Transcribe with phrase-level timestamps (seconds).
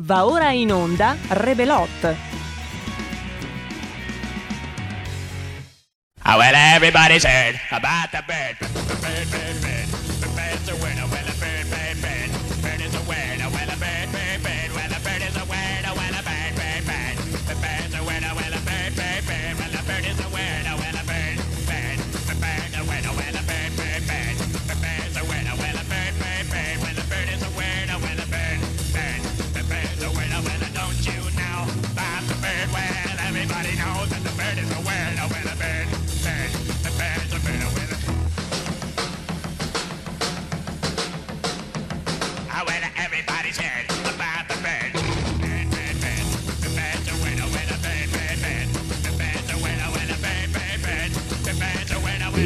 [0.00, 2.16] Va ora in onda Rebelot.
[6.24, 8.58] Oh, well, everybody's heard about the bird.
[8.60, 9.88] Bird, bird, bird.
[10.20, 10.74] The bird's a.
[10.74, 11.27] Oh, well,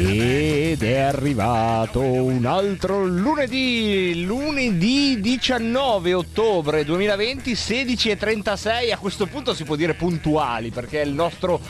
[0.05, 8.91] Ed è arrivato un altro lunedì, lunedì 19 ottobre 2020, 16.36.
[8.91, 11.61] A questo punto si può dire puntuali perché è il nostro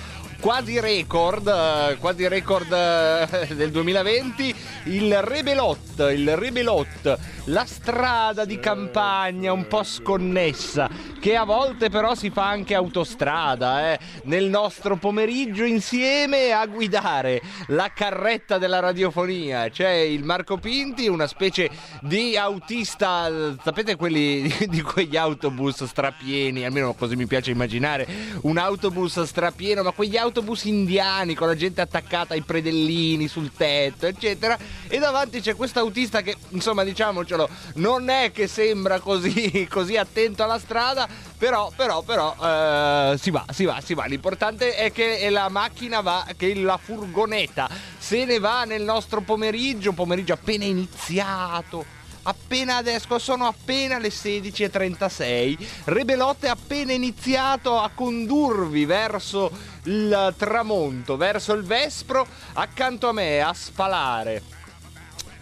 [0.44, 4.53] quasi record, eh, quasi record eh, del 2020,
[4.88, 10.89] il Rebelot, il Rebelot, la strada di campagna un po' sconnessa,
[11.21, 17.41] che a volte però si fa anche autostrada, eh, nel nostro pomeriggio insieme a guidare
[17.67, 19.69] la carretta della radiofonia.
[19.69, 21.69] C'è il Marco Pinti, una specie
[22.02, 28.05] di autista, sapete quelli di, di quegli autobus strapieni, almeno così mi piace immaginare,
[28.41, 30.31] un autobus strapieno, ma quegli autobus
[30.64, 34.58] indiani con la gente attaccata ai predellini sul tetto, eccetera.
[34.88, 40.44] E davanti c'è questo autista che, insomma, diciamocelo, non è che sembra così, così attento
[40.44, 44.06] alla strada, però, però, però, eh, si va, si va, si va.
[44.06, 49.94] L'importante è che la macchina va, che la furgonetta se ne va nel nostro pomeriggio,
[49.94, 52.02] pomeriggio appena iniziato.
[52.24, 55.58] Appena adesso sono appena le 16.36.
[55.86, 59.52] Rebelotte è appena iniziato a condurvi verso
[59.84, 64.62] il tramonto, verso il vespro, accanto a me a spalare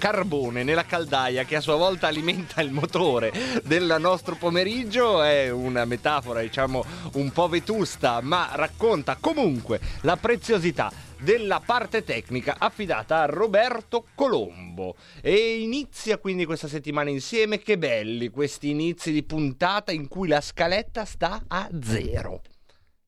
[0.01, 3.31] carbone nella caldaia che a sua volta alimenta il motore
[3.63, 6.83] del nostro pomeriggio è una metafora diciamo
[7.13, 10.91] un po' vetusta ma racconta comunque la preziosità
[11.21, 14.95] della parte tecnica affidata a Roberto Colombo.
[15.21, 17.59] E inizia quindi questa settimana insieme.
[17.59, 22.41] Che belli questi inizi di puntata in cui la scaletta sta a zero.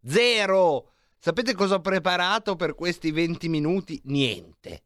[0.06, 0.90] Zero!
[1.18, 4.01] Sapete cosa ho preparato per questi 20 minuti?
[4.06, 4.84] Niente.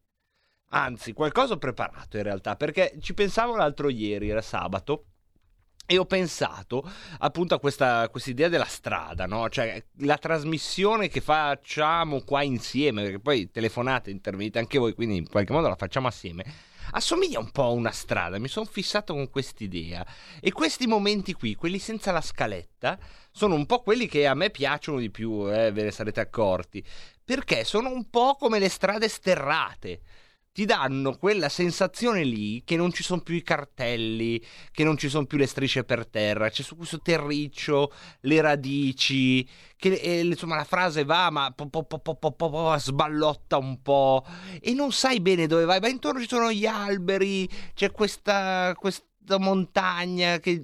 [0.70, 5.06] Anzi, qualcosa ho preparato in realtà, perché ci pensavo l'altro ieri, era sabato,
[5.88, 6.88] e ho pensato
[7.20, 9.48] appunto a questa idea della strada, no?
[9.50, 15.30] Cioè la trasmissione che facciamo qua insieme, perché poi telefonate, intervenite anche voi, quindi in
[15.30, 16.44] qualche modo la facciamo assieme.
[16.92, 20.06] Assomiglia un po' a una strada, mi sono fissato con quest'idea.
[20.42, 23.00] E questi momenti qui, quelli senza la scaletta,
[23.32, 26.84] sono un po' quelli che a me piacciono di più, eh, ve ne sarete accorti.
[27.24, 30.02] Perché sono un po' come le strade sterrate
[30.58, 35.08] ti danno quella sensazione lì che non ci sono più i cartelli, che non ci
[35.08, 40.56] sono più le strisce per terra, c'è su questo terriccio, le radici, che eh, insomma
[40.56, 44.26] la frase va ma po, po, po, sballotta un po'
[44.60, 48.74] e non sai bene dove vai, ma intorno ci sono gli alberi, c'è questa,
[49.28, 50.64] questa montagna che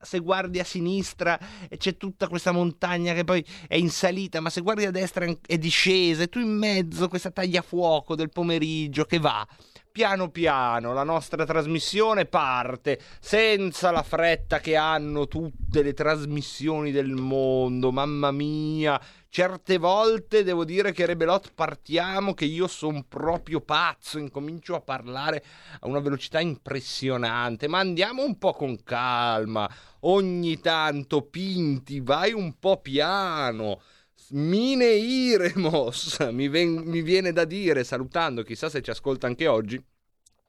[0.00, 1.36] se guardi a sinistra
[1.76, 5.58] c'è tutta questa montagna che poi è in salita, ma se guardi a destra è
[5.58, 9.46] discesa e tu in mezzo questa tagliafuoco del pomeriggio che va.
[9.90, 17.12] Piano piano la nostra trasmissione parte senza la fretta che hanno tutte le trasmissioni del
[17.12, 19.00] mondo, mamma mia,
[19.34, 25.42] certe volte devo dire che Rebelot partiamo che io sono proprio pazzo, incomincio a parlare
[25.80, 29.68] a una velocità impressionante, ma andiamo un po' con calma,
[30.02, 33.80] ogni tanto Pinti, vai un po' piano.
[34.28, 39.84] Mine iremos, mi, ven- mi viene da dire, salutando, chissà se ci ascolta anche oggi,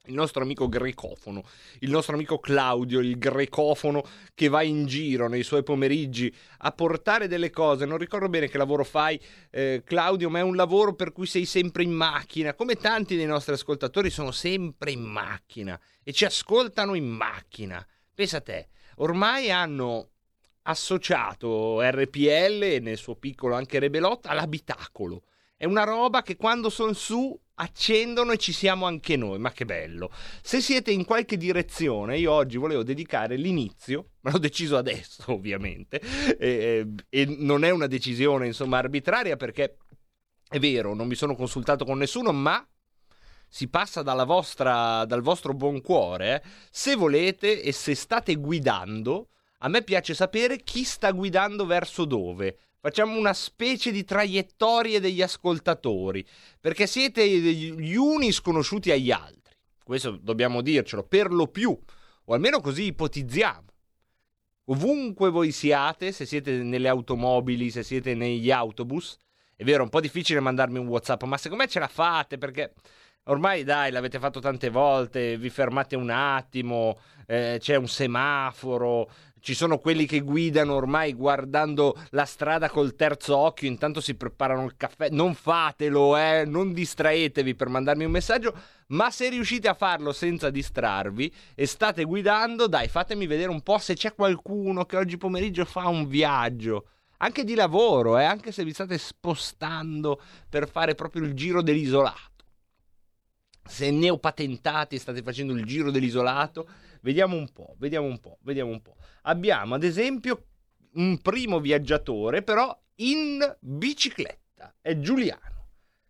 [0.06, 1.42] il nostro amico grecofono,
[1.80, 4.02] il nostro amico Claudio, il grecofono
[4.34, 7.86] che va in giro nei suoi pomeriggi a portare delle cose.
[7.86, 9.20] Non ricordo bene che lavoro fai,
[9.50, 12.54] eh, Claudio, ma è un lavoro per cui sei sempre in macchina.
[12.54, 17.84] Come tanti dei nostri ascoltatori sono sempre in macchina e ci ascoltano in macchina.
[18.14, 20.10] Pensa a te, ormai hanno
[20.62, 25.22] associato RPL e nel suo piccolo anche Rebelot all'abitacolo.
[25.56, 29.64] È una roba che quando sono su accendono e ci siamo anche noi, ma che
[29.64, 30.10] bello.
[30.42, 36.00] Se siete in qualche direzione, io oggi volevo dedicare l'inizio, ma l'ho deciso adesso ovviamente,
[36.38, 39.78] e, e non è una decisione insomma arbitraria perché
[40.48, 42.66] è vero, non mi sono consultato con nessuno, ma
[43.48, 46.34] si passa vostra, dal vostro buon cuore.
[46.34, 46.48] Eh.
[46.70, 49.28] Se volete e se state guidando,
[49.58, 52.58] a me piace sapere chi sta guidando verso dove.
[52.86, 56.24] Facciamo una specie di traiettorie degli ascoltatori,
[56.60, 59.56] perché siete gli uni sconosciuti agli altri.
[59.82, 61.76] Questo dobbiamo dircelo, per lo più,
[62.26, 63.64] o almeno così ipotizziamo.
[64.66, 69.16] Ovunque voi siate, se siete nelle automobili, se siete negli autobus,
[69.56, 72.38] è vero, è un po' difficile mandarmi un WhatsApp, ma secondo me ce la fate
[72.38, 72.72] perché
[73.24, 79.10] ormai dai, l'avete fatto tante volte, vi fermate un attimo, eh, c'è un semaforo,
[79.46, 84.64] ci sono quelli che guidano ormai guardando la strada col terzo occhio, intanto si preparano
[84.64, 85.08] il caffè.
[85.10, 88.52] Non fatelo, eh, non distraetevi per mandarmi un messaggio,
[88.88, 93.78] ma se riuscite a farlo senza distrarvi e state guidando, dai, fatemi vedere un po'
[93.78, 96.88] se c'è qualcuno che oggi pomeriggio fa un viaggio.
[97.18, 102.42] Anche di lavoro, eh, anche se vi state spostando per fare proprio il giro dell'isolato.
[103.64, 106.68] Se neopatentati state facendo il giro dell'isolato,
[107.06, 110.46] vediamo un po', vediamo un po', vediamo un po' abbiamo ad esempio
[110.94, 115.68] un primo viaggiatore però in bicicletta, è Giuliano.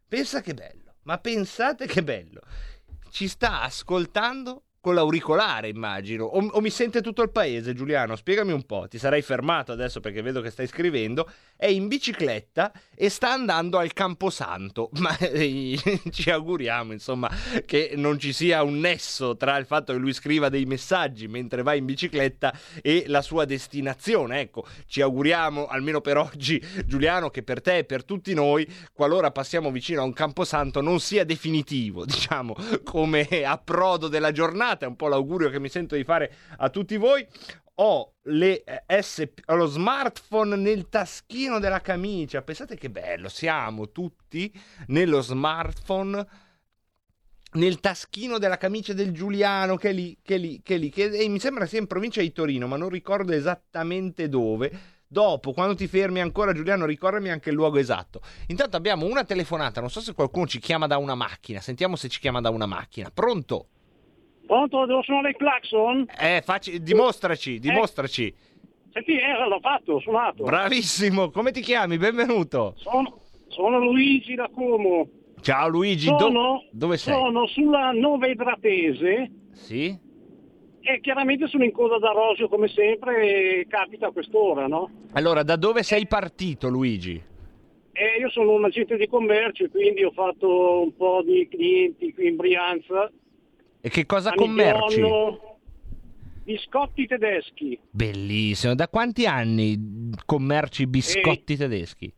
[0.08, 2.40] Pensa che bello, ma pensate che bello.
[3.10, 6.24] Ci sta ascoltando con l'auricolare, immagino.
[6.24, 8.14] O, o, mi sente tutto il paese, Giuliano?
[8.14, 8.86] Spiegami un po'.
[8.88, 11.28] Ti sarai fermato adesso perché vedo che stai scrivendo.
[11.56, 14.90] È in bicicletta e sta andando al Camposanto.
[15.00, 15.78] Ma eh,
[16.10, 17.30] ci auguriamo, insomma,
[17.64, 21.62] che non ci sia un nesso tra il fatto che lui scriva dei messaggi mentre
[21.62, 24.40] va in bicicletta e la sua destinazione.
[24.40, 29.30] Ecco, ci auguriamo, almeno per oggi, Giuliano, che per te e per tutti noi, qualora
[29.30, 32.54] passiamo vicino a un Camposanto, non sia definitivo, diciamo,
[32.84, 36.96] come approdo della giornata è un po' l'augurio che mi sento di fare a tutti
[36.96, 37.26] voi.
[37.78, 42.42] Ho le eh, SP, ho lo smartphone nel taschino della camicia.
[42.42, 44.52] Pensate che bello, siamo tutti
[44.86, 46.26] nello smartphone
[47.52, 50.90] nel taschino della camicia del Giuliano che è lì, che è lì, che è lì,
[50.90, 54.94] che e mi sembra sia in provincia di Torino, ma non ricordo esattamente dove.
[55.08, 58.20] Dopo, quando ti fermi ancora, Giuliano, ricordami anche il luogo esatto.
[58.48, 61.60] Intanto abbiamo una telefonata, non so se qualcuno ci chiama da una macchina.
[61.60, 63.10] Sentiamo se ci chiama da una macchina.
[63.12, 63.68] Pronto?
[64.46, 66.06] Pronto, devo suonare il clacson?
[66.20, 68.26] Eh, facci, dimostraci, dimostraci.
[68.26, 68.34] Eh,
[68.92, 70.44] senti, eh, l'ho fatto, ho suonato.
[70.44, 71.98] Bravissimo, come ti chiami?
[71.98, 72.74] Benvenuto.
[72.76, 75.08] Sono, sono Luigi da Como.
[75.40, 77.14] Ciao Luigi, sono, do- dove sei?
[77.14, 79.30] Sono sulla Novedratese.
[79.52, 79.98] Sì?
[80.80, 84.88] E chiaramente sono in coda da Rosio come sempre e capita a quest'ora, no?
[85.14, 87.20] Allora, da dove sei partito Luigi?
[87.92, 92.28] Eh, io sono un agente di commercio, quindi ho fatto un po' di clienti qui
[92.28, 93.10] in Brianza
[93.86, 95.00] e che cosa commerci?
[96.42, 97.78] Biscotti tedeschi.
[97.88, 98.74] Bellissimo.
[98.74, 101.56] Da quanti anni commerci biscotti e...
[101.56, 102.12] tedeschi?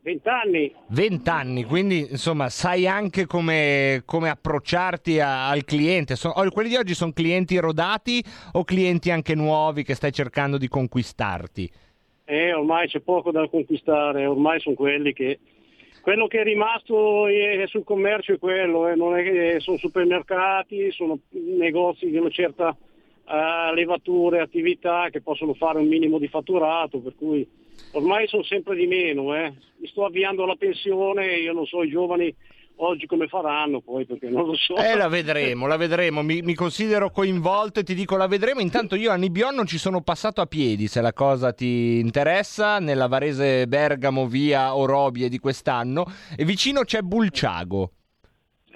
[0.00, 0.74] Vent'anni.
[0.88, 6.16] Vent'anni, quindi insomma sai anche come, come approcciarti a, al cliente.
[6.16, 8.20] Sono, quelli di oggi sono clienti rodati
[8.54, 11.70] o clienti anche nuovi che stai cercando di conquistarti?
[12.24, 15.38] Eh, ormai c'è poco da conquistare, ormai sono quelli che
[16.08, 17.26] quello che è rimasto
[17.66, 22.68] sul commercio è quello, eh, non è che sono supermercati, sono negozi di una certa
[22.70, 27.46] uh, levatura e attività che possono fare un minimo di fatturato, per cui
[27.92, 29.36] ormai sono sempre di meno.
[29.36, 29.52] Eh.
[29.76, 32.34] Mi sto avviando alla pensione, io non so i giovani
[32.78, 34.76] oggi come faranno poi perché non lo so.
[34.76, 36.22] Eh, la vedremo, la vedremo.
[36.22, 38.60] Mi, mi, considero coinvolto e ti dico la vedremo.
[38.60, 42.78] Intanto io a Nibion non ci sono passato a piedi, se la cosa ti interessa,
[42.78, 46.06] nella Varese Bergamo via Orobie di quest'anno
[46.36, 47.92] e vicino c'è Bulciago.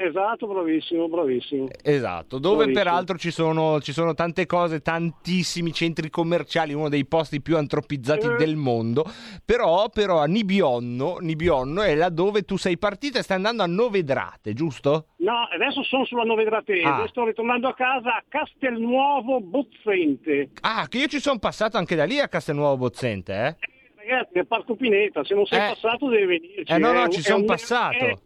[0.05, 1.69] Esatto, bravissimo, bravissimo.
[1.81, 2.85] Esatto, dove bravissimo.
[2.85, 8.27] peraltro ci sono, ci sono, tante cose, tantissimi centri commerciali, uno dei posti più antropizzati
[8.27, 8.35] eh.
[8.37, 9.05] del mondo,
[9.45, 13.67] però, però a Nibionno, Nibionno è là dove tu sei partito e stai andando a
[13.67, 15.07] Novedrate, giusto?
[15.19, 17.07] No, adesso sono sulla Novedrate ah.
[17.07, 20.51] sto ritornando a casa a Castelnuovo Bozzente.
[20.63, 23.47] Ah, che io ci sono passato anche da lì a Castelnuovo Bozzente, eh?
[23.47, 25.69] eh ragazzi, è Parco Pineta, se non sei eh.
[25.75, 26.73] passato devi venirci.
[26.73, 28.05] Eh no, no, ci sono passato.
[28.05, 28.17] È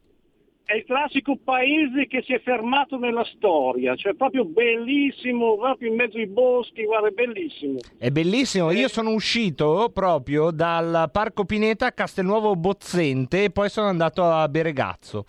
[0.67, 5.95] è il classico paese che si è fermato nella storia, cioè proprio bellissimo, proprio in
[5.95, 7.79] mezzo ai boschi, guarda, è bellissimo.
[7.97, 13.87] È bellissimo, io sono uscito proprio dal Parco Pineta a Castelnuovo Bozzente e poi sono
[13.87, 15.25] andato a Beregazzo.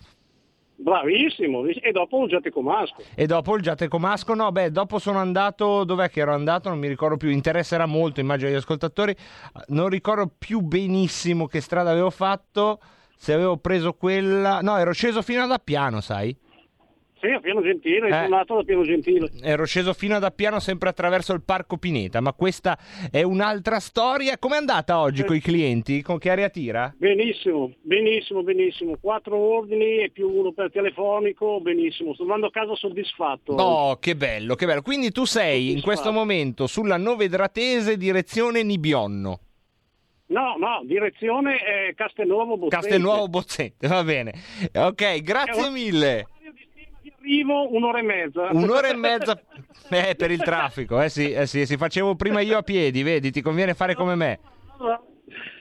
[0.74, 3.02] Bravissimo, e dopo il Giatecomasco.
[3.14, 6.68] E dopo il Giatecomasco, no, beh, dopo sono andato, dov'è che ero andato?
[6.68, 9.14] Non mi ricordo più, interesserà molto, immagino agli ascoltatori,
[9.68, 12.80] non ricordo più benissimo che strada avevo fatto
[13.18, 14.60] se avevo preso quella...
[14.62, 16.34] No, ero sceso fino ad Appiano, sai?
[17.20, 18.12] Sì, a Piano Gentile, Eh.
[18.12, 19.28] sono nato da Piano Gentile.
[19.42, 22.78] Ero sceso fino ad Appiano sempre attraverso il Parco Pineta, ma questa
[23.10, 24.38] è un'altra storia.
[24.38, 25.24] Com'è andata oggi Eh.
[25.24, 26.00] con i clienti?
[26.00, 26.94] Con che aria tira?
[26.96, 28.96] Benissimo, benissimo, benissimo.
[29.00, 32.14] Quattro ordini e più uno per telefonico, benissimo.
[32.14, 33.52] Sto andando a casa soddisfatto.
[33.54, 34.82] Oh, che bello, che bello.
[34.82, 39.40] Quindi tu sei in questo momento sulla Novedratese direzione Nibionno.
[40.28, 42.76] No, no, direzione è Castelnuovo Bozzente.
[42.76, 44.32] Castelnuovo Bozzente, va bene.
[44.74, 46.26] Ok, grazie Eh, mille.
[47.00, 48.48] Di arrivo un'ora e mezza.
[48.52, 49.40] Un'ora e mezza
[49.88, 53.30] eh, per il traffico, eh sì, eh sì, si facevo prima io a piedi, vedi,
[53.30, 54.38] ti conviene fare come me.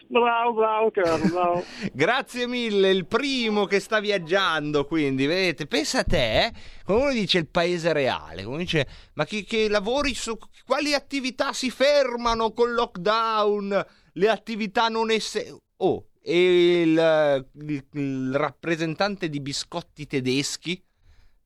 [0.09, 1.63] Bravo, bravo, caro, bravo.
[1.91, 6.51] Grazie mille, il primo che sta viaggiando, quindi, vedete, pensa a te, eh?
[6.85, 11.51] Quando uno dice il paese reale, quando dice, ma che, che lavori su quali attività
[11.51, 13.85] si fermano col lockdown,
[14.17, 15.55] le attività non esse...
[15.77, 20.83] Oh, e il, il- il rappresentante di biscotti tedeschi?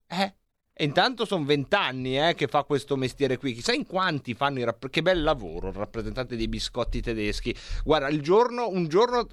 [0.07, 0.35] Eh?
[0.73, 3.53] E intanto sono vent'anni eh, che fa questo mestiere qui.
[3.53, 7.55] Chissà in quanti fanno i rapp- Che bel lavoro il rappresentante dei biscotti tedeschi.
[7.83, 9.27] Guarda, il giorno, un giorno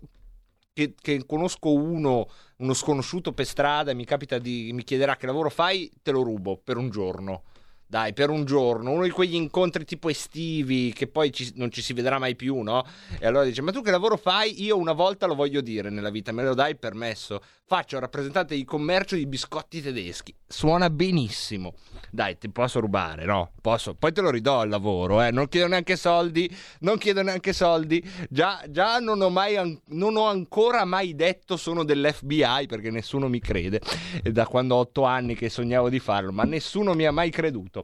[0.72, 2.28] che, che conosco uno,
[2.58, 4.70] uno sconosciuto per strada e mi capita di.
[4.74, 7.44] mi chiederà che lavoro fai, te lo rubo per un giorno.
[7.90, 11.80] Dai, per un giorno, uno di quegli incontri tipo estivi che poi ci- non ci
[11.80, 12.84] si vedrà mai più, no?
[13.18, 14.62] E allora dice: Ma tu che lavoro fai?
[14.62, 17.40] Io una volta lo voglio dire nella vita, me lo dai permesso.
[17.64, 20.34] Faccio rappresentante di commercio di biscotti tedeschi.
[20.46, 21.74] Suona benissimo.
[22.10, 23.52] Dai, ti posso rubare, no?
[23.60, 23.94] Posso.
[23.94, 25.30] Poi te lo ridò il lavoro, eh.
[25.30, 26.50] Non chiedo neanche soldi.
[26.80, 28.02] Non chiedo neanche soldi.
[28.28, 33.38] Già, già non ho mai non ho ancora mai detto sono dell'FBI perché nessuno mi
[33.40, 33.80] crede.
[34.22, 37.30] È da quando ho otto anni che sognavo di farlo, ma nessuno mi ha mai
[37.30, 37.77] creduto.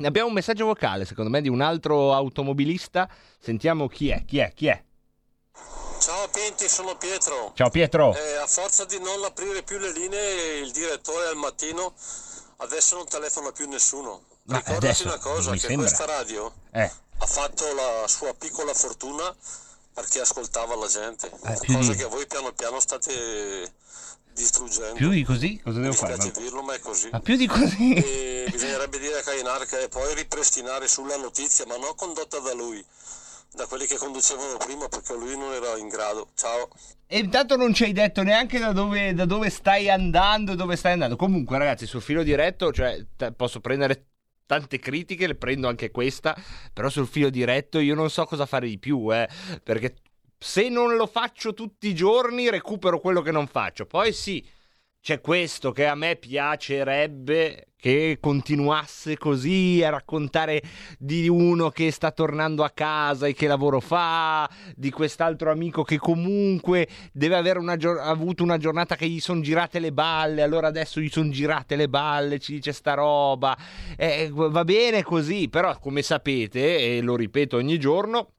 [0.00, 3.06] Ne abbiamo un messaggio vocale, secondo me, di un altro automobilista.
[3.38, 4.82] Sentiamo chi è, chi è, chi è.
[6.00, 7.52] Ciao Pinti, sono Pietro.
[7.54, 8.16] Ciao Pietro.
[8.16, 11.92] Eh, a forza di non aprire più le linee, il direttore al mattino
[12.56, 14.22] adesso non telefona più nessuno.
[14.44, 15.86] Ma Ricordati adesso una cosa, che sembra.
[15.86, 19.34] questa radio Eh, ha fatto la sua piccola fortuna
[19.92, 23.74] perché ascoltava la gente, Eh, cosa che voi piano piano state
[24.34, 24.94] distruggendo.
[24.94, 25.60] più di così?
[25.62, 26.14] Cosa Mi devo fare?
[26.14, 27.08] dispiace dirlo, ma è così.
[27.10, 27.94] Ma più di così?
[27.94, 32.84] E bisognerebbe dire a Cainarca e poi ripristinare sulla notizia, ma non condotta da lui,
[33.52, 36.28] da quelli che conducevano prima, perché lui non era in grado.
[36.34, 36.68] Ciao.
[37.06, 40.76] E intanto non ci hai detto neanche da dove, da dove stai andando e dove
[40.76, 41.16] stai andando.
[41.16, 44.06] Comunque, ragazzi, sul filo diretto, cioè, t- posso prendere
[44.46, 46.36] tante critiche, le prendo anche questa,
[46.72, 49.28] però sul filo diretto io non so cosa fare di più, eh,
[49.62, 49.94] perché
[50.42, 53.84] se non lo faccio tutti i giorni recupero quello che non faccio.
[53.84, 54.42] Poi sì,
[54.98, 60.62] c'è questo che a me piacerebbe che continuasse così a raccontare
[60.98, 65.98] di uno che sta tornando a casa e che lavoro fa, di quest'altro amico che
[65.98, 71.00] comunque deve aver una avuto una giornata che gli sono girate le balle, allora adesso
[71.00, 73.56] gli sono girate le balle, ci dice sta roba.
[73.94, 78.32] Eh, va bene così, però come sapete, e lo ripeto ogni giorno,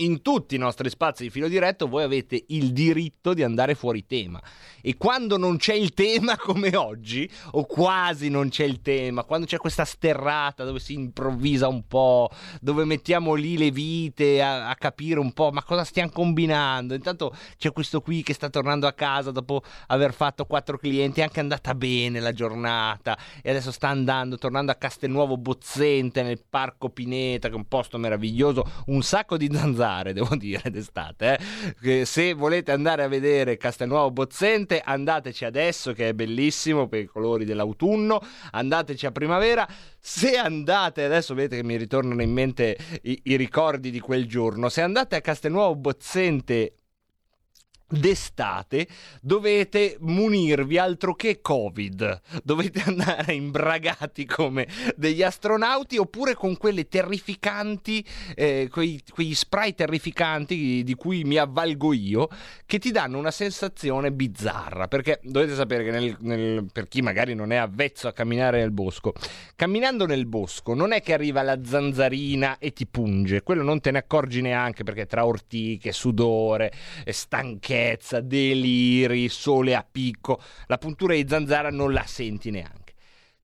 [0.00, 4.06] in tutti i nostri spazi di filo diretto voi avete il diritto di andare fuori
[4.06, 4.40] tema.
[4.80, 9.46] E quando non c'è il tema come oggi o quasi non c'è il tema quando
[9.46, 12.30] c'è questa sterrata dove si improvvisa un po'
[12.60, 16.94] dove mettiamo lì le vite a, a capire un po' ma cosa stiamo combinando?
[16.94, 21.24] Intanto c'è questo qui che sta tornando a casa dopo aver fatto quattro clienti è
[21.24, 26.88] anche andata bene la giornata e adesso sta andando tornando a Castelnuovo Bozzente nel parco
[26.88, 31.38] Pineta che è un posto meraviglioso un sacco di zanzare devo dire d'estate
[31.82, 32.04] eh.
[32.04, 37.44] Se volete andare a vedere Castelnuovo Bozzente andateci adesso che è bellissimo per i colori
[37.44, 38.20] dell'autunno
[38.52, 39.66] andateci a primavera
[39.98, 44.68] se andate adesso vedete che mi ritornano in mente i, i ricordi di quel giorno
[44.68, 46.74] se andate a Castelnuovo Bozzente
[47.90, 48.86] d'estate
[49.20, 52.20] dovete munirvi altro che covid.
[52.42, 54.66] Dovete andare imbragati come
[54.96, 58.04] degli astronauti oppure con quelle terrificanti
[58.34, 62.28] eh, quei- quegli spray terrificanti di cui mi avvalgo io
[62.66, 64.88] che ti danno una sensazione bizzarra.
[64.88, 68.70] Perché dovete sapere che nel- nel- per chi magari non è avvezzo a camminare nel
[68.70, 69.12] bosco
[69.56, 73.90] camminando nel bosco non è che arriva la zanzarina e ti punge quello non te
[73.90, 76.72] ne accorgi neanche perché tra ortiche sudore
[77.04, 77.12] e
[77.80, 82.94] stanchezza, deliri, sole a picco, la puntura di zanzara non la senti neanche.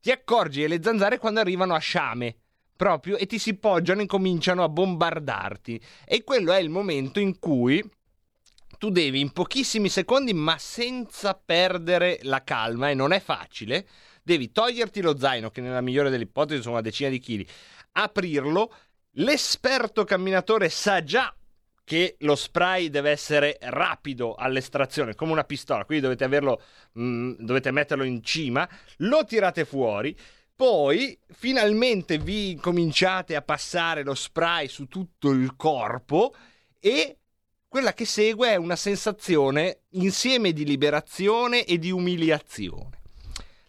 [0.00, 2.36] Ti accorgi delle zanzare quando arrivano a sciame,
[2.76, 5.80] proprio, e ti si poggiano e cominciano a bombardarti.
[6.04, 7.82] E quello è il momento in cui
[8.78, 13.88] tu devi in pochissimi secondi, ma senza perdere la calma, e non è facile,
[14.22, 17.46] devi toglierti lo zaino, che nella migliore delle ipotesi sono una decina di chili,
[17.92, 18.72] aprirlo,
[19.12, 21.34] l'esperto camminatore sa già
[21.86, 26.60] che lo spray deve essere rapido all'estrazione, come una pistola, quindi dovete averlo,
[26.94, 30.18] mh, dovete metterlo in cima, lo tirate fuori,
[30.56, 36.34] poi finalmente vi cominciate a passare lo spray su tutto il corpo
[36.80, 37.18] e
[37.68, 43.02] quella che segue è una sensazione insieme di liberazione e di umiliazione.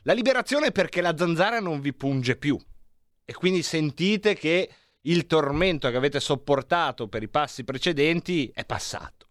[0.01, 2.57] La liberazione è perché la zanzara non vi punge più
[3.23, 4.67] e quindi sentite che
[5.01, 9.27] il tormento che avete sopportato per i passi precedenti è passato.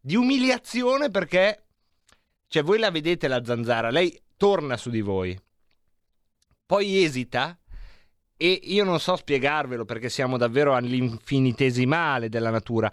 [0.00, 1.66] Di umiliazione perché,
[2.48, 5.38] cioè voi la vedete la zanzara, lei torna su di voi,
[6.66, 7.58] poi esita
[8.36, 12.92] e io non so spiegarvelo perché siamo davvero all'infinitesimale della natura,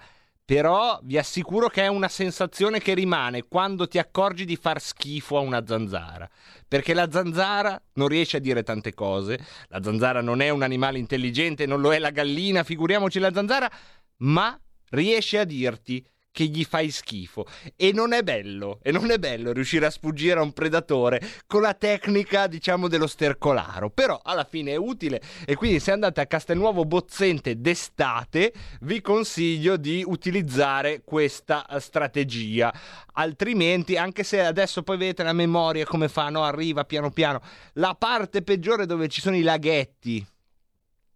[0.52, 5.38] però vi assicuro che è una sensazione che rimane quando ti accorgi di far schifo
[5.38, 6.30] a una zanzara.
[6.68, 9.40] Perché la zanzara non riesce a dire tante cose,
[9.70, 13.72] la zanzara non è un animale intelligente, non lo è la gallina, figuriamoci la zanzara,
[14.18, 17.46] ma riesce a dirti che gli fai schifo.
[17.76, 21.62] E non è bello, e non è bello riuscire a sfuggire a un predatore con
[21.62, 23.90] la tecnica, diciamo, dello stercolaro.
[23.90, 29.78] Però alla fine è utile e quindi se andate a Castelnuovo Bozzente d'estate, vi consiglio
[29.78, 32.74] di utilizzare questa strategia.
[33.14, 36.44] Altrimenti, anche se adesso poi vedete la memoria come fa, no?
[36.44, 37.42] Arriva piano piano.
[37.74, 40.26] La parte peggiore dove ci sono i laghetti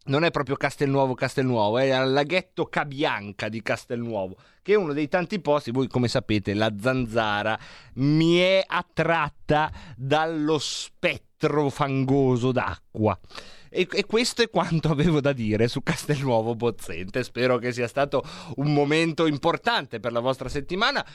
[0.05, 5.07] non è proprio Castelnuovo Castelnuovo, è il laghetto Cabianca di Castelnuovo, che è uno dei
[5.07, 7.57] tanti posti, voi come sapete la zanzara
[7.95, 13.17] mi è attratta dallo spettro fangoso d'acqua.
[13.69, 17.23] E, e, questo è quanto avevo da dire su Castelnuovo Bozzente.
[17.23, 18.23] Spero che sia stato
[18.55, 21.05] un momento importante per la vostra settimana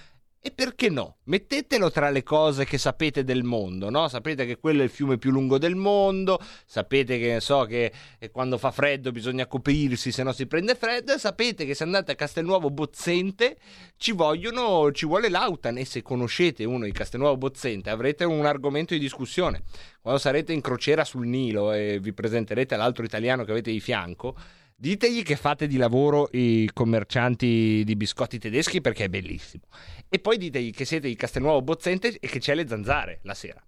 [0.43, 1.19] e perché no?
[1.25, 4.09] Mettetelo tra le cose che sapete del mondo, no?
[4.09, 7.93] Sapete che quello è il fiume più lungo del mondo, sapete che so che
[8.33, 12.15] quando fa freddo bisogna coprirsi se no si prende freddo, sapete che se andate a
[12.15, 13.59] Castelnuovo Bozzente
[13.99, 18.95] ci vogliono, ci vuole l'autan e se conoscete uno di Castelnuovo Bozzente avrete un argomento
[18.95, 19.65] di discussione.
[20.01, 24.35] Quando sarete in crociera sul Nilo e vi presenterete all'altro italiano che avete di fianco,
[24.81, 29.65] Ditegli che fate di lavoro i commercianti di biscotti tedeschi perché è bellissimo.
[30.09, 33.63] E poi ditegli che siete di Castelnuovo Bozzente e che c'è le zanzare la sera.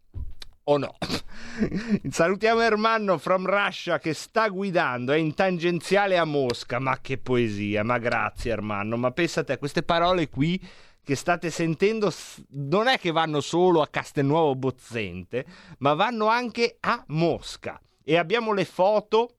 [0.64, 0.96] O no?
[2.08, 6.78] Salutiamo Ermanno from Russia che sta guidando, è in tangenziale a Mosca.
[6.78, 8.96] Ma che poesia, ma grazie Ermanno.
[8.96, 10.58] Ma pensate a queste parole qui
[11.04, 12.10] che state sentendo
[12.52, 15.44] non è che vanno solo a Castelnuovo Bozzente,
[15.80, 17.78] ma vanno anche a Mosca.
[18.02, 19.34] E abbiamo le foto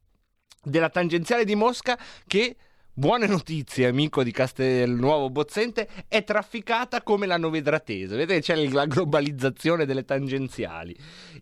[0.63, 2.56] della tangenziale di Mosca che
[2.95, 8.15] Buone notizie, amico di Castelnuovo Bozzente, è trafficata come la novedratese.
[8.15, 10.95] Vedete c'è la globalizzazione delle tangenziali.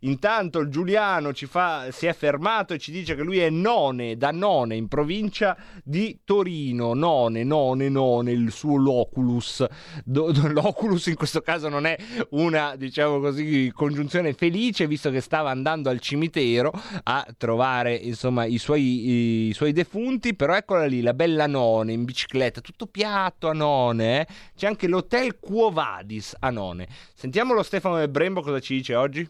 [0.03, 4.31] Intanto Giuliano ci fa, si è fermato e ci dice che lui è None, da
[4.31, 6.93] None, in provincia di Torino.
[6.93, 9.65] None, None, None, il suo loculus.
[10.05, 11.97] Do, do, l'oculus in questo caso non è
[12.29, 16.71] una, diciamo così, congiunzione felice, visto che stava andando al cimitero
[17.03, 21.91] a trovare, insomma, i suoi, i suoi defunti, però eccola lì, la bella a None
[21.91, 24.21] in bicicletta, tutto piatto a None.
[24.21, 24.27] Eh?
[24.55, 26.87] C'è anche l'hotel Quo Vadis a None.
[27.13, 29.29] Sentiamo lo Stefano del Brembo cosa ci dice oggi.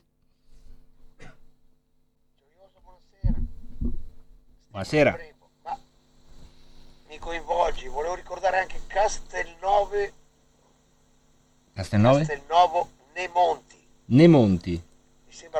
[4.70, 5.18] Buonasera.
[5.64, 5.80] Ma
[7.10, 10.14] mi coinvolgi, volevo ricordare anche Castelnove,
[11.74, 12.26] Castelnove?
[12.26, 13.88] Castelnovo Nemonti.
[14.06, 14.84] Nemonti.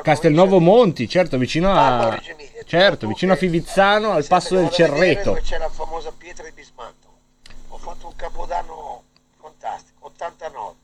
[0.02, 2.20] Castelnuovo Monti, certo, vicino a...
[2.64, 5.38] Certo, vicino a Fivizzano, al passo del Cerreto.
[5.42, 7.08] C'è la famosa pietra di Bismanto.
[7.68, 9.02] Ho fatto un capodanno
[9.38, 10.74] fantastico, 89.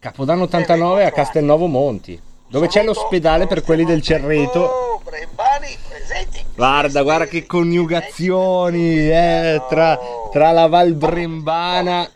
[0.00, 5.00] Capodanno 89 a Castelnuovo Monti, dove c'è l'ospedale per quelli del Cerreto.
[5.04, 6.44] Brembani presenti.
[6.56, 9.96] Guarda, guarda che coniugazioni eh, tra,
[10.32, 12.10] tra la Val Brembana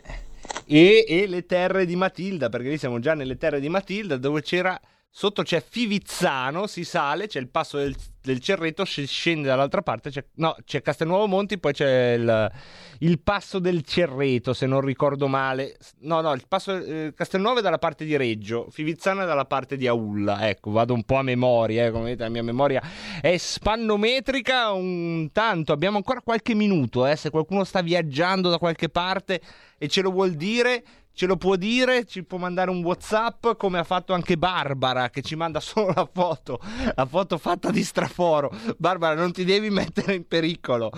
[0.65, 4.41] e, e le terre di Matilda, perché lì siamo già nelle terre di Matilda dove
[4.41, 4.79] c'era...
[5.15, 10.09] Sotto c'è Fivizzano, si sale, c'è il passo del, del Cerreto, si scende dall'altra parte,
[10.09, 12.51] c'è, no, c'è Castelnuovo Monti, poi c'è il,
[12.99, 15.77] il passo del Cerreto, se non ricordo male.
[15.99, 19.75] No, no, il passo eh, Castelnuovo è dalla parte di Reggio, Fivizzano è dalla parte
[19.75, 20.47] di Aulla.
[20.47, 22.81] Ecco, vado un po' a memoria, eh, come vedete la mia memoria
[23.21, 25.73] è spannometrica un tanto.
[25.73, 29.41] Abbiamo ancora qualche minuto, eh, se qualcuno sta viaggiando da qualche parte
[29.77, 33.79] e ce lo vuol dire, ce lo può dire, ci può mandare un WhatsApp come
[33.79, 36.59] ha fatto anche Barbara che ci manda solo la foto,
[36.95, 38.51] la foto fatta di straforo.
[38.77, 40.91] Barbara, non ti devi mettere in pericolo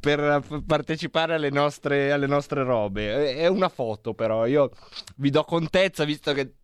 [0.00, 3.34] per partecipare alle nostre, alle nostre robe.
[3.34, 4.70] È una foto però, io
[5.16, 6.55] vi do contezza visto che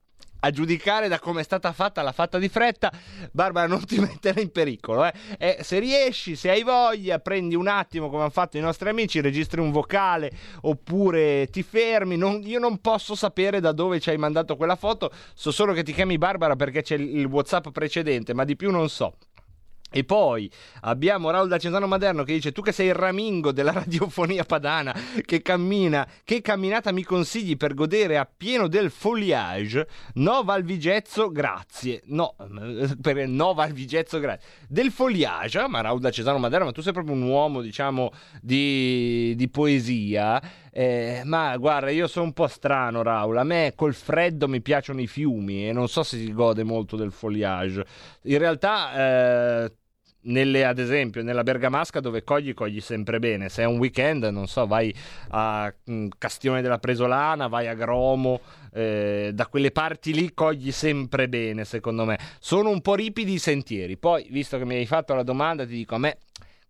[0.45, 2.93] a giudicare da come è stata fatta, l'ha fatta di fretta.
[3.31, 5.05] Barbara, non ti mettere in pericolo.
[5.05, 5.13] Eh.
[5.39, 9.21] Eh, se riesci, se hai voglia, prendi un attimo come hanno fatto i nostri amici,
[9.21, 10.31] registri un vocale
[10.63, 12.17] oppure ti fermi.
[12.17, 15.83] Non- io non posso sapere da dove ci hai mandato quella foto, so solo che
[15.83, 19.17] ti chiami Barbara perché c'è il WhatsApp precedente, ma di più non so.
[19.95, 20.51] E poi
[20.81, 24.95] abbiamo Raul da Cesano Maderno che dice: Tu che sei il ramingo della radiofonia padana,
[25.25, 29.87] che cammina, che camminata mi consigli per godere appieno del foliage?
[30.15, 32.01] No, Valvigezzo, grazie.
[32.07, 32.35] No,
[33.03, 34.49] per no, Valvigezzo, grazie.
[34.67, 39.35] Del foliage, ma Raul da Cesano Maderno, ma tu sei proprio un uomo, diciamo, di,
[39.37, 40.41] di poesia.
[40.75, 43.37] Eh, ma guarda, io sono un po' strano, Raul.
[43.37, 46.97] A me col freddo mi piacciono i fiumi e non so se si gode molto
[46.97, 47.85] del foliage.
[48.23, 49.65] In realtà.
[49.65, 49.73] Eh,
[50.23, 53.49] nelle, ad esempio nella Bergamasca dove cogli cogli sempre bene.
[53.49, 54.95] Se è un weekend non so vai
[55.31, 58.41] a mm, Castione della Presolana vai a Gromo
[58.73, 62.19] eh, da quelle parti lì cogli sempre bene secondo me.
[62.39, 63.97] Sono un po' ripidi i sentieri.
[63.97, 66.19] Poi visto che mi hai fatto la domanda ti dico a me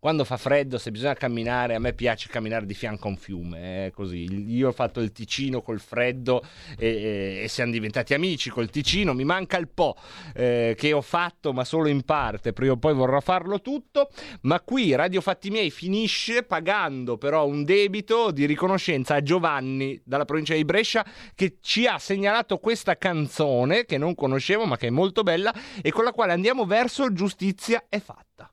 [0.02, 3.86] quando fa freddo, se bisogna camminare, a me piace camminare di fianco a un fiume,
[3.86, 4.52] è così.
[4.52, 6.42] Io ho fatto il Ticino col freddo
[6.76, 9.14] e, e- e siamo diventati amici col Ticino.
[9.14, 9.94] Mi manca il po'
[10.34, 12.52] eh, che ho fatto, ma solo in parte.
[12.52, 14.08] Prima o poi vorrò farlo tutto.
[14.40, 20.24] Ma qui Radio Fatti Miei finisce pagando però un debito di riconoscenza a Giovanni dalla
[20.24, 24.90] provincia di Brescia che ci ha segnalato questa canzone che non conoscevo ma che è
[24.90, 28.51] molto bella e con la quale andiamo verso Giustizia è fatta.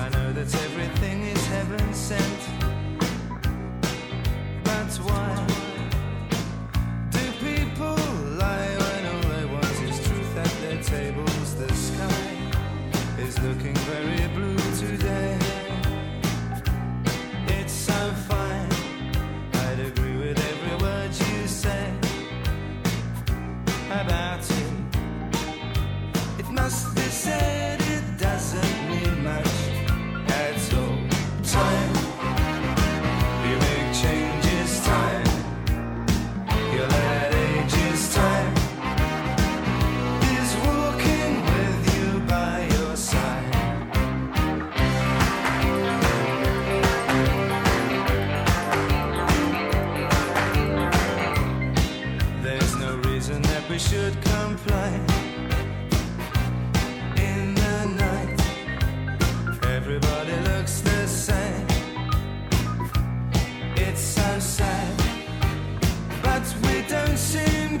[0.00, 2.40] I know that everything is heaven sent.
[4.64, 5.49] But why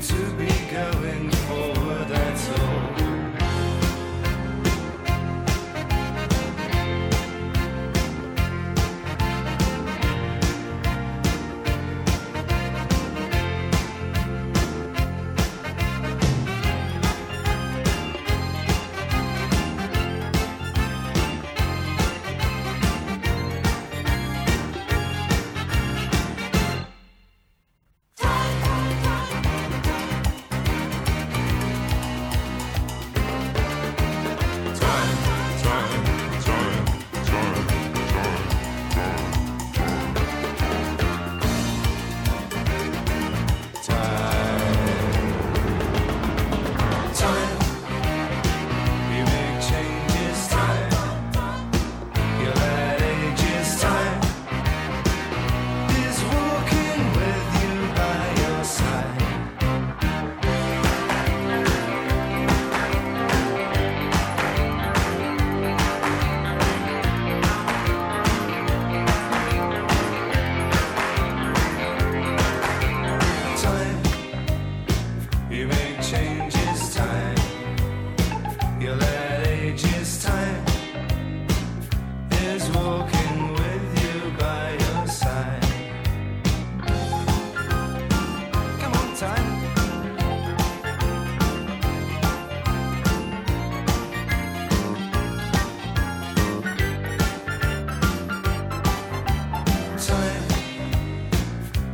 [0.00, 1.29] to be going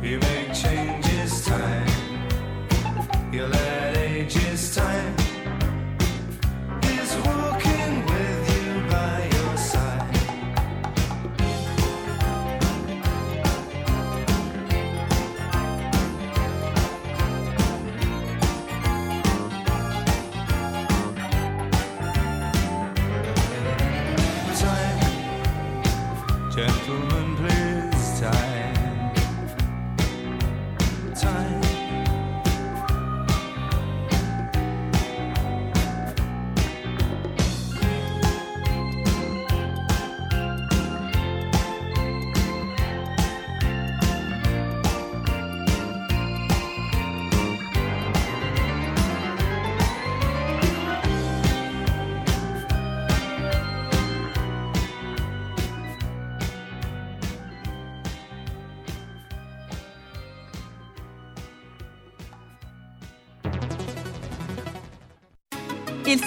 [0.07, 0.86] you make changes.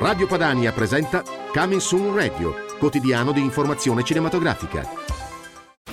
[0.00, 4.88] Radio Padania presenta Coming Soon Radio, quotidiano di informazione cinematografica.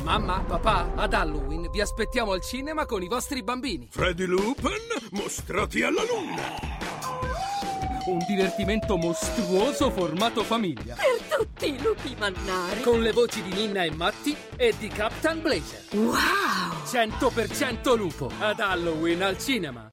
[0.01, 3.89] Mamma, papà, ad Halloween vi aspettiamo al cinema con i vostri bambini.
[3.91, 4.79] Freddy Lupin,
[5.11, 6.41] mostrati alla luna!
[8.05, 10.95] Un divertimento mostruoso formato famiglia.
[10.95, 12.83] Per tutti i lupi mannari.
[12.83, 15.83] Con le voci di Ninna e Matti e di Captain Blazer.
[15.91, 16.15] Wow!
[16.85, 19.91] 100% lupo ad Halloween al cinema.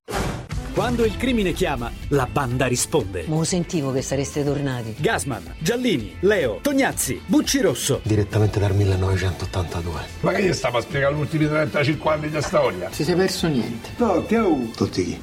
[0.75, 3.27] Quando il crimine chiama, la banda risponde.
[3.29, 4.97] Ma sentivo che sareste tornati.
[4.99, 8.01] Gasman, Giallini, Leo, Tognazzi, Bucci Rosso.
[8.03, 10.01] Direttamente dal 1982.
[10.19, 12.91] Ma che gli stava a spiegare gli ultimi 35 anni di storia?
[12.91, 13.91] Si sei perso niente.
[13.97, 14.69] Tutti, oh.
[14.75, 15.21] Tutti chi?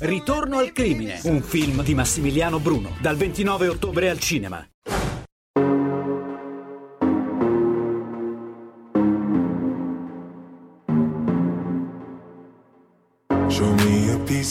[0.00, 4.68] Ritorno al crimine, un film di Massimiliano Bruno, dal 29 ottobre al cinema.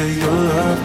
[0.00, 0.80] of your love.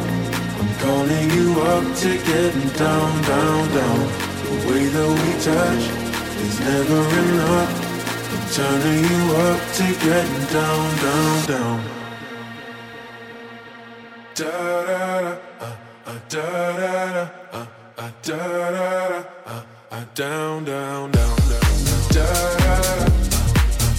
[0.59, 3.99] I'm calling you up to getting down, down, down.
[4.45, 5.83] The way that we touch
[6.45, 7.71] is never enough.
[8.33, 11.77] I'm turning you up to getting down, down, down.
[14.35, 14.51] Da
[14.87, 15.75] da da, uh,
[16.05, 16.45] uh, da
[16.79, 17.23] da da,
[17.53, 17.65] uh,
[17.97, 22.03] uh, da da da, uh, uh, down, down, down, down, down.
[22.15, 22.27] Da
[22.61, 23.05] da da.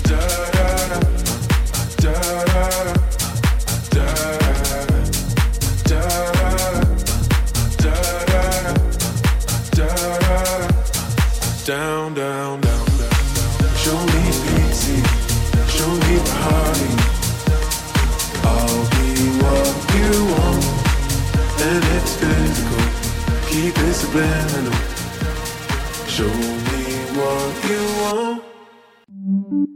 [0.08, 0.20] Da
[0.54, 0.98] da da,
[1.72, 2.95] uh, da da da,
[11.66, 13.10] Down, down, down, down.
[13.74, 15.02] Show me pity,
[15.66, 16.92] show me party.
[18.44, 19.10] I'll be
[19.42, 20.64] what you want,
[21.66, 22.84] and it's physical.
[23.48, 24.78] Keep it subliminal.
[26.06, 26.32] Show
[26.68, 26.82] me
[27.18, 29.75] what you want.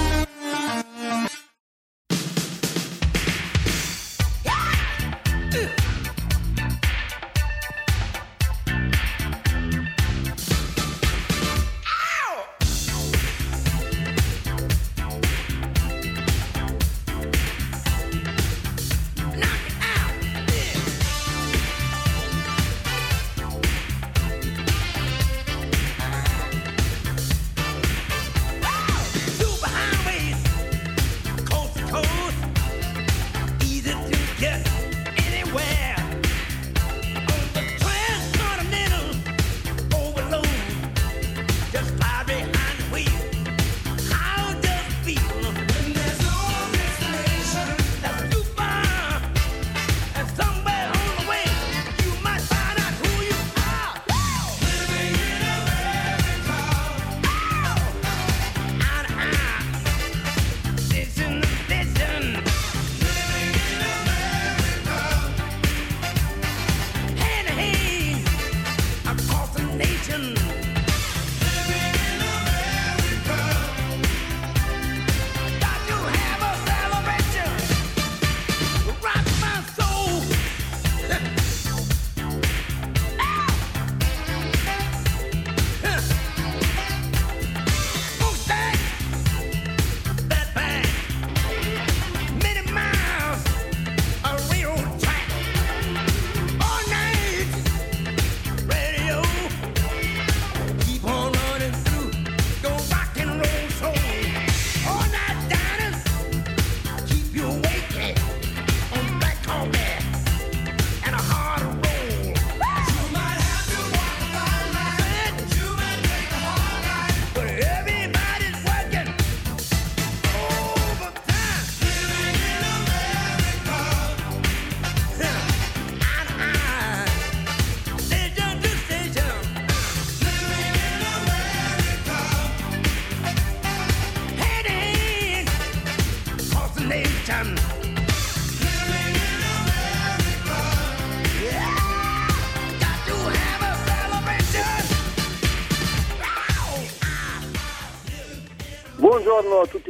[69.81, 70.70] Nation.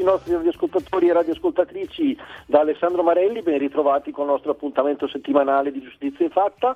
[0.01, 5.07] Tutti i nostri radioascoltatori e radioascoltatrici da Alessandro Marelli, ben ritrovati con il nostro appuntamento
[5.07, 6.75] settimanale di Giustizia Fatta.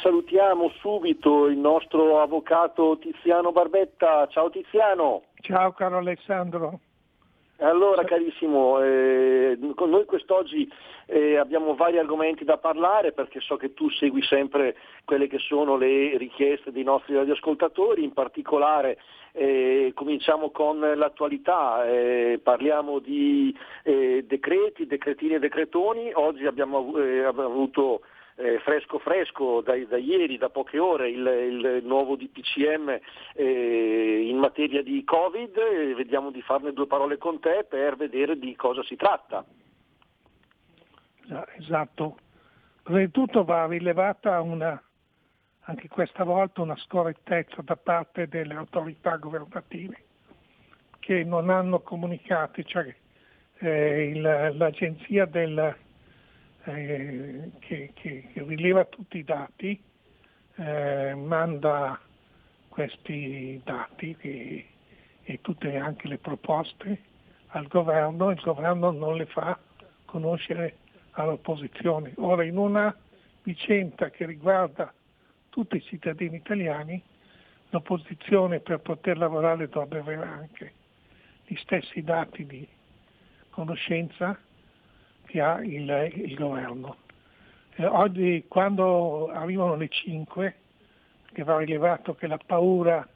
[0.00, 4.26] Salutiamo subito il nostro avvocato Tiziano Barbetta.
[4.28, 5.22] Ciao Tiziano.
[5.40, 6.78] Ciao caro Alessandro.
[7.58, 10.68] Allora carissimo, eh, con noi quest'oggi
[11.06, 15.76] eh, abbiamo vari argomenti da parlare perché so che tu segui sempre quelle che sono
[15.76, 18.98] le richieste dei nostri radioascoltatori, in particolare
[19.36, 26.98] eh, cominciamo con l'attualità, eh, parliamo di eh, decreti, decretini e decretoni, oggi abbiamo avu-
[26.98, 28.02] eh, abbiamo avuto
[28.36, 33.00] eh, fresco fresco da, da ieri, da poche ore, il, il nuovo DPCM
[33.34, 38.38] eh, in materia di Covid, e vediamo di farne due parole con te per vedere
[38.38, 39.44] di cosa si tratta.
[41.58, 42.18] Esatto.
[42.84, 44.80] Prima di tutto va rilevata una,
[45.64, 50.02] anche questa volta una scorrettezza da parte delle autorità governative
[50.98, 52.94] che non hanno comunicato, cioè
[53.58, 55.76] eh, il- l'agenzia del,
[56.64, 59.80] eh, che, che- rileva tutti i dati
[60.56, 61.98] eh, manda
[62.68, 64.66] questi dati e,
[65.22, 67.02] e tutte anche le proposte
[67.48, 69.58] al governo, il governo non le fa
[70.04, 70.78] conoscere
[71.12, 72.12] all'opposizione.
[72.16, 72.94] Ora in una
[73.42, 74.92] vicenda che riguarda
[75.54, 77.00] tutti i cittadini italiani,
[77.70, 80.72] l'opposizione per poter lavorare dovrebbe avere anche
[81.46, 82.66] gli stessi dati di
[83.50, 84.36] conoscenza
[85.26, 86.96] che ha il, il governo.
[87.76, 90.56] Eh, oggi quando arrivano le 5,
[91.32, 93.08] che va rilevato che la paura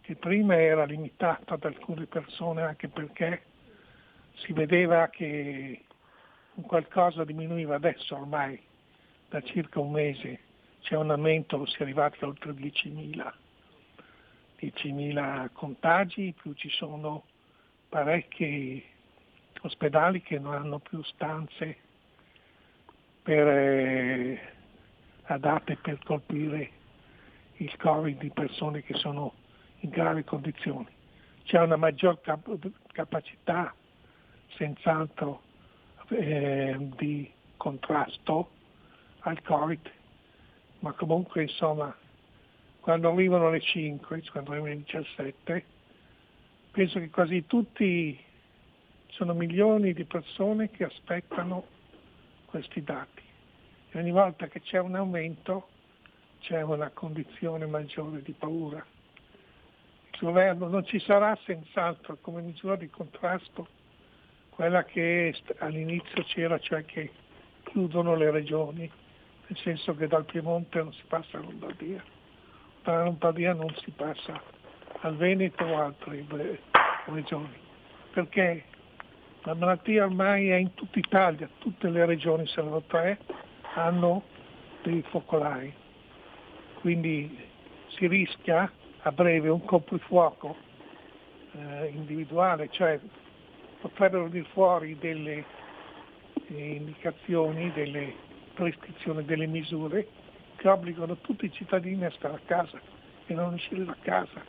[0.00, 3.42] che prima era limitata ad alcune persone anche perché
[4.36, 5.84] si vedeva che
[6.62, 8.58] qualcosa diminuiva adesso ormai
[9.28, 10.46] da circa un mese
[10.82, 13.32] c'è un aumento, si è arrivati a oltre 10.000,
[14.60, 17.24] 10.000 contagi, più ci sono
[17.88, 18.84] parecchi
[19.62, 21.76] ospedali che non hanno più stanze
[23.22, 24.40] per, eh,
[25.24, 26.70] adatte per colpire
[27.56, 29.34] il Covid di persone che sono
[29.80, 30.86] in gravi condizioni.
[31.44, 33.74] C'è una maggior cap- capacità
[34.56, 35.42] senz'altro
[36.08, 38.50] eh, di contrasto
[39.20, 39.90] al Covid,
[40.80, 41.94] ma comunque insomma
[42.80, 45.64] quando arrivano le 5, quando arrivano le 17,
[46.70, 48.18] penso che quasi tutti
[49.08, 51.66] sono milioni di persone che aspettano
[52.46, 53.22] questi dati.
[53.90, 55.68] E ogni volta che c'è un aumento
[56.40, 58.84] c'è una condizione maggiore di paura.
[60.12, 63.68] Il governo non ci sarà senz'altro come misura di contrasto
[64.50, 67.10] quella che all'inizio c'era, cioè che
[67.64, 68.90] chiudono le regioni,
[69.48, 72.02] nel senso che dal Piemonte non si passa a Lombardia,
[72.82, 74.40] dalla Lombardia non si passa
[75.00, 76.26] al Veneto o altre
[77.06, 77.56] regioni,
[78.12, 78.64] perché
[79.42, 83.18] la malattia ormai è in tutta Italia, tutte le regioni, sono tre,
[83.74, 84.22] hanno
[84.82, 85.72] dei focolai,
[86.80, 87.38] quindi
[87.88, 88.70] si rischia
[89.00, 90.56] a breve un coprifuoco
[91.52, 93.00] eh, individuale, cioè
[93.80, 95.44] potrebbero venire fuori delle
[96.48, 98.26] eh, indicazioni, delle
[98.58, 100.08] prescrizioni, delle misure
[100.56, 102.80] che obbligano tutti i cittadini a stare a casa
[103.26, 104.42] e non uscire da casa,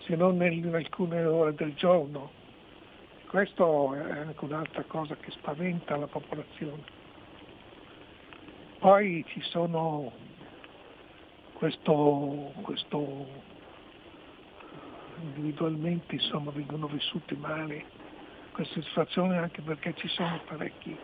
[0.00, 2.32] se non in alcune ore del giorno.
[3.28, 6.82] Questo è anche un'altra cosa che spaventa la popolazione.
[8.80, 10.12] Poi ci sono
[11.52, 13.26] questo, questo
[15.20, 17.84] individualmente insomma, vengono vissuti male
[18.50, 20.98] queste situazioni anche perché ci sono parecchi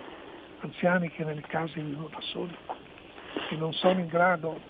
[0.61, 2.56] anziani che nelle case vivono da soli
[3.50, 4.61] e non sono in grado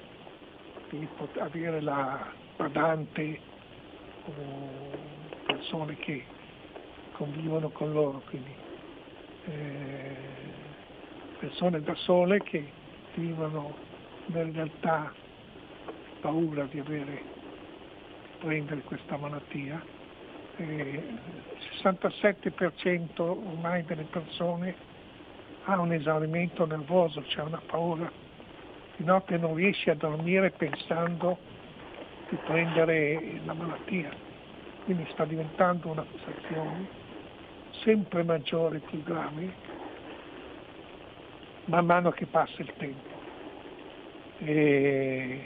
[0.90, 1.08] di
[1.38, 3.40] avere la badante
[4.24, 4.32] o
[5.46, 6.24] persone che
[7.12, 8.54] convivono con loro, quindi
[9.46, 10.16] eh,
[11.38, 12.70] persone da sole che
[13.14, 13.74] vivono
[14.26, 15.12] nella realtà
[16.20, 17.22] paura di avere,
[18.22, 19.82] di prendere questa malattia.
[20.56, 21.18] Il
[21.82, 24.87] 67% ormai delle persone
[25.70, 28.10] ha un esaurimento nervoso, c'è cioè una paura.
[28.96, 31.36] Di notte non riesce a dormire pensando
[32.30, 34.10] di prendere la malattia.
[34.84, 36.88] Quindi sta diventando una situazione
[37.82, 39.52] sempre maggiore, più grave,
[41.66, 43.16] man mano che passa il tempo.
[44.38, 45.40] E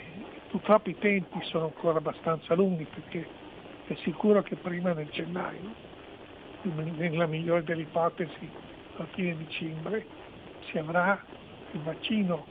[0.51, 3.27] purtroppo i tempi sono ancora abbastanza lunghi perché
[3.87, 5.91] è sicuro che prima del gennaio,
[6.63, 8.71] nella migliore delle ipotesi
[9.13, 10.07] fine dicembre,
[10.71, 11.23] si avrà
[11.73, 12.47] il vaccino,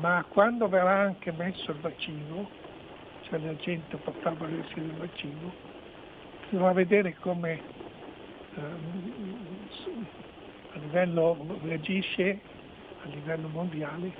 [0.00, 2.48] ma quando verrà anche messo il vaccino,
[3.22, 5.52] cioè la gente potrà valersi del vaccino,
[6.48, 7.60] si va vedere come
[10.72, 12.40] a livello reagisce
[13.02, 14.12] a livello mondiale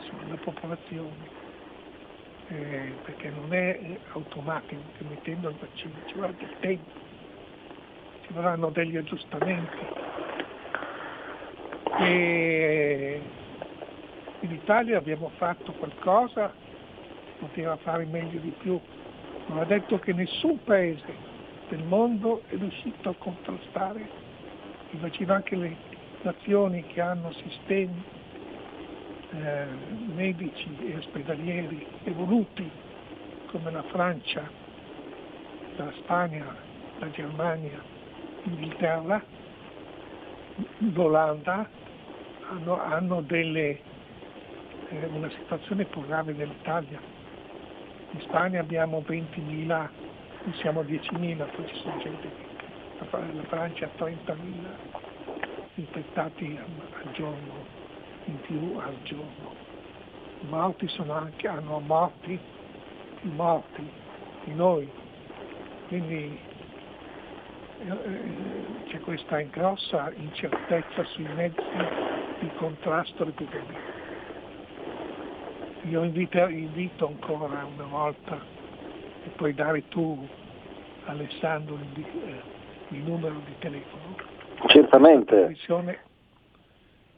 [0.00, 1.38] sulla popolazione.
[2.48, 6.90] Eh, perché non è automatico che mettendo il vaccino ci vorrà del tempo
[8.30, 9.76] ci vorranno degli aggiustamenti
[11.98, 13.20] e
[14.40, 16.52] in Italia abbiamo fatto qualcosa
[17.40, 18.78] poteva fare meglio di più.
[19.46, 21.28] Non ha detto che nessun paese
[21.68, 24.28] del mondo è riuscito a contrastare.
[24.90, 25.76] Il vaccino, anche le
[26.22, 28.02] nazioni che hanno sistemi
[29.32, 29.64] eh,
[30.14, 32.70] medici e ospedalieri evoluti
[33.46, 34.48] come la Francia,
[35.76, 36.54] la Spagna,
[36.98, 37.82] la Germania,
[38.42, 39.22] l'Inghilterra,
[40.92, 41.68] l'Olanda
[42.48, 43.80] hanno, hanno delle,
[44.88, 47.00] eh, una situazione più grave dell'Italia.
[48.12, 49.88] In Spagna abbiamo 20.000
[50.42, 52.48] qui siamo a 10.000, poi ci sono gente
[52.98, 54.36] la Francia ha 30.000
[55.74, 57.64] infettati al giorno,
[58.24, 59.54] in più al giorno.
[60.48, 62.38] Morti sono anche, hanno morti,
[63.20, 63.90] più morti
[64.44, 64.90] di noi,
[65.88, 66.38] quindi
[67.78, 71.62] eh, eh, c'è questa grossa incertezza sui mezzi
[72.40, 73.78] di contrasto all'epidemia.
[75.82, 78.36] Io invito, invito ancora una volta
[79.24, 80.28] e puoi dare tu
[81.04, 82.42] Alessandro il, eh,
[82.88, 84.16] il numero di telefono.
[84.66, 85.46] Certamente.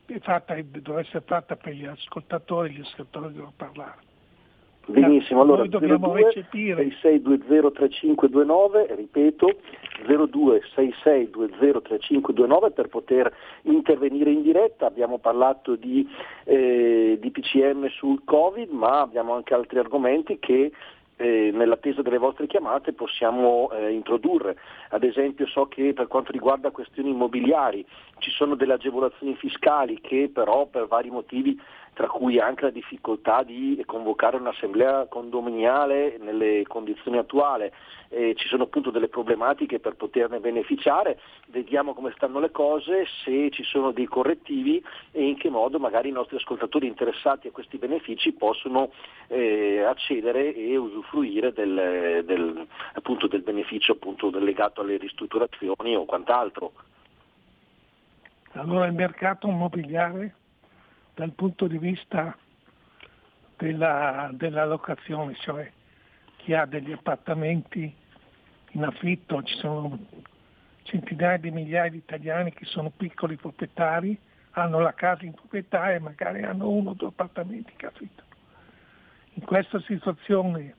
[0.04, 4.10] È fatta, deve essere fatta per gli ascoltatori, gli ascoltatori devono parlare.
[4.86, 6.88] Benissimo, allora noi dobbiamo 02 recepire.
[7.02, 9.54] 66203529, ripeto
[10.06, 13.30] 0266203529 per poter
[13.62, 16.08] intervenire in diretta, abbiamo parlato di,
[16.44, 20.72] eh, di PCM sul Covid ma abbiamo anche altri argomenti che
[21.16, 24.56] eh, nell'attesa delle vostre chiamate possiamo eh, introdurre.
[24.88, 27.86] Ad esempio so che per quanto riguarda questioni immobiliari
[28.18, 31.60] ci sono delle agevolazioni fiscali che però per vari motivi
[32.02, 37.70] tra cui anche la difficoltà di convocare un'assemblea condominiale nelle condizioni attuali,
[38.08, 43.50] eh, ci sono appunto delle problematiche per poterne beneficiare, vediamo come stanno le cose, se
[43.50, 47.78] ci sono dei correttivi e in che modo magari i nostri ascoltatori interessati a questi
[47.78, 48.90] benefici possono
[49.28, 56.72] eh, accedere e usufruire del, del, appunto, del beneficio appunto, legato alle ristrutturazioni o quant'altro.
[58.54, 60.34] Allora il mercato immobiliare
[61.14, 62.36] dal punto di vista
[63.56, 65.70] della, della locazione, cioè
[66.36, 67.94] chi ha degli appartamenti
[68.70, 69.98] in affitto, ci sono
[70.82, 74.18] centinaia di migliaia di italiani che sono piccoli proprietari,
[74.52, 78.28] hanno la casa in proprietà e magari hanno uno o due appartamenti che affittano.
[79.34, 80.74] In questa situazione,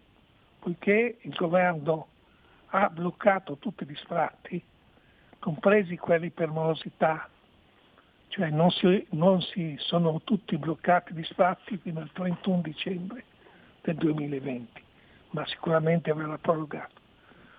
[0.59, 2.07] poiché il governo
[2.67, 4.63] ha bloccato tutti gli sfratti,
[5.39, 7.29] compresi quelli per morosità,
[8.33, 13.25] cioè non si, non si sono tutti bloccati gli sfratti fino al 31 dicembre
[13.81, 14.81] del 2020,
[15.31, 16.99] ma sicuramente verrà prorogato.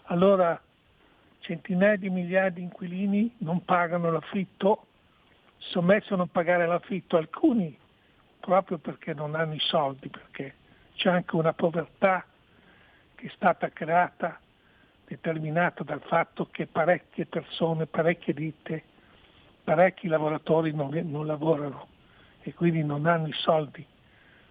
[0.06, 0.60] Allora
[1.38, 4.86] centinaia di migliaia di inquilini non pagano l'affitto,
[5.58, 7.78] sono messi a non pagare l'affitto alcuni
[8.40, 10.54] proprio perché non hanno i soldi, perché
[10.96, 12.24] c'è anche una povertà
[13.14, 14.40] che è stata creata,
[15.06, 18.82] determinata dal fatto che parecchie persone, parecchie ditte
[19.64, 21.88] parecchi lavoratori non, non lavorano
[22.42, 23.84] e quindi non hanno i soldi,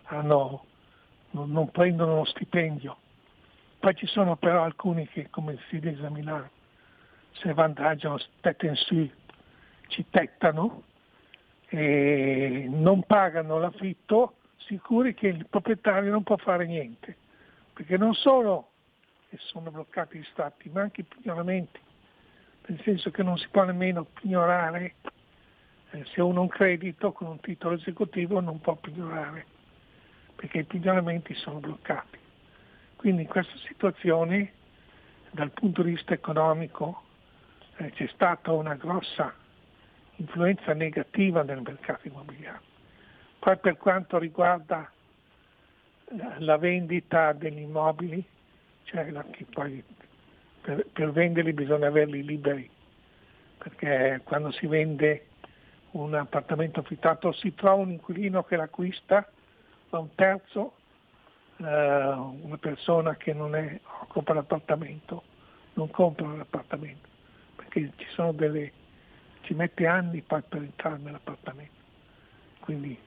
[0.05, 0.65] hanno,
[1.31, 2.97] non, non, prendono lo stipendio.
[3.79, 6.49] Poi ci sono però alcuni che, come si deve esaminare,
[7.33, 9.09] se vantaggiano, tetten su,
[9.87, 10.83] ci tettano
[11.67, 17.15] e non pagano l'affitto, sicuri che il proprietario non può fare niente,
[17.73, 18.69] perché non solo
[19.35, 21.79] sono bloccati gli stati, ma anche i pignoramenti
[22.67, 24.95] nel senso che non si può nemmeno pignorare,
[26.05, 29.45] se uno ha un credito con un titolo esecutivo non può pignorare,
[30.35, 32.17] perché i pignoramenti sono bloccati.
[32.95, 34.53] Quindi in questa situazione,
[35.31, 37.03] dal punto di vista economico,
[37.77, 39.33] eh, c'è stata una grossa
[40.15, 42.61] influenza negativa nel mercato immobiliare.
[43.39, 44.89] Poi per quanto riguarda
[46.05, 48.23] eh, la vendita degli immobili,
[48.83, 49.11] cioè
[49.51, 49.83] poi
[50.61, 52.69] per, per venderli bisogna averli liberi,
[53.57, 55.27] perché quando si vende
[55.93, 59.27] un appartamento affittato si trova un inquilino che l'acquista,
[59.89, 60.73] ma un terzo,
[61.57, 65.23] eh, una persona che non è, occupa l'appartamento,
[65.73, 67.07] non compra l'appartamento,
[67.55, 68.71] perché ci sono delle,
[69.41, 71.81] ci mette anni per entrare nell'appartamento.
[72.59, 72.97] Quindi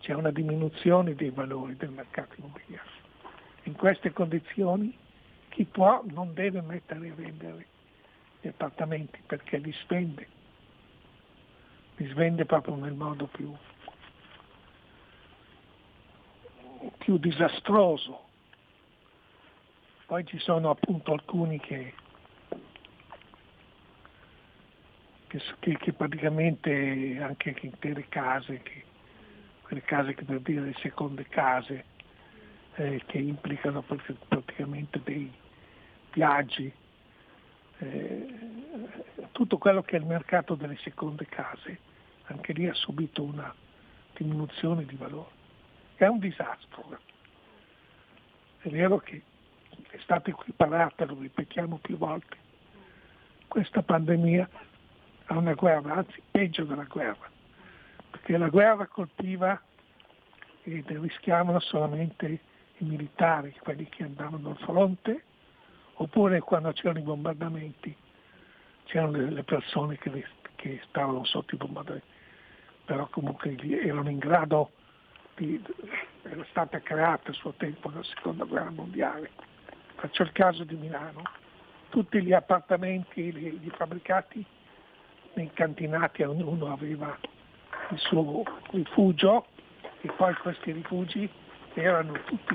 [0.00, 3.02] c'è una diminuzione dei valori del mercato immobiliare.
[3.64, 4.96] In queste condizioni
[5.48, 7.66] chi può non deve mettere a vendere
[8.40, 10.26] gli appartamenti perché li svende,
[11.96, 13.54] li svende proprio nel modo più,
[16.98, 18.22] più disastroso.
[20.06, 21.94] Poi ci sono appunto alcuni che,
[25.26, 28.84] che, che praticamente anche intere case, che,
[29.62, 31.84] quelle case che per dire le seconde case,
[32.74, 35.32] eh, che implicano praticamente dei,
[36.14, 36.72] viaggi,
[37.78, 38.26] eh,
[39.34, 41.76] tutto quello che è il mercato delle seconde case,
[42.26, 43.52] anche lì ha subito una
[44.16, 45.32] diminuzione di valore.
[45.96, 47.00] È un disastro.
[48.60, 49.20] È vero che
[49.90, 52.36] è stata equiparata, lo ripetiamo più volte,
[53.48, 54.48] questa pandemia
[55.26, 57.28] a una guerra, anzi peggio della guerra,
[58.10, 59.60] perché la guerra colpiva
[60.62, 62.26] ed rischiavano solamente
[62.78, 65.24] i militari, quelli che andavano al fronte,
[65.94, 67.96] oppure quando c'erano i bombardamenti
[68.84, 70.24] c'erano le, persone che,
[70.56, 72.06] che, stavano sotto i bombardamenti,
[72.84, 74.70] però comunque erano in grado
[75.36, 75.62] di,
[76.22, 79.30] era stata creata a suo tempo la seconda guerra mondiale.
[79.96, 81.22] Faccio il caso di Milano,
[81.88, 84.44] tutti gli appartamenti, gli fabbricati
[85.34, 87.16] incantinati, ognuno aveva
[87.90, 89.46] il suo rifugio
[90.00, 91.28] e poi questi rifugi
[91.74, 92.54] erano tutti,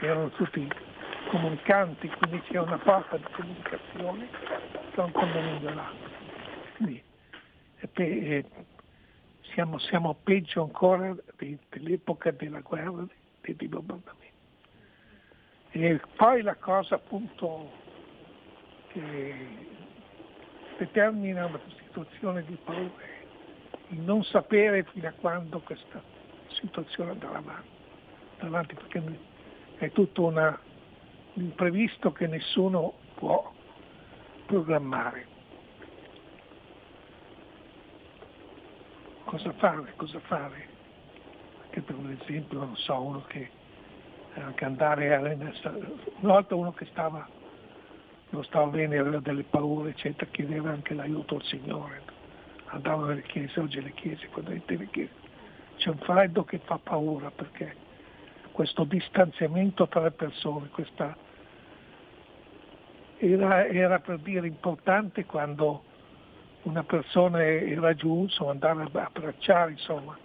[0.00, 0.68] erano tutti
[1.34, 4.28] comunicanti, quindi c'è una porta di comunicazione
[4.92, 6.10] tra un condominio e l'altro.
[6.76, 7.02] Quindi
[9.52, 13.04] siamo, siamo, peggio ancora di, dell'epoca della guerra
[13.40, 14.32] e dei bombardamenti.
[15.70, 17.68] E poi la cosa appunto
[18.88, 19.34] che
[20.78, 23.22] determina una situazione di paura è
[23.88, 26.00] il non sapere fino a quando questa
[26.50, 27.42] situazione andrà
[28.38, 29.02] avanti perché
[29.78, 30.58] è tutta una
[31.34, 33.52] l'imprevisto che nessuno può
[34.46, 35.26] programmare.
[39.24, 39.92] Cosa fare?
[39.96, 40.72] Cosa fare?
[41.74, 43.50] che per esempio, non so, uno che
[44.34, 45.52] anche andare a una
[46.20, 47.28] volta uno che stava
[48.30, 52.02] non stava bene, aveva delle paure, eccetera, chiedeva anche l'aiuto al Signore.
[52.66, 55.12] Andava nelle chiese, oggi le chiese, quando entri nelle chiese,
[55.78, 57.74] c'è un freddo che fa paura perché
[58.54, 61.16] questo distanziamento tra le persone, questa
[63.16, 65.82] era, era per dire importante quando
[66.62, 70.16] una persona era giù, insomma, andare a abbracciare, insomma,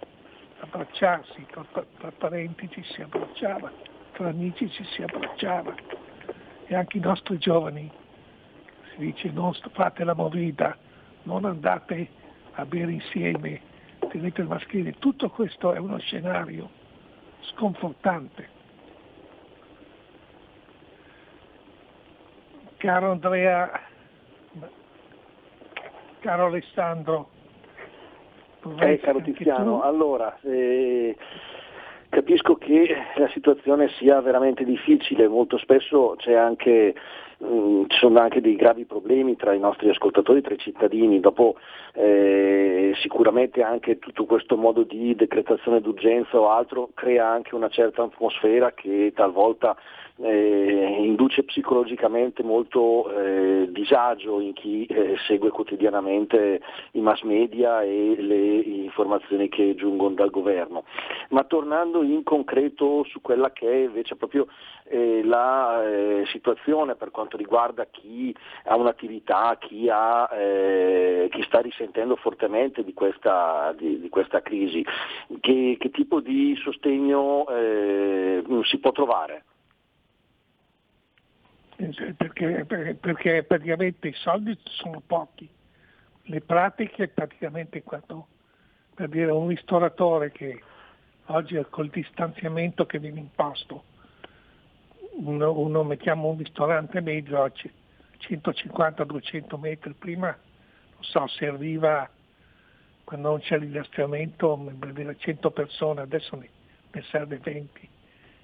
[0.60, 1.66] abbracciarsi, tra,
[1.98, 3.68] tra parenti ci si abbracciava,
[4.12, 5.74] tra amici ci si abbracciava.
[6.66, 7.90] E anche i nostri giovani,
[8.92, 10.78] si dice non fate la movida,
[11.24, 12.08] non andate
[12.52, 13.60] a bere insieme,
[14.08, 16.78] tenete il maschile, tutto questo è uno scenario
[17.40, 18.58] sconfortante.
[22.76, 23.70] Caro Andrea,
[26.20, 27.28] caro Alessandro,
[28.78, 31.16] eh, caro Tiziano, allora eh,
[32.08, 36.94] capisco che la situazione sia veramente difficile, molto spesso c'è anche
[37.40, 41.56] ci sono anche dei gravi problemi tra i nostri ascoltatori, tra i cittadini, dopo
[41.94, 48.02] eh, sicuramente anche tutto questo modo di decretazione d'urgenza o altro crea anche una certa
[48.02, 49.76] atmosfera che talvolta
[50.22, 56.60] eh, induce psicologicamente molto eh, disagio in chi eh, segue quotidianamente
[56.92, 60.84] i mass media e le informazioni che giungono dal governo.
[61.30, 64.46] Ma tornando in concreto su quella che è invece proprio
[64.84, 71.60] eh, la eh, situazione per quanto riguarda chi ha un'attività, chi, ha, eh, chi sta
[71.60, 74.84] risentendo fortemente di questa, di, di questa crisi,
[75.40, 77.46] che, che, tipo di sostegno
[78.64, 79.44] si può trovare?
[82.16, 82.66] perché,
[83.00, 85.48] perché, praticamente i soldi sono pochi,
[86.24, 88.26] le pratiche praticamente quando
[88.94, 90.60] per dire un ristoratore che
[91.26, 93.84] oggi col distanziamento che viene imposto,
[95.24, 97.52] uno, uno mettiamo un ristorante medio a
[98.18, 102.08] 150-200 metri, prima non so, serviva
[103.04, 103.56] quando non c'è
[104.92, 106.48] dire 100 persone, adesso ne,
[106.92, 107.88] ne serve 20.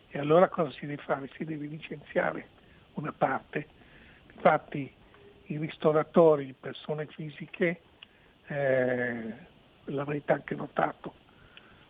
[0.09, 1.31] E allora cosa si deve fare?
[1.37, 2.49] Si deve licenziare
[2.95, 3.69] una parte.
[4.35, 4.93] Infatti
[5.45, 7.81] i ristoratori, persone fisiche,
[8.49, 9.35] eh,
[9.85, 11.15] l'avrete anche notato,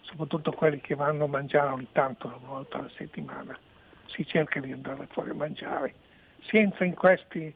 [0.03, 3.59] soprattutto quelli che vanno a mangiare ogni tanto una volta alla settimana,
[4.07, 5.95] si cerca di andare fuori a mangiare,
[6.43, 7.53] si entra in questi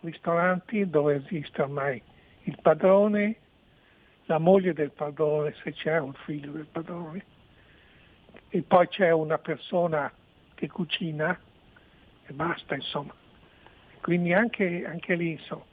[0.00, 2.00] ristoranti dove esiste ormai
[2.42, 3.36] il padrone,
[4.26, 7.24] la moglie del padrone, se c'è un figlio del padrone,
[8.48, 10.10] e poi c'è una persona
[10.54, 11.38] che cucina
[12.26, 13.14] e basta insomma.
[14.00, 15.64] Quindi anche, anche lì insomma,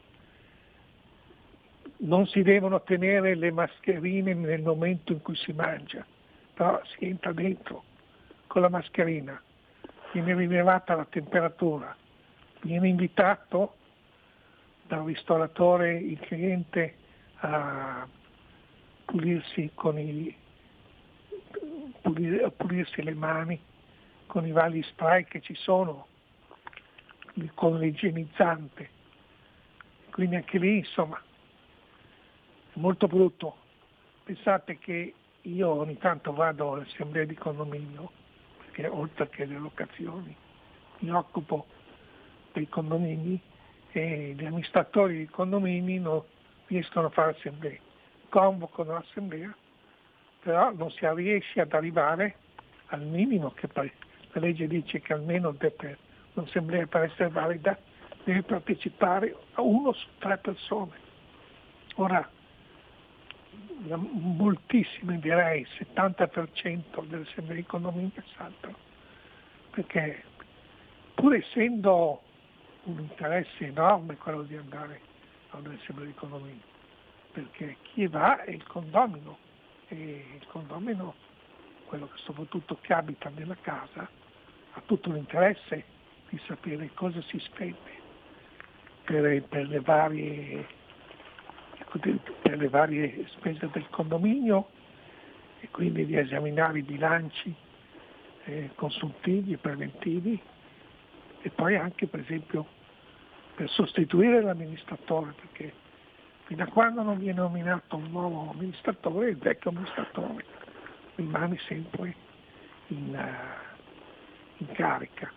[1.98, 6.06] non si devono tenere le mascherine nel momento in cui si mangia,
[6.54, 7.84] però si entra dentro
[8.48, 9.42] con la mascherina,
[10.22, 11.96] viene rilevata la temperatura,
[12.62, 13.76] viene invitato
[14.88, 16.96] dal ristoratore il cliente
[17.38, 18.08] a
[19.06, 20.36] pulirsi, i,
[22.44, 23.60] a pulirsi le mani
[24.28, 26.08] con i vari spray che ci sono
[27.54, 28.90] con l'igienizzante.
[30.12, 33.58] Quindi anche lì insomma è molto brutto.
[34.24, 38.12] Pensate che io ogni tanto vado all'assemblea di condominio,
[38.76, 40.36] perché oltre che le locazioni
[41.00, 41.66] mi occupo
[42.52, 43.40] dei condomini
[43.92, 46.22] e gli amministratori dei condomini non
[46.68, 47.80] riescono a fare assemblee.
[48.28, 49.56] Convocano l'assemblea,
[50.42, 52.36] però non si riesce ad arrivare
[52.88, 53.90] al minimo che la
[54.34, 55.98] legge dice che almeno deve
[56.34, 57.78] un'assemblea per essere valida
[58.26, 60.92] deve partecipare a uno su tre persone.
[61.96, 62.30] Ora,
[63.96, 68.78] moltissime direi, il 70% delle assemblee economiche saltano,
[69.72, 70.24] perché
[71.14, 72.22] pur essendo
[72.84, 75.02] un interesse enorme quello di andare
[75.50, 76.66] a un'assemblea economica,
[77.32, 79.38] perché chi va è il condomino
[79.88, 81.14] e il condomino,
[81.86, 84.08] quello che soprattutto che abita nella casa,
[84.72, 85.84] ha tutto l'interesse
[86.30, 88.04] di sapere cosa si spende
[89.06, 90.68] per, per, le, varie,
[92.00, 94.70] per le varie spese del condominio
[95.60, 97.54] e quindi di esaminare i bilanci
[98.46, 100.40] eh, consultivi e preventivi
[101.42, 102.66] e poi anche per esempio
[103.56, 105.74] per sostituire l'amministratore perché
[106.46, 110.46] fino a quando non viene nominato un nuovo amministratore il vecchio amministratore
[111.16, 112.16] rimane sempre
[112.88, 115.32] in, uh, in carica.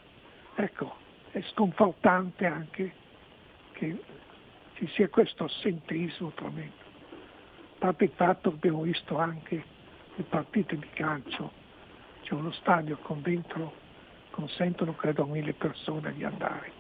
[0.56, 0.96] Ecco,
[1.30, 2.92] è sconfortante anche
[3.72, 4.02] che
[4.78, 6.86] ci sia questo assenteismo tremendo.
[7.74, 9.64] A parte il fatto che abbiamo visto anche
[10.14, 11.50] le partite di calcio
[12.22, 13.72] c'è uno stadio con dentro,
[14.30, 16.70] consentono credo mille persone di andare.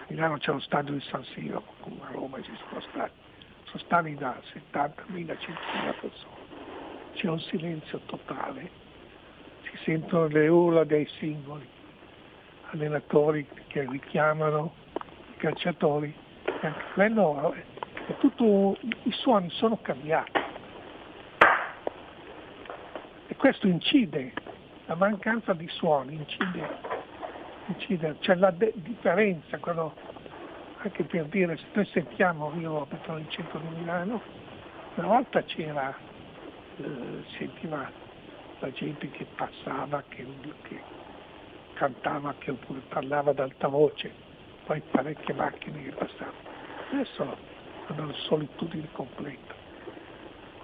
[0.00, 3.12] A Milano c'è lo stadio di San Siro, come a Roma esistono stadi,
[3.64, 6.36] sono stadi da 70.000, 100.000 persone.
[7.14, 8.70] C'è un silenzio totale,
[9.62, 11.66] si sentono le urla dei singoli,
[12.72, 14.74] allenatori che richiamano
[15.32, 16.26] i calciatori,
[16.66, 17.54] anche quello
[18.06, 20.32] è tutto, i suoni sono cambiati.
[23.26, 24.32] E questo incide,
[24.86, 26.68] la mancanza di suoni incide,
[27.66, 29.94] incide c'è la de- differenza, quando,
[30.78, 34.20] anche per dire, se noi sentiamo, io abito nel centro di Milano,
[34.94, 35.94] una volta c'era,
[36.78, 37.90] eh, sentiva
[38.60, 40.26] la gente che passava, che,
[40.62, 40.80] che
[41.74, 44.27] cantava, che oppure parlava ad alta voce,
[44.68, 46.36] poi parecchie macchine che passavano.
[46.92, 47.36] Adesso
[47.86, 49.54] è una solitudine completa.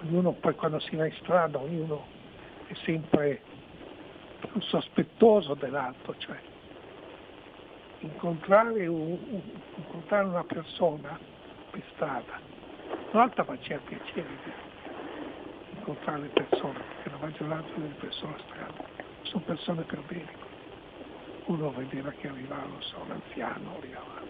[0.02, 2.05] Ognuno poi quando si va in strada, ognuno
[2.66, 3.40] è sempre
[4.40, 6.36] più sospettoso dell'altro, cioè
[8.00, 9.18] incontrare, un,
[9.76, 11.18] incontrare una persona
[11.70, 12.38] per strada,
[13.11, 18.84] una volta faceva piacere di incontrare le persone, perché la maggioranza delle persone a strada
[19.22, 20.43] sono persone per bene.
[21.47, 24.22] Uno vedeva che arrivava, so, un anziano, arrivava.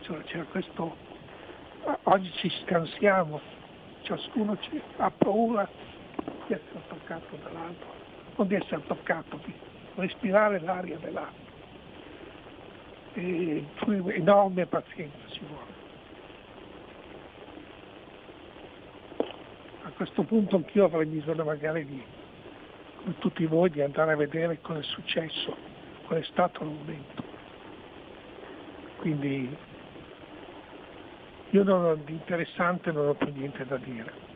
[0.00, 0.96] Cioè, c'era questo,
[2.04, 3.40] oggi ci scansiamo,
[4.02, 4.58] ciascuno
[4.96, 5.68] ha paura
[6.46, 7.86] di essere toccato dall'altro,
[8.34, 9.54] non di essere toccato, di
[9.94, 11.48] respirare l'aria dell'altro.
[13.14, 13.64] E
[14.14, 15.78] enorme pazienza ci vuole.
[19.82, 22.02] A questo punto anch'io avrei bisogno magari di,
[22.96, 25.69] come tutti voi, di andare a vedere cosa è successo,
[26.16, 27.22] è stato il momento.
[28.98, 29.56] Quindi
[31.50, 34.28] io non ho, di interessante non ho più niente da dire.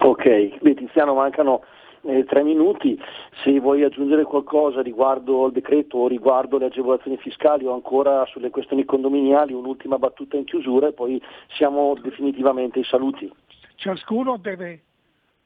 [0.00, 1.62] Ok, beh, Tiziano mancano
[2.02, 2.98] eh, tre minuti,
[3.44, 8.50] se vuoi aggiungere qualcosa riguardo al decreto o riguardo le agevolazioni fiscali o ancora sulle
[8.50, 11.22] questioni condominiali, un'ultima battuta in chiusura e poi
[11.56, 13.30] siamo definitivamente ai saluti.
[13.74, 14.82] Ciascuno deve,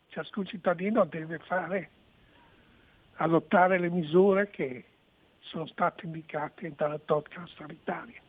[0.09, 1.91] ciascun cittadino deve fare,
[3.17, 4.85] adottare le misure che
[5.41, 8.21] sono state indicate dalla tocca sanitaria,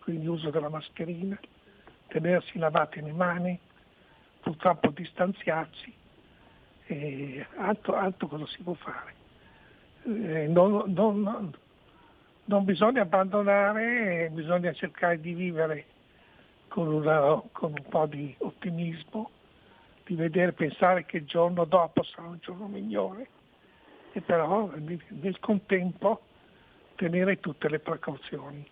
[0.00, 1.38] quindi uso della mascherina,
[2.06, 3.58] tenersi lavate le mani,
[4.40, 5.92] purtroppo distanziarsi,
[6.86, 9.14] e altro, altro cosa si può fare.
[10.04, 11.52] Eh, non, non,
[12.44, 15.84] non, bisogna abbandonare, bisogna cercare di vivere
[16.68, 19.30] con, una, con, un po' di ottimismo,
[20.04, 23.28] di vedere, pensare che il giorno dopo sarà un giorno migliore
[24.12, 26.22] e però nel contempo
[26.96, 28.68] tenere tutte le precauzioni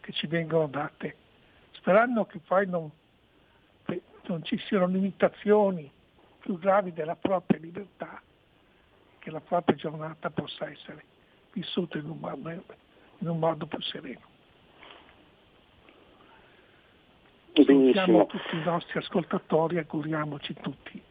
[0.00, 1.16] che ci vengono date,
[1.72, 2.90] sperando che poi non,
[4.26, 5.90] non ci siano limitazioni
[6.40, 8.20] più gravi della propria libertà,
[9.18, 11.04] che la propria giornata possa essere
[11.52, 14.28] vissuta in un modo, in un modo più sereno.
[17.52, 21.02] Salutiamo tutti i nostri ascoltatori, auguriamoci tutti.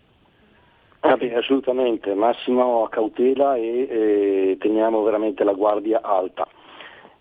[1.02, 6.46] Ah beh, assolutamente, massima cautela e eh, teniamo veramente la guardia alta.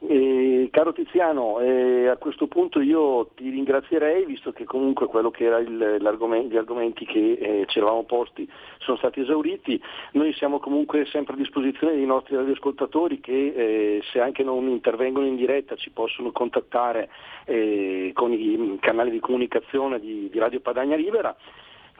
[0.00, 5.44] Eh, caro Tiziano, eh, a questo punto io ti ringrazierei, visto che comunque quello che
[5.44, 8.48] erano gli argomenti che eh, ci eravamo posti
[8.78, 9.80] sono stati esauriti.
[10.12, 15.26] Noi siamo comunque sempre a disposizione dei nostri radioascoltatori che eh, se anche non intervengono
[15.26, 17.10] in diretta ci possono contattare
[17.44, 21.36] eh, con i canali di comunicazione di, di Radio Padagna Libera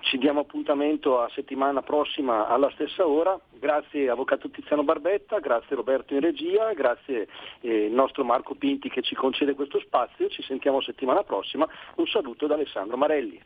[0.00, 3.38] ci diamo appuntamento a settimana prossima alla stessa ora.
[3.58, 7.28] Grazie Avvocato Tiziano Barbetta, grazie Roberto in regia, grazie
[7.60, 10.28] eh, il nostro Marco Pinti che ci concede questo spazio.
[10.28, 11.68] Ci sentiamo settimana prossima.
[11.96, 13.40] Un saluto da Alessandro Marelli.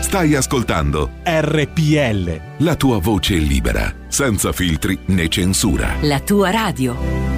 [0.00, 2.64] Stai ascoltando RPL.
[2.64, 5.96] La tua voce libera, senza filtri né censura.
[6.02, 7.37] La tua radio.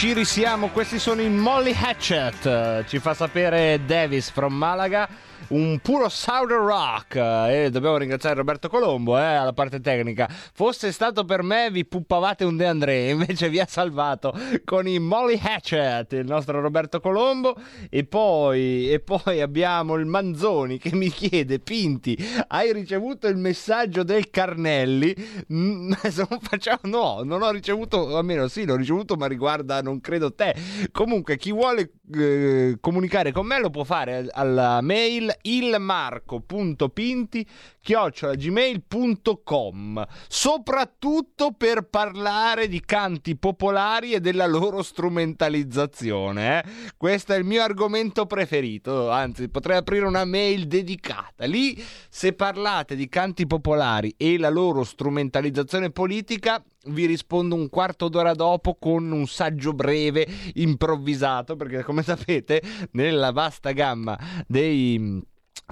[0.00, 0.68] Ci risiamo.
[0.68, 2.86] Questi sono i Molly Hatchet.
[2.86, 5.06] Ci fa sapere Davis from Malaga.
[5.50, 7.16] Un puro Southern Rock.
[7.16, 10.28] E dobbiamo ringraziare Roberto Colombo eh, alla parte tecnica.
[10.30, 13.08] Fosse stato per me, vi puppavate un De André.
[13.10, 14.32] Invece vi ha salvato
[14.64, 17.56] con i Molly Hatchet, il nostro Roberto Colombo.
[17.88, 24.04] E poi, e poi abbiamo il Manzoni che mi chiede: Pinti, hai ricevuto il messaggio
[24.04, 25.12] del Carnelli?
[25.52, 25.90] Mm,
[26.42, 30.54] facciamo, no, non ho ricevuto, almeno sì, l'ho ricevuto, ma riguarda, non credo te.
[30.92, 37.46] Comunque, chi vuole eh, comunicare con me lo può fare alla mail ilmarco.pinti
[37.80, 46.64] chiocciolagmail.com soprattutto per parlare di canti popolari e della loro strumentalizzazione eh?
[46.96, 52.96] questo è il mio argomento preferito anzi potrei aprire una mail dedicata lì se parlate
[52.96, 59.10] di canti popolari e la loro strumentalizzazione politica vi rispondo un quarto d'ora dopo con
[59.10, 62.62] un saggio breve improvvisato perché come sapete
[62.92, 65.22] nella vasta gamma dei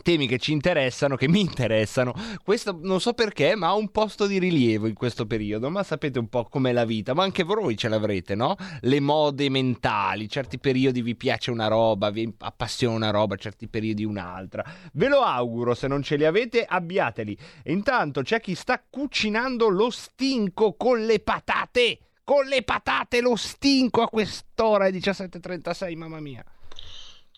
[0.03, 2.15] temi che ci interessano, che mi interessano.
[2.43, 5.71] Questo non so perché, ma ha un posto di rilievo in questo periodo.
[5.71, 8.57] Ma sapete un po' com'è la vita, ma anche voi ce l'avrete, no?
[8.81, 14.05] Le mode mentali, certi periodi vi piace una roba, vi appassiona una roba, certi periodi
[14.05, 14.65] un'altra.
[14.93, 17.37] Ve lo auguro, se non ce li avete, abbiateli.
[17.65, 21.99] Intanto c'è chi sta cucinando lo stinco con le patate.
[22.25, 26.45] Con le patate lo stinco a quest'ora, è 17.36, mamma mia.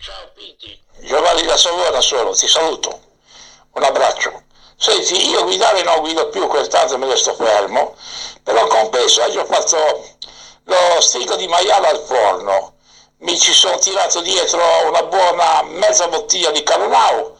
[0.02, 3.02] Ciao Pinti, Giovanni da Savona sono, ti saluto,
[3.72, 4.44] un abbraccio.
[4.74, 7.94] Senti, io guidare non guido più, quest'anno me ne sto fermo,
[8.42, 9.76] però compenso, oggi ho fatto
[10.64, 12.76] lo stinco di maiale al forno,
[13.18, 17.36] mi ci sono tirato dietro una buona mezza bottiglia di Caronau,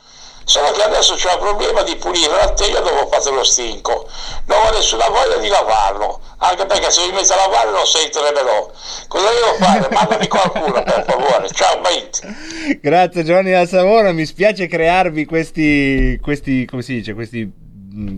[0.51, 4.09] solo che adesso c'è il problema di pulire la teglia dopo fatto lo stinco,
[4.47, 8.73] non ho nessuna voglia di lavarlo, anche perché se mi metto a lavare non sentirebbero.
[9.07, 9.89] Cosa devo fare?
[9.95, 11.49] Mandami qualcuno per favore.
[11.53, 12.79] Ciao, mate.
[12.83, 17.60] Grazie Giovanni da Savona, mi spiace crearvi questi, questi come si dice, questi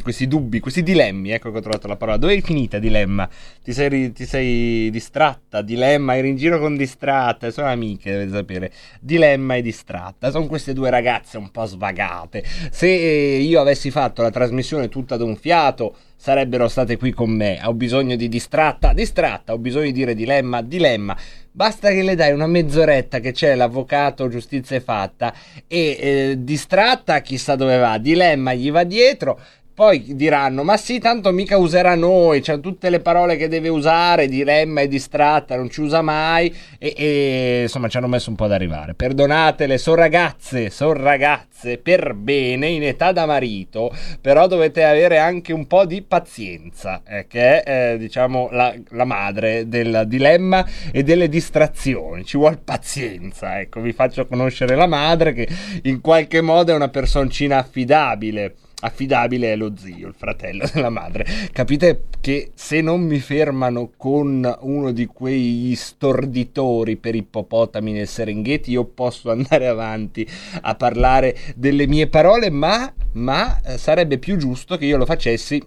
[0.03, 1.31] questi dubbi, questi dilemmi.
[1.31, 2.17] Ecco che ho trovato la parola.
[2.17, 3.29] Dove è finita dilemma?
[3.63, 5.63] Ti sei, ti sei distratta?
[5.63, 7.51] Dilemma, eri in giro con distratta.
[7.51, 8.73] Sono amiche, dovete sapere.
[9.01, 10.31] Dilemma e distratta.
[10.31, 12.45] Sono queste due ragazze un po' svagate.
[12.71, 17.59] Se io avessi fatto la trasmissione tutta da un fiato sarebbero state qui con me.
[17.65, 21.17] Ho bisogno di distratta, distratta, ho bisogno di dire dilemma, dilemma.
[21.51, 25.35] Basta che le dai una mezz'oretta che c'è l'avvocato, giustizia è fatta,
[25.67, 29.41] e eh, distratta chissà dove va, dilemma gli va dietro
[29.75, 34.29] poi diranno, ma sì, tanto mica userà noi, c'ha tutte le parole che deve usare,
[34.29, 38.45] dilemma e distratta, non ci usa mai, e, e insomma ci hanno messo un po'
[38.45, 38.95] ad arrivare.
[38.95, 45.53] Perdonatele, sono ragazze, sono ragazze per bene, in età da marito, però dovete avere anche
[45.55, 51.03] un po' di pazienza, eh, che è, eh, diciamo, la, la madre del dilemma e
[51.03, 52.25] delle distrazioni.
[52.25, 55.49] Ci vuole pazienza, ecco, vi faccio conoscere la madre che
[55.85, 61.27] in qualche modo è una personcina affidabile affidabile è lo zio, il fratello della madre.
[61.53, 68.71] Capite che se non mi fermano con uno di quei storditori per ippopotami nel Serengeti,
[68.71, 70.27] io posso andare avanti
[70.63, 75.63] a parlare delle mie parole, ma, ma eh, sarebbe più giusto che io lo facessi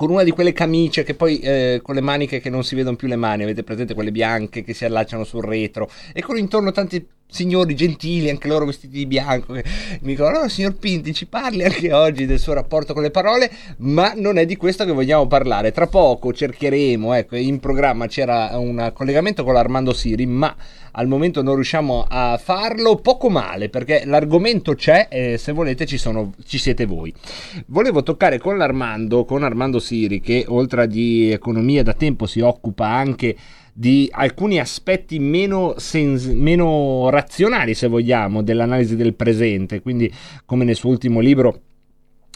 [0.00, 2.96] con una di quelle camicie che poi eh, con le maniche che non si vedono
[2.96, 6.72] più le mani, avete presente quelle bianche che si allacciano sul retro e con intorno
[6.72, 9.62] tanti signori gentili, anche loro vestiti di bianco, che
[10.00, 13.50] mi dicono, no, signor Pinti, ci parli anche oggi del suo rapporto con le parole,
[13.78, 15.70] ma non è di questo che vogliamo parlare.
[15.70, 20.56] Tra poco cercheremo, ecco, in programma c'era un collegamento con l'Armando Siri, ma
[20.92, 25.98] al momento non riusciamo a farlo poco male perché l'argomento c'è e se volete ci,
[25.98, 27.12] sono, ci siete voi.
[27.66, 32.86] Volevo toccare con l'Armando, con Armando Siri, che oltre di economia da tempo si occupa
[32.86, 33.36] anche
[33.72, 39.80] di alcuni aspetti meno, sens- meno razionali, se vogliamo, dell'analisi del presente.
[39.80, 40.12] Quindi,
[40.44, 41.60] come nel suo ultimo libro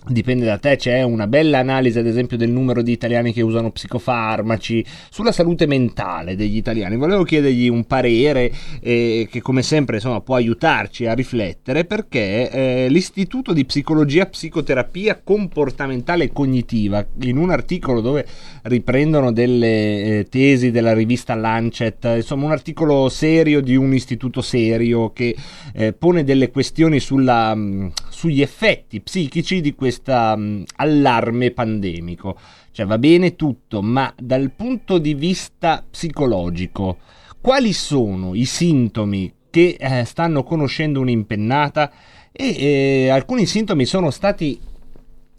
[0.06, 3.70] Dipende da te, c'è una bella analisi ad esempio del numero di italiani che usano
[3.70, 6.96] psicofarmaci, sulla salute mentale degli italiani.
[6.96, 8.52] Volevo chiedergli un parere
[8.82, 15.18] eh, che come sempre insomma, può aiutarci a riflettere perché eh, l'Istituto di Psicologia Psicoterapia
[15.24, 18.26] Comportamentale e Cognitiva, in un articolo dove
[18.64, 25.12] riprendono delle eh, tesi della rivista Lancet, insomma un articolo serio di un istituto serio
[25.14, 25.34] che
[25.72, 32.36] eh, pone delle questioni sulla, mh, sugli effetti psichici di questo questo allarme pandemico.
[32.72, 36.98] Cioè va bene tutto, ma dal punto di vista psicologico,
[37.40, 41.92] quali sono i sintomi che eh, stanno conoscendo un'impennata?
[42.32, 44.58] E eh, alcuni sintomi sono stati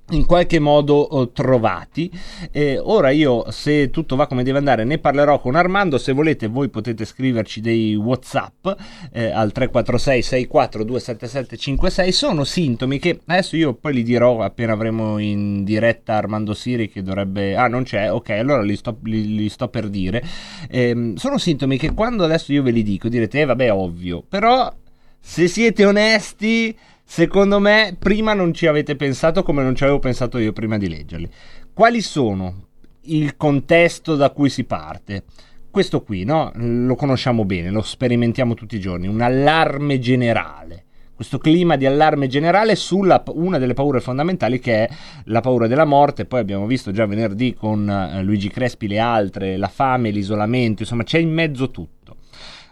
[0.10, 2.12] in qualche modo oh, trovati.
[2.52, 5.98] Eh, ora io, se tutto va come deve andare, ne parlerò con Armando.
[5.98, 8.68] Se volete, voi potete scriverci dei WhatsApp
[9.12, 12.12] eh, al 346 64 277 56.
[12.12, 17.02] Sono sintomi che adesso io poi li dirò appena avremo in diretta Armando Siri che
[17.02, 17.56] dovrebbe...
[17.56, 18.12] Ah, non c'è?
[18.12, 20.24] Ok, allora li sto, li, li sto per dire.
[20.70, 24.24] Eh, sono sintomi che quando adesso io ve li dico direte, eh vabbè, ovvio.
[24.28, 24.72] Però
[25.20, 26.78] se siete onesti
[27.08, 30.90] Secondo me, prima non ci avete pensato come non ci avevo pensato io prima di
[30.90, 31.30] leggerli.
[31.72, 32.68] Quali sono
[33.04, 35.24] il contesto da cui si parte?
[35.70, 36.52] Questo qui, no?
[36.56, 40.84] Lo conosciamo bene, lo sperimentiamo tutti i giorni, un allarme generale.
[41.16, 44.90] Questo clima di allarme generale sulla una delle paure fondamentali che è
[45.26, 46.26] la paura della morte.
[46.26, 51.04] Poi abbiamo visto già venerdì con eh, Luigi Crespi le altre, la fame, l'isolamento, insomma
[51.04, 51.95] c'è in mezzo tutto.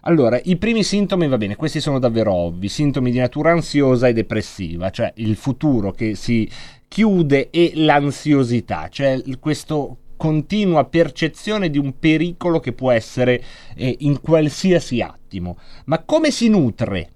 [0.06, 4.14] Allora, i primi sintomi, va bene, questi sono davvero ovvi, sintomi di natura ansiosa e
[4.14, 6.49] depressiva, cioè il futuro che si
[6.89, 13.41] chiude e l'ansiosità, cioè questo continua percezione di un pericolo che può essere
[13.76, 15.58] eh, in qualsiasi attimo.
[15.86, 17.10] Ma come si nutre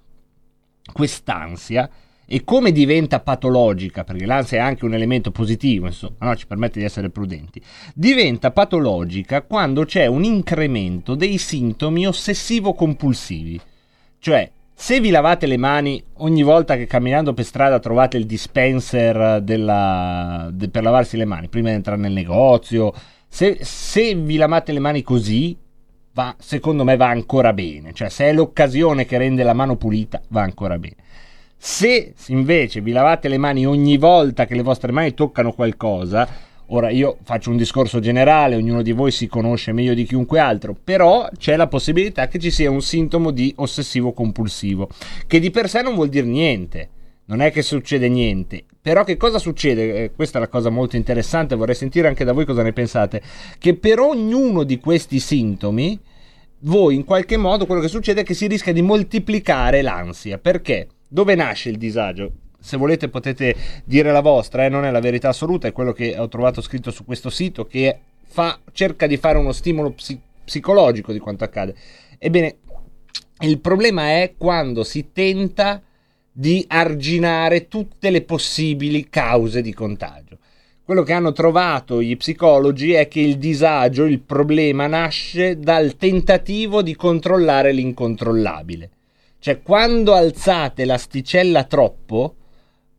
[0.94, 1.90] quest'ansia?
[2.30, 6.36] E come diventa patologica, perché l'ansia è anche un elemento positivo, insomma, no?
[6.36, 7.62] ci permette di essere prudenti,
[7.96, 13.62] diventa patologica quando c'è un incremento dei sintomi ossessivo-compulsivi.
[14.20, 19.42] Cioè, se vi lavate le mani ogni volta che camminando per strada trovate il dispenser
[19.42, 22.94] della, de, per lavarsi le mani, prima di entrare nel negozio,
[23.30, 25.58] se, se vi lavate le mani così,
[26.14, 27.94] va, secondo me va ancora bene.
[27.94, 30.96] Cioè, se è l'occasione che rende la mano pulita, va ancora bene.
[31.58, 36.28] Se invece vi lavate le mani ogni volta che le vostre mani toccano qualcosa,
[36.68, 40.76] ora io faccio un discorso generale, ognuno di voi si conosce meglio di chiunque altro,
[40.82, 44.88] però c'è la possibilità che ci sia un sintomo di ossessivo compulsivo,
[45.26, 46.90] che di per sé non vuol dire niente.
[47.30, 50.04] Non è che succede niente, però che cosa succede?
[50.04, 53.22] Eh, questa è la cosa molto interessante, vorrei sentire anche da voi cosa ne pensate.
[53.58, 56.00] Che per ognuno di questi sintomi,
[56.60, 60.38] voi in qualche modo quello che succede è che si rischia di moltiplicare l'ansia.
[60.38, 60.88] Perché?
[61.08, 62.32] Dove nasce il disagio?
[62.60, 63.56] Se volete potete
[63.86, 64.70] dire la vostra, eh?
[64.70, 67.98] non è la verità assoluta, è quello che ho trovato scritto su questo sito che
[68.26, 71.76] fa, cerca di fare uno stimolo psi- psicologico di quanto accade.
[72.18, 72.58] Ebbene,
[73.42, 75.82] il problema è quando si tenta
[76.30, 80.38] di arginare tutte le possibili cause di contagio.
[80.84, 86.82] Quello che hanno trovato gli psicologi è che il disagio, il problema nasce dal tentativo
[86.82, 88.90] di controllare l'incontrollabile.
[89.48, 92.36] Cioè, quando alzate l'asticella troppo,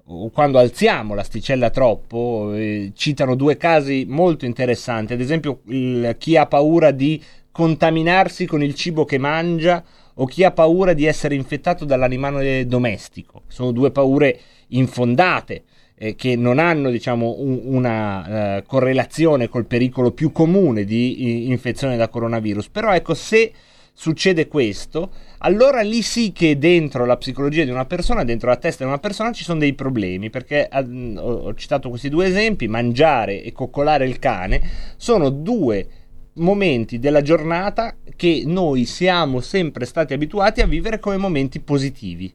[0.06, 5.12] o quando alziamo l'asticella troppo, eh, citano due casi molto interessanti.
[5.12, 9.84] Ad esempio, il, chi ha paura di contaminarsi con il cibo che mangia
[10.14, 13.42] o chi ha paura di essere infettato dall'animale domestico.
[13.48, 15.64] Sono due paure infondate
[15.96, 21.98] eh, che non hanno diciamo, un, una eh, correlazione col pericolo più comune di infezione
[21.98, 22.70] da coronavirus.
[22.70, 23.52] Però ecco, se
[23.92, 28.82] succede questo, allora lì sì che dentro la psicologia di una persona, dentro la testa
[28.82, 30.68] di una persona ci sono dei problemi, perché
[31.16, 34.60] ho citato questi due esempi, mangiare e coccolare il cane,
[34.96, 35.88] sono due
[36.34, 42.34] momenti della giornata che noi siamo sempre stati abituati a vivere come momenti positivi.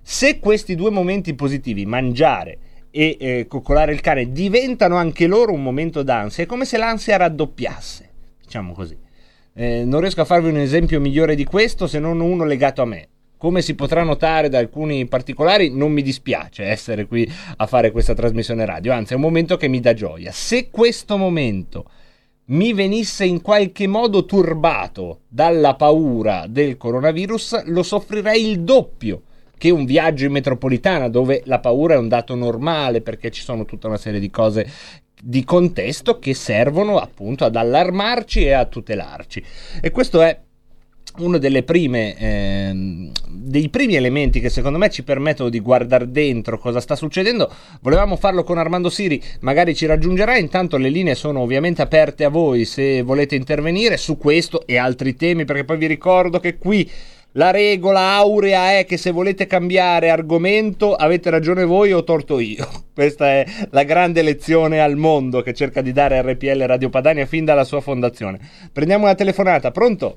[0.00, 2.58] Se questi due momenti positivi, mangiare
[2.90, 7.16] e eh, coccolare il cane, diventano anche loro un momento d'ansia, è come se l'ansia
[7.16, 8.10] raddoppiasse,
[8.42, 9.01] diciamo così.
[9.54, 12.86] Eh, non riesco a farvi un esempio migliore di questo se non uno legato a
[12.86, 13.08] me.
[13.36, 18.14] Come si potrà notare da alcuni particolari, non mi dispiace essere qui a fare questa
[18.14, 20.30] trasmissione radio, anzi è un momento che mi dà gioia.
[20.30, 21.84] Se questo momento
[22.46, 29.22] mi venisse in qualche modo turbato dalla paura del coronavirus, lo soffrirei il doppio
[29.58, 33.64] che un viaggio in metropolitana dove la paura è un dato normale perché ci sono
[33.64, 34.68] tutta una serie di cose
[35.24, 39.44] di contesto che servono appunto ad allarmarci e a tutelarci.
[39.80, 40.36] E questo è
[41.18, 46.80] uno prime, eh, dei primi elementi che secondo me ci permettono di guardare dentro cosa
[46.80, 47.52] sta succedendo.
[47.82, 50.36] Volevamo farlo con Armando Siri, magari ci raggiungerà.
[50.38, 55.14] Intanto le linee sono ovviamente aperte a voi se volete intervenire su questo e altri
[55.14, 56.90] temi, perché poi vi ricordo che qui
[57.32, 62.66] la regola aurea è che se volete cambiare argomento avete ragione voi o torto io.
[62.92, 67.44] Questa è la grande lezione al mondo che cerca di dare RPL Radio Padania fin
[67.44, 68.38] dalla sua fondazione.
[68.72, 70.14] Prendiamo una telefonata, pronto?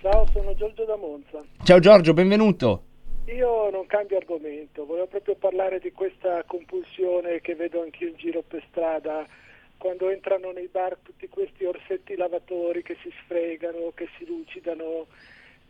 [0.00, 1.44] Ciao, sono Giorgio da Monza.
[1.64, 2.84] Ciao Giorgio, benvenuto.
[3.26, 8.42] Io non cambio argomento, volevo proprio parlare di questa compulsione che vedo anch'io in giro
[8.46, 9.26] per strada
[9.76, 15.06] quando entrano nei bar tutti questi orsetti lavatori che si sfregano, che si lucidano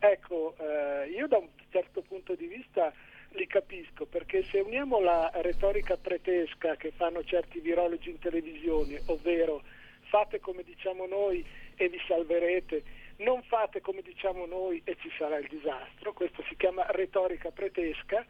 [0.03, 2.91] Ecco, eh, io da un certo punto di vista
[3.33, 9.61] li capisco, perché se uniamo la retorica pretesca che fanno certi virologi in televisione, ovvero
[10.09, 11.45] fate come diciamo noi
[11.75, 12.83] e vi salverete,
[13.17, 18.25] non fate come diciamo noi e ci sarà il disastro, questo si chiama retorica pretesca,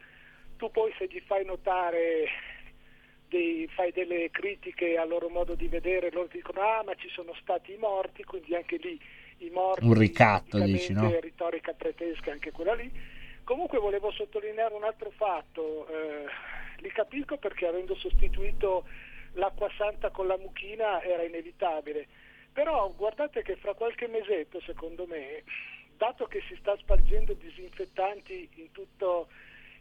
[0.58, 2.28] tu poi se gli fai notare
[3.30, 7.32] dei, fai delle critiche al loro modo di vedere, loro dicono ah ma ci sono
[7.40, 9.00] stati i morti, quindi anche lì
[9.46, 9.84] i morti...
[9.84, 11.10] Un ricatto, dici, no?
[11.20, 12.90] retorica pretesca anche quella lì.
[13.44, 16.24] Comunque volevo sottolineare un altro fatto, eh,
[16.78, 18.84] li capisco perché avendo sostituito
[19.34, 22.06] l'acqua santa con la mucchina era inevitabile,
[22.52, 25.42] però guardate che fra qualche mesetto secondo me,
[25.96, 29.28] dato che si sta spargendo disinfettanti in tutto,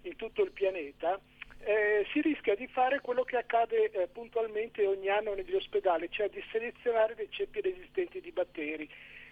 [0.03, 1.19] in tutto il pianeta,
[1.63, 6.29] eh, si rischia di fare quello che accade eh, puntualmente ogni anno negli ospedali, cioè
[6.29, 8.89] di selezionare dei ceppi resistenti di batteri.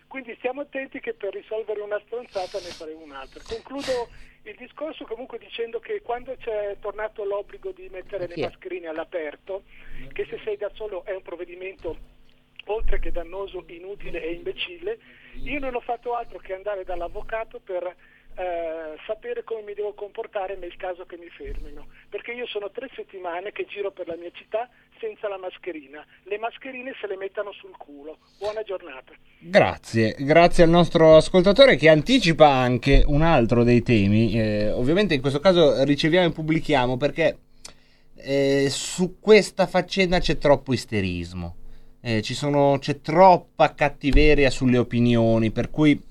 [0.09, 3.43] Quindi stiamo attenti che per risolvere una stronzata ne faremo un'altra.
[3.45, 4.09] Concludo
[4.41, 9.65] il discorso comunque dicendo che quando c'è tornato l'obbligo di mettere le mascherine all'aperto,
[10.11, 11.95] che se sei da solo è un provvedimento
[12.65, 14.97] oltre che dannoso, inutile e imbecille,
[15.43, 17.95] io non ho fatto altro che andare dall'avvocato per
[18.39, 22.89] eh, sapere come mi devo comportare nel caso che mi fermino, perché io sono tre
[22.95, 27.51] settimane che giro per la mia città senza la mascherina, le mascherine se le mettano
[27.51, 28.19] sul culo.
[28.37, 29.11] Buona giornata.
[29.39, 35.21] Grazie, grazie al nostro ascoltatore che anticipa anche un altro dei temi, eh, ovviamente in
[35.21, 37.39] questo caso riceviamo e pubblichiamo perché
[38.15, 41.55] eh, su questa faccenda c'è troppo isterismo.
[42.01, 46.01] Eh, sono, c'è troppa cattiveria sulle opinioni, per cui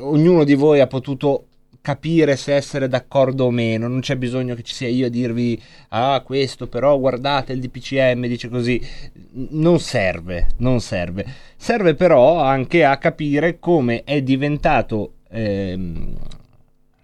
[0.00, 1.46] ognuno di voi ha potuto
[1.82, 5.60] capire se essere d'accordo o meno, non c'è bisogno che ci sia io a dirvi
[5.88, 8.80] ah questo però guardate il DPCM dice così,
[9.50, 11.26] non serve, non serve.
[11.56, 16.16] Serve però anche a capire come è diventato ehm,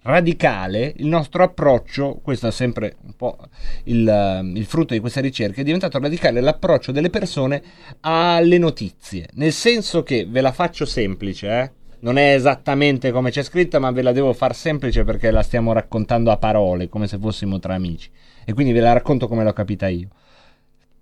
[0.03, 3.37] radicale il nostro approccio, questo è sempre un po'
[3.83, 7.61] il, il, frutto di questa ricerca, è diventato radicale l'approccio delle persone
[8.01, 11.71] alle notizie, nel senso che ve la faccio semplice, eh?
[12.01, 15.73] Non è esattamente come c'è scritta, ma ve la devo far semplice perché la stiamo
[15.73, 18.09] raccontando a parole, come se fossimo tra amici.
[18.45, 20.07] E quindi ve la racconto come l'ho capita io.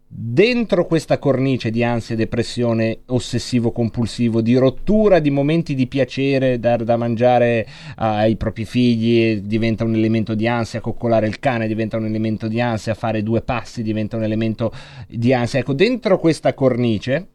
[0.09, 6.95] Dentro questa cornice di ansia, depressione, ossessivo-compulsivo, di rottura di momenti di piacere, dar da
[6.95, 7.67] mangiare
[7.97, 12.61] ai propri figli diventa un elemento di ansia, coccolare il cane diventa un elemento di
[12.61, 14.71] ansia, fare due passi diventa un elemento
[15.09, 15.59] di ansia.
[15.59, 17.27] Ecco, dentro questa cornice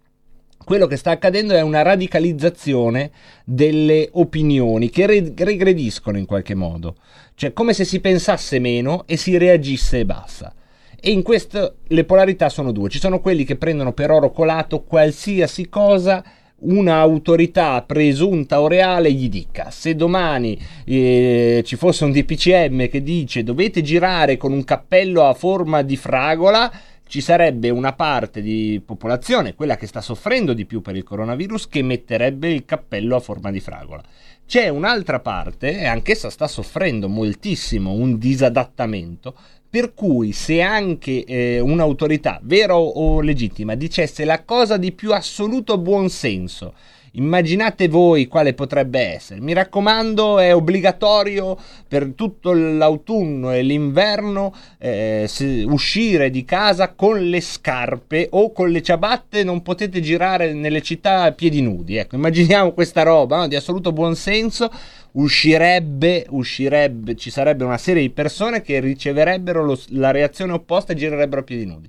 [0.64, 3.10] quello che sta accadendo è una radicalizzazione
[3.44, 6.96] delle opinioni che re- regrediscono in qualche modo,
[7.34, 10.54] cioè come se si pensasse meno e si reagisse e basta.
[11.00, 14.82] E in questo le polarità sono due, ci sono quelli che prendono per oro colato
[14.82, 16.22] qualsiasi cosa
[16.62, 23.42] un'autorità presunta o reale gli dica se domani eh, ci fosse un DPCM che dice
[23.42, 26.70] dovete girare con un cappello a forma di fragola
[27.12, 31.68] ci sarebbe una parte di popolazione, quella che sta soffrendo di più per il coronavirus,
[31.68, 34.02] che metterebbe il cappello a forma di fragola.
[34.46, 39.34] C'è un'altra parte, e anch'essa sta soffrendo moltissimo un disadattamento,
[39.68, 45.76] per cui se anche eh, un'autorità, vera o legittima, dicesse la cosa di più assoluto
[45.76, 46.72] buonsenso,
[47.14, 49.40] Immaginate voi quale potrebbe essere.
[49.40, 55.28] Mi raccomando, è obbligatorio per tutto l'autunno e l'inverno eh,
[55.66, 59.44] uscire di casa con le scarpe o con le ciabatte.
[59.44, 61.96] Non potete girare nelle città a piedi nudi.
[61.96, 63.48] Ecco, immaginiamo questa roba no?
[63.48, 64.70] di assoluto buonsenso.
[65.12, 70.96] Uscirebbe, uscirebbe, ci sarebbe una serie di persone che riceverebbero lo, la reazione opposta e
[70.96, 71.88] girerebbero a piedi nudi.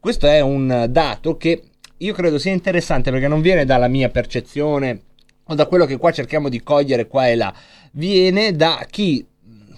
[0.00, 1.62] Questo è un dato che
[2.02, 5.00] io credo sia interessante perché non viene dalla mia percezione
[5.44, 7.54] o da quello che qua cerchiamo di cogliere qua e là,
[7.92, 9.24] viene da chi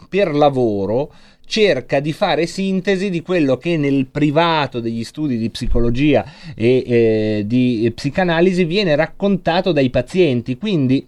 [0.08, 1.12] per lavoro
[1.46, 6.24] cerca di fare sintesi di quello che nel privato degli studi di psicologia
[6.54, 10.56] e eh, di psicanalisi viene raccontato dai pazienti.
[10.56, 11.06] Quindi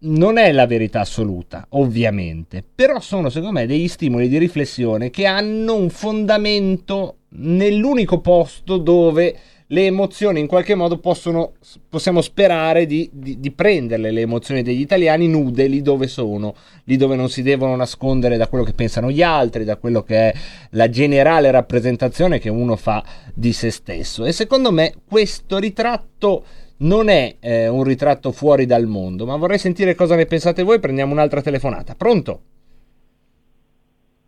[0.00, 5.24] non è la verità assoluta, ovviamente, però sono secondo me degli stimoli di riflessione che
[5.24, 9.34] hanno un fondamento nell'unico posto dove
[9.68, 11.54] le emozioni in qualche modo possono,
[11.88, 16.54] possiamo sperare di, di, di, prenderle, le emozioni degli italiani nude lì dove sono,
[16.84, 20.30] lì dove non si devono nascondere da quello che pensano gli altri, da quello che
[20.30, 20.34] è
[20.70, 24.24] la generale rappresentazione che uno fa di se stesso.
[24.24, 26.44] E secondo me questo ritratto
[26.78, 30.78] non è eh, un ritratto fuori dal mondo, ma vorrei sentire cosa ne pensate voi.
[30.78, 31.94] Prendiamo un'altra telefonata.
[31.94, 32.40] Pronto?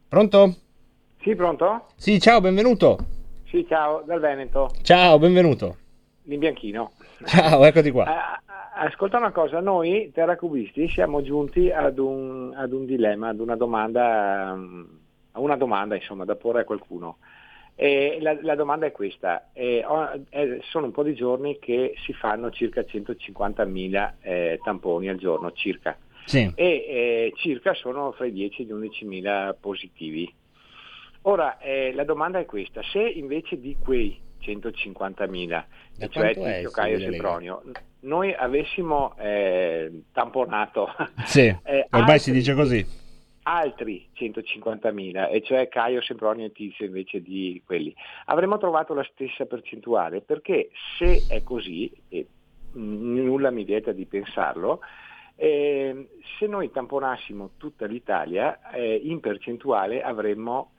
[0.08, 0.56] Pronto?
[1.20, 1.86] Sì, pronto?
[1.96, 3.15] Sì, ciao, benvenuto.
[3.48, 4.70] Sì, ciao, dal Veneto.
[4.82, 5.76] Ciao, benvenuto.
[6.24, 6.92] L'imbianchino.
[7.24, 8.40] Ciao, eccoti qua.
[8.74, 14.52] Ascolta una cosa, noi terracubisti siamo giunti ad un, ad un dilemma, ad una domanda
[14.54, 14.86] um,
[15.36, 17.18] una domanda insomma da porre a qualcuno.
[17.74, 19.84] E la, la domanda è questa, eh,
[20.30, 25.52] eh, sono un po' di giorni che si fanno circa 150.000 eh, tamponi al giorno,
[25.52, 26.50] circa, Sì.
[26.54, 30.34] e eh, circa sono fra i 10 e gli 11.000 positivi.
[31.28, 35.64] Ora, eh, la domanda è questa, se invece di quei 150.000,
[35.98, 37.00] Da cioè Tizio, Caio?
[37.00, 37.62] Sempronio,
[38.00, 40.88] noi avessimo eh, tamponato
[41.26, 42.86] Sì, eh, ormai si altri- dice così.
[43.42, 47.92] altri 150.000, e cioè Caio, Sempronio e Tizio invece di quelli,
[48.26, 52.24] avremmo trovato la stessa percentuale, perché se è così, e
[52.74, 54.78] nulla mi vieta di pensarlo,
[55.34, 56.06] eh,
[56.38, 60.70] se noi tamponassimo tutta l'Italia, eh, in percentuale avremmo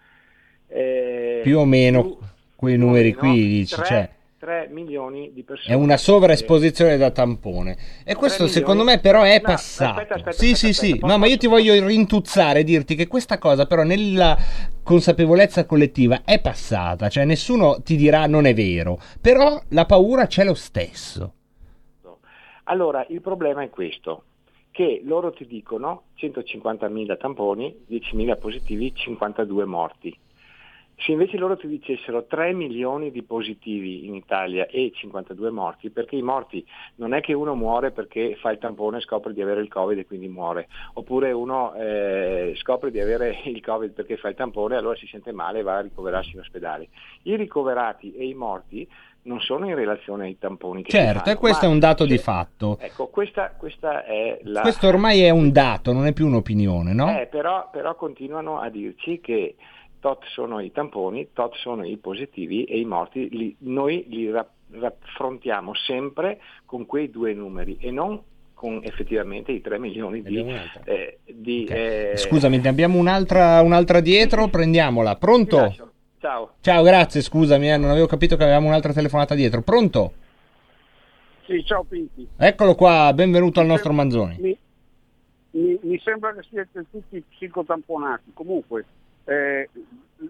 [0.68, 2.18] eh, Più o meno più-
[2.56, 5.74] quei numeri meno qui dici, tre- cioè, tre milioni di persone.
[5.76, 7.78] è una sovraesposizione da tampone.
[8.04, 9.92] E questo secondo me però è No, passato.
[10.00, 11.00] aspetta, aspetta, sì, aspetta, sì, sì.
[11.02, 14.38] No, ma io ti voglio rintuzzare e dirti che questa cosa però nella
[14.84, 20.44] consapevolezza collettiva è passata, cioè nessuno ti dirà non è vero, però la paura c'è
[20.44, 21.34] lo stesso.
[22.70, 24.24] Allora, il problema è questo,
[24.72, 30.18] che loro ti dicono 150.000 tamponi, 10.000 positivi, 52 morti.
[31.00, 36.16] Se invece loro ti dicessero 3 milioni di positivi in Italia e 52 morti, perché
[36.16, 36.66] i morti
[36.96, 40.00] non è che uno muore perché fa il tampone e scopre di avere il Covid
[40.00, 44.74] e quindi muore, oppure uno eh, scopre di avere il Covid perché fa il tampone
[44.74, 46.88] e allora si sente male e va a ricoverarsi in ospedale.
[47.24, 48.90] I ricoverati e i morti
[49.28, 52.10] non sono in relazione ai tamponi che si Certo, e questo è un dato se-
[52.10, 52.78] di fatto.
[52.80, 54.62] Ecco, questa, questa è la...
[54.62, 57.20] Questo ormai è un dato, non è più un'opinione, no?
[57.20, 59.56] Eh, però, però continuano a dirci che
[60.08, 64.48] tot sono i tamponi, tot sono i positivi e i morti, li- noi li ra-
[64.72, 68.22] raffrontiamo sempre con quei due numeri e non
[68.54, 70.38] con effettivamente i 3 milioni di...
[70.86, 75.18] eh, di, eh, Scusami, ne abbiamo un'altra, un'altra dietro, prendiamola.
[75.18, 75.76] Pronto?
[76.20, 76.54] Ciao.
[76.62, 79.62] Ciao, grazie, scusami, eh, non avevo capito che avevamo un'altra telefonata dietro.
[79.62, 80.14] Pronto?
[81.46, 82.26] Sì, ciao Pinti.
[82.38, 84.38] Eccolo qua, benvenuto al nostro Manzoni.
[84.40, 84.58] Mi,
[85.52, 88.32] mi- mi sembra che siete tutti psicotamponati.
[88.34, 88.86] Comunque,
[89.28, 89.70] eh,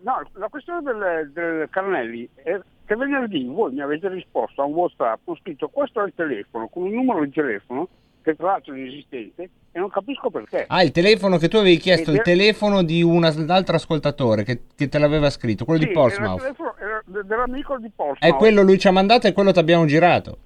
[0.04, 4.74] no, la questione del, del Carnelli è che venerdì voi mi avete risposto a un
[4.74, 7.88] WhatsApp, ho scritto questo è il telefono, con un numero di telefono
[8.22, 10.66] che tra l'altro è inesistente e non capisco perché.
[10.68, 14.64] Ah, il telefono che tu avevi chiesto, il è- telefono di un altro ascoltatore che,
[14.76, 16.42] che te l'aveva scritto, quello Sì, di era il Portsmouth.
[16.42, 18.34] telefono era de- dell'amico di Portsmouth.
[18.34, 20.38] E quello lui ci ha mandato e quello ti abbiamo girato.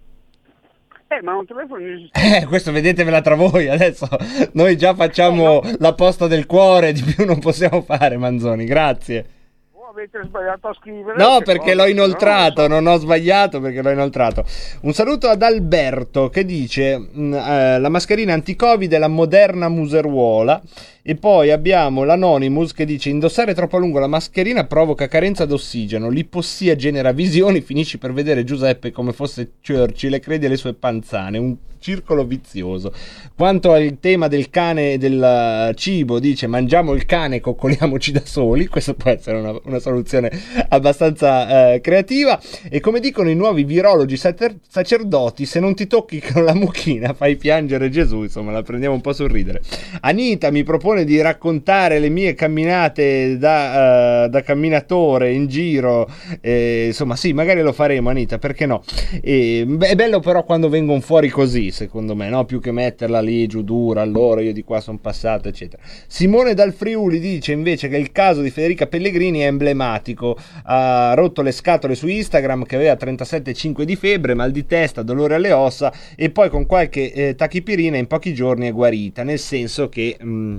[1.11, 1.83] Eh, ma un telefono.
[2.13, 4.07] Eh, questo vedetevela tra voi adesso.
[4.53, 8.63] Noi già facciamo la posta del cuore, di più non possiamo fare, Manzoni.
[8.63, 9.25] Grazie.
[9.73, 11.17] O avete sbagliato a scrivere.
[11.17, 14.45] No, perché l'ho no non inoltrato, non ho sbagliato perché l'ho inoltrato.
[14.83, 20.61] Un saluto ad Alberto che dice mh, eh, la mascherina anti-covid è la moderna museruola
[21.03, 26.09] e poi abbiamo l'Anonymous che dice indossare troppo a lungo la mascherina provoca carenza d'ossigeno,
[26.09, 31.37] l'ipossia genera visioni, finisci per vedere Giuseppe come fosse Churchill e credi alle sue panzane,
[31.37, 32.93] un circolo vizioso.
[33.35, 38.11] Quanto al tema del cane e del eh, cibo, dice mangiamo il cane e coccoliamoci
[38.11, 40.31] da soli, questa può essere una, una soluzione
[40.69, 42.39] abbastanza eh, creativa.
[42.69, 47.13] E come dicono i nuovi virologi sacer- sacerdoti, se non ti tocchi con la mucchina
[47.13, 49.61] fai piangere Gesù, insomma la prendiamo un po' sul ridere.
[50.01, 56.09] Anita mi propone di raccontare le mie camminate da, eh, da camminatore in giro,
[56.41, 58.83] eh, insomma sì, magari lo faremo Anita, perché no?
[59.21, 62.45] E, è bello però quando vengono fuori così, secondo me, no?
[62.45, 65.81] più che metterla lì giù dura, allora io di qua sono passato, eccetera.
[66.07, 71.41] Simone dal Friuli dice invece che il caso di Federica Pellegrini è emblematico, ha rotto
[71.41, 75.91] le scatole su Instagram che aveva 37,5 di febbre, mal di testa, dolore alle ossa
[76.15, 80.17] e poi con qualche eh, tachipirina in pochi giorni è guarita, nel senso che...
[80.19, 80.57] mh,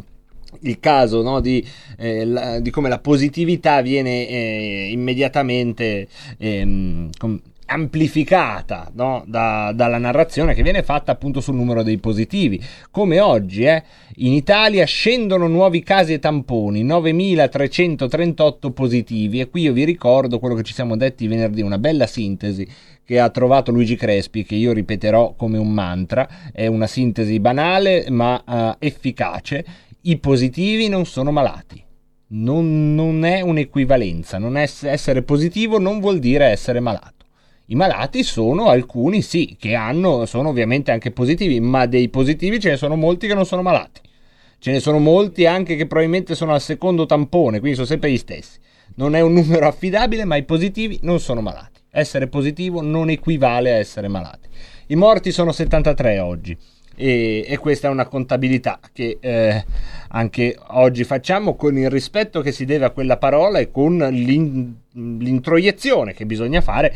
[0.60, 1.66] il caso no, di,
[1.98, 6.06] eh, la- di come la positività viene eh, immediatamente
[6.38, 12.62] ehm, com- amplificata no, da- dalla narrazione che viene fatta appunto sul numero dei positivi.
[12.90, 13.82] Come oggi eh,
[14.16, 20.54] in Italia scendono nuovi casi e tamponi, 9.338 positivi e qui io vi ricordo quello
[20.54, 22.66] che ci siamo detti venerdì, una bella sintesi
[23.04, 28.06] che ha trovato Luigi Crespi, che io ripeterò come un mantra, è una sintesi banale
[28.10, 28.42] ma
[28.78, 29.64] eh, efficace.
[30.04, 31.80] I positivi non sono malati.
[32.30, 37.26] Non, non è un'equivalenza, non ess- essere positivo non vuol dire essere malato.
[37.66, 42.70] I malati sono alcuni, sì, che hanno, sono ovviamente anche positivi, ma dei positivi ce
[42.70, 44.00] ne sono molti che non sono malati.
[44.58, 48.18] Ce ne sono molti anche che probabilmente sono al secondo tampone, quindi sono sempre gli
[48.18, 48.58] stessi.
[48.96, 51.80] Non è un numero affidabile, ma i positivi non sono malati.
[51.92, 54.48] Essere positivo non equivale a essere malati.
[54.88, 56.58] I morti sono 73 oggi.
[56.94, 59.64] E, e questa è una contabilità che eh,
[60.08, 64.76] anche oggi facciamo con il rispetto che si deve a quella parola e con l'in-
[64.92, 66.92] l'introiezione che bisogna fare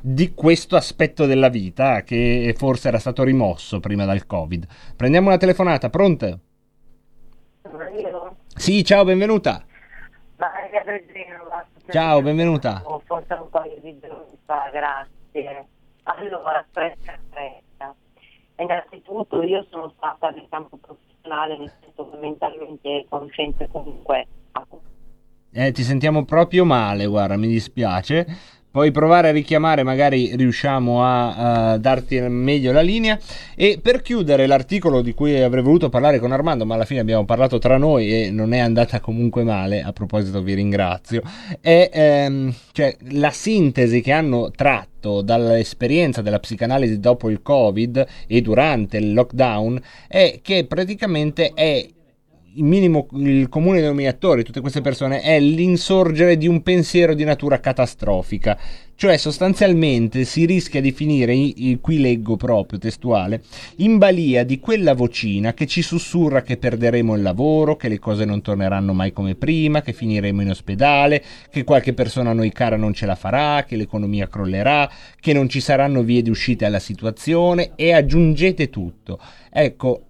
[0.00, 4.66] di questo aspetto della vita che forse era stato rimosso prima dal Covid.
[4.96, 6.38] Prendiamo una telefonata, pronte?
[8.54, 9.64] Sì, ciao, benvenuta.
[11.90, 12.82] Ciao, benvenuta.
[12.84, 15.66] Ho forse un paio di giorni fa, grazie.
[16.04, 17.57] Allora, fretta, fretta.
[18.58, 24.26] Innanzitutto io sono stata nel campo professionale, nel senso mentalmente conoscente comunque.
[25.52, 28.26] Eh, ti sentiamo proprio male, guarda, mi dispiace.
[28.70, 33.18] Puoi provare a richiamare, magari riusciamo a, a darti meglio la linea.
[33.56, 37.24] E per chiudere l'articolo di cui avrei voluto parlare con Armando, ma alla fine abbiamo
[37.24, 41.22] parlato tra noi e non è andata comunque male, a proposito vi ringrazio,
[41.60, 48.40] è ehm, cioè, la sintesi che hanno tratto dall'esperienza della psicanalisi dopo il Covid e
[48.42, 51.86] durante il lockdown è che praticamente è
[52.54, 57.24] il minimo, il comune denominatore di tutte queste persone è l'insorgere di un pensiero di
[57.24, 58.58] natura catastrofica.
[58.98, 61.32] Cioè, sostanzialmente si rischia di finire,
[61.80, 63.42] qui leggo proprio testuale,
[63.76, 68.24] in balia di quella vocina che ci sussurra che perderemo il lavoro, che le cose
[68.24, 72.76] non torneranno mai come prima, che finiremo in ospedale, che qualche persona a noi cara
[72.76, 76.80] non ce la farà, che l'economia crollerà, che non ci saranno vie di uscita alla
[76.80, 79.20] situazione e aggiungete tutto.
[79.48, 80.07] Ecco,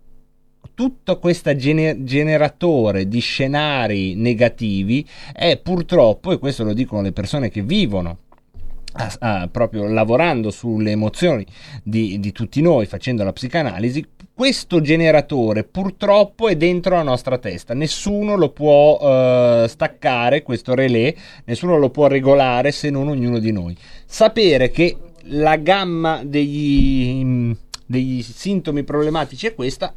[0.79, 7.49] tutto questo gener- generatore di scenari negativi è purtroppo, e questo lo dicono le persone
[7.49, 8.19] che vivono
[8.93, 11.45] a, a, proprio lavorando sulle emozioni
[11.83, 17.75] di, di, tutti noi, facendo la psicanalisi, questo generatore purtroppo è dentro la nostra testa,
[17.75, 21.13] nessuno lo può uh, staccare, questo relè,
[21.47, 23.77] nessuno lo può regolare se non ognuno di noi.
[24.07, 27.53] Sapere che la gamma degli,
[27.85, 29.93] degli sintomi problematici è questa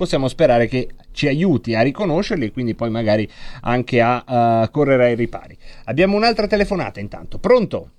[0.00, 3.28] possiamo sperare che ci aiuti a riconoscerli e quindi poi magari
[3.64, 5.54] anche a uh, correre ai ripari.
[5.84, 7.38] Abbiamo un'altra telefonata intanto.
[7.38, 7.90] Pronto?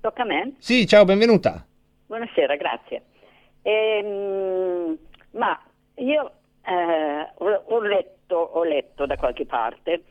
[0.00, 0.54] Tocca a me?
[0.58, 1.64] Sì, ciao, benvenuta.
[2.06, 3.02] Buonasera, grazie.
[3.62, 4.98] Ehm,
[5.30, 5.56] ma
[5.98, 6.32] io
[6.66, 10.02] eh, ho, letto, ho letto da qualche parte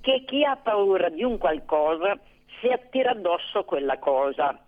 [0.00, 2.18] che chi ha paura di un qualcosa
[2.60, 4.58] si attira addosso quella cosa.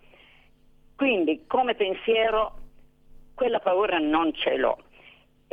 [0.95, 2.53] Quindi come pensiero
[3.35, 4.77] quella paura non ce l'ho.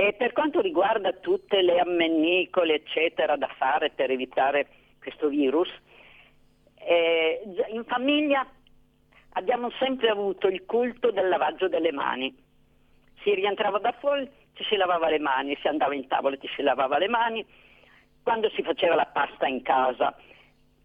[0.01, 4.67] E per quanto riguarda tutte le ammennicole, eccetera, da fare per evitare
[4.99, 5.69] questo virus,
[6.77, 8.47] eh, in famiglia
[9.35, 12.35] abbiamo sempre avuto il culto del lavaggio delle mani.
[13.23, 16.63] Si rientrava da fuori, ci si lavava le mani, si andava in tavola, ci si
[16.63, 17.45] lavava le mani.
[18.23, 20.17] Quando si faceva la pasta in casa,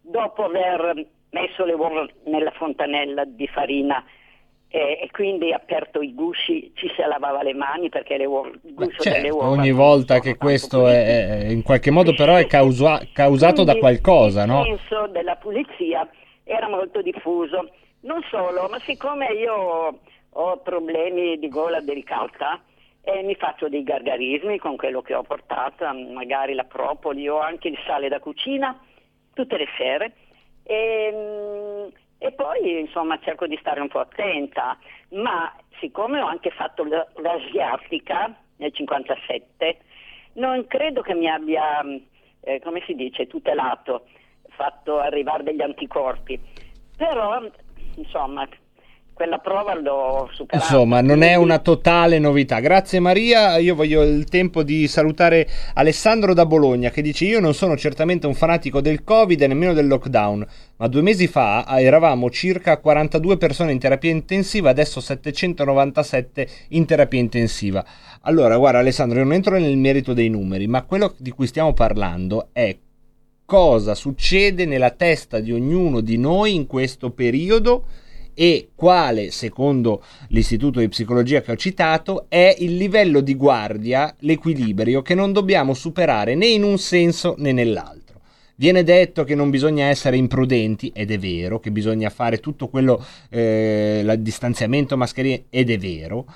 [0.02, 4.04] dopo aver messo le uova nella fontanella di farina
[4.76, 8.74] e, e, quindi aperto i gusci ci si lavava le mani perché le uova, il
[8.74, 12.46] guscio certo, delle uova ogni volta che questo è, è, in qualche modo però è
[12.46, 14.64] causa, causato quindi da qualcosa il no?
[14.64, 16.06] senso della pulizia
[16.44, 17.70] era molto diffuso
[18.00, 19.98] non solo ma siccome io
[20.28, 22.60] ho problemi di gola delicata
[23.00, 27.68] e mi faccio dei gargarismi con quello che ho portato magari la propoli o anche
[27.68, 28.78] il sale da cucina
[29.32, 30.12] tutte le sere
[30.64, 34.78] e, mm, e poi insomma cerco di stare un po' attenta,
[35.10, 39.78] ma siccome ho anche fatto l'asiatica nel 57,
[40.34, 41.82] non credo che mi abbia,
[42.40, 44.06] eh, come si dice, tutelato,
[44.48, 46.40] fatto arrivare degli anticorpi.
[46.96, 47.40] Però
[47.96, 48.48] insomma
[49.16, 50.62] quella prova l'ho superata.
[50.62, 52.60] Insomma, non è una totale novità.
[52.60, 57.54] Grazie Maria, io voglio il tempo di salutare Alessandro da Bologna che dice io non
[57.54, 62.28] sono certamente un fanatico del Covid e nemmeno del lockdown, ma due mesi fa eravamo
[62.28, 67.82] circa 42 persone in terapia intensiva, adesso 797 in terapia intensiva.
[68.20, 71.72] Allora, guarda Alessandro, io non entro nel merito dei numeri, ma quello di cui stiamo
[71.72, 72.76] parlando è
[73.46, 78.04] cosa succede nella testa di ognuno di noi in questo periodo
[78.38, 85.00] e quale, secondo l'istituto di psicologia che ho citato, è il livello di guardia, l'equilibrio
[85.00, 88.20] che non dobbiamo superare né in un senso né nell'altro.
[88.56, 93.02] Viene detto che non bisogna essere imprudenti, ed è vero, che bisogna fare tutto quello,
[93.30, 96.26] eh, distanziamento, mascherine, ed è vero.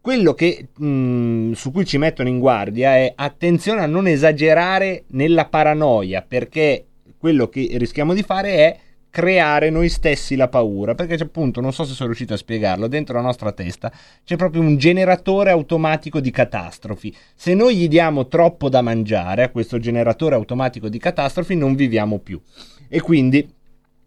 [0.00, 5.44] Quello che, mh, su cui ci mettono in guardia è attenzione a non esagerare nella
[5.44, 6.86] paranoia, perché
[7.18, 8.78] quello che rischiamo di fare è
[9.12, 13.14] creare noi stessi la paura, perché appunto, non so se sono riuscito a spiegarlo, dentro
[13.14, 13.92] la nostra testa
[14.24, 17.14] c'è proprio un generatore automatico di catastrofi.
[17.34, 22.20] Se noi gli diamo troppo da mangiare a questo generatore automatico di catastrofi non viviamo
[22.20, 22.40] più.
[22.88, 23.46] E quindi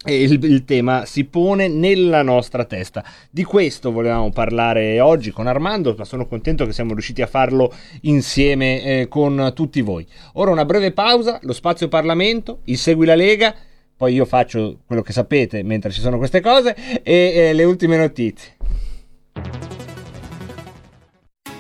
[0.06, 3.04] il, il, tema si pone nella nostra testa.
[3.30, 7.72] Di questo volevamo parlare oggi con Armando, ma sono contento che siamo riusciti a farlo
[8.02, 10.06] insieme eh, con tutti voi.
[10.34, 13.56] Ora una breve pausa, lo spazio Parlamento, il Segui la Lega,
[13.98, 17.98] poi io faccio quello che sapete mentre ci sono queste cose e eh, le ultime
[17.98, 18.58] notizie.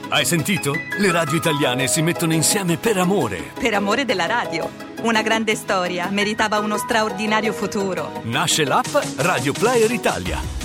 [0.09, 0.73] Hai sentito?
[0.99, 3.51] Le radio italiane si mettono insieme per amore.
[3.59, 4.69] Per amore della radio.
[5.01, 8.21] Una grande storia meritava uno straordinario futuro.
[8.23, 10.64] Nasce l'app Radio Player Italia.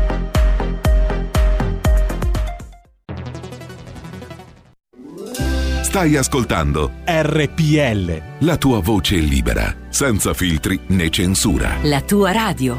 [5.91, 8.45] Stai ascoltando RPL.
[8.45, 11.79] La tua voce libera, senza filtri né censura.
[11.83, 12.77] La tua radio.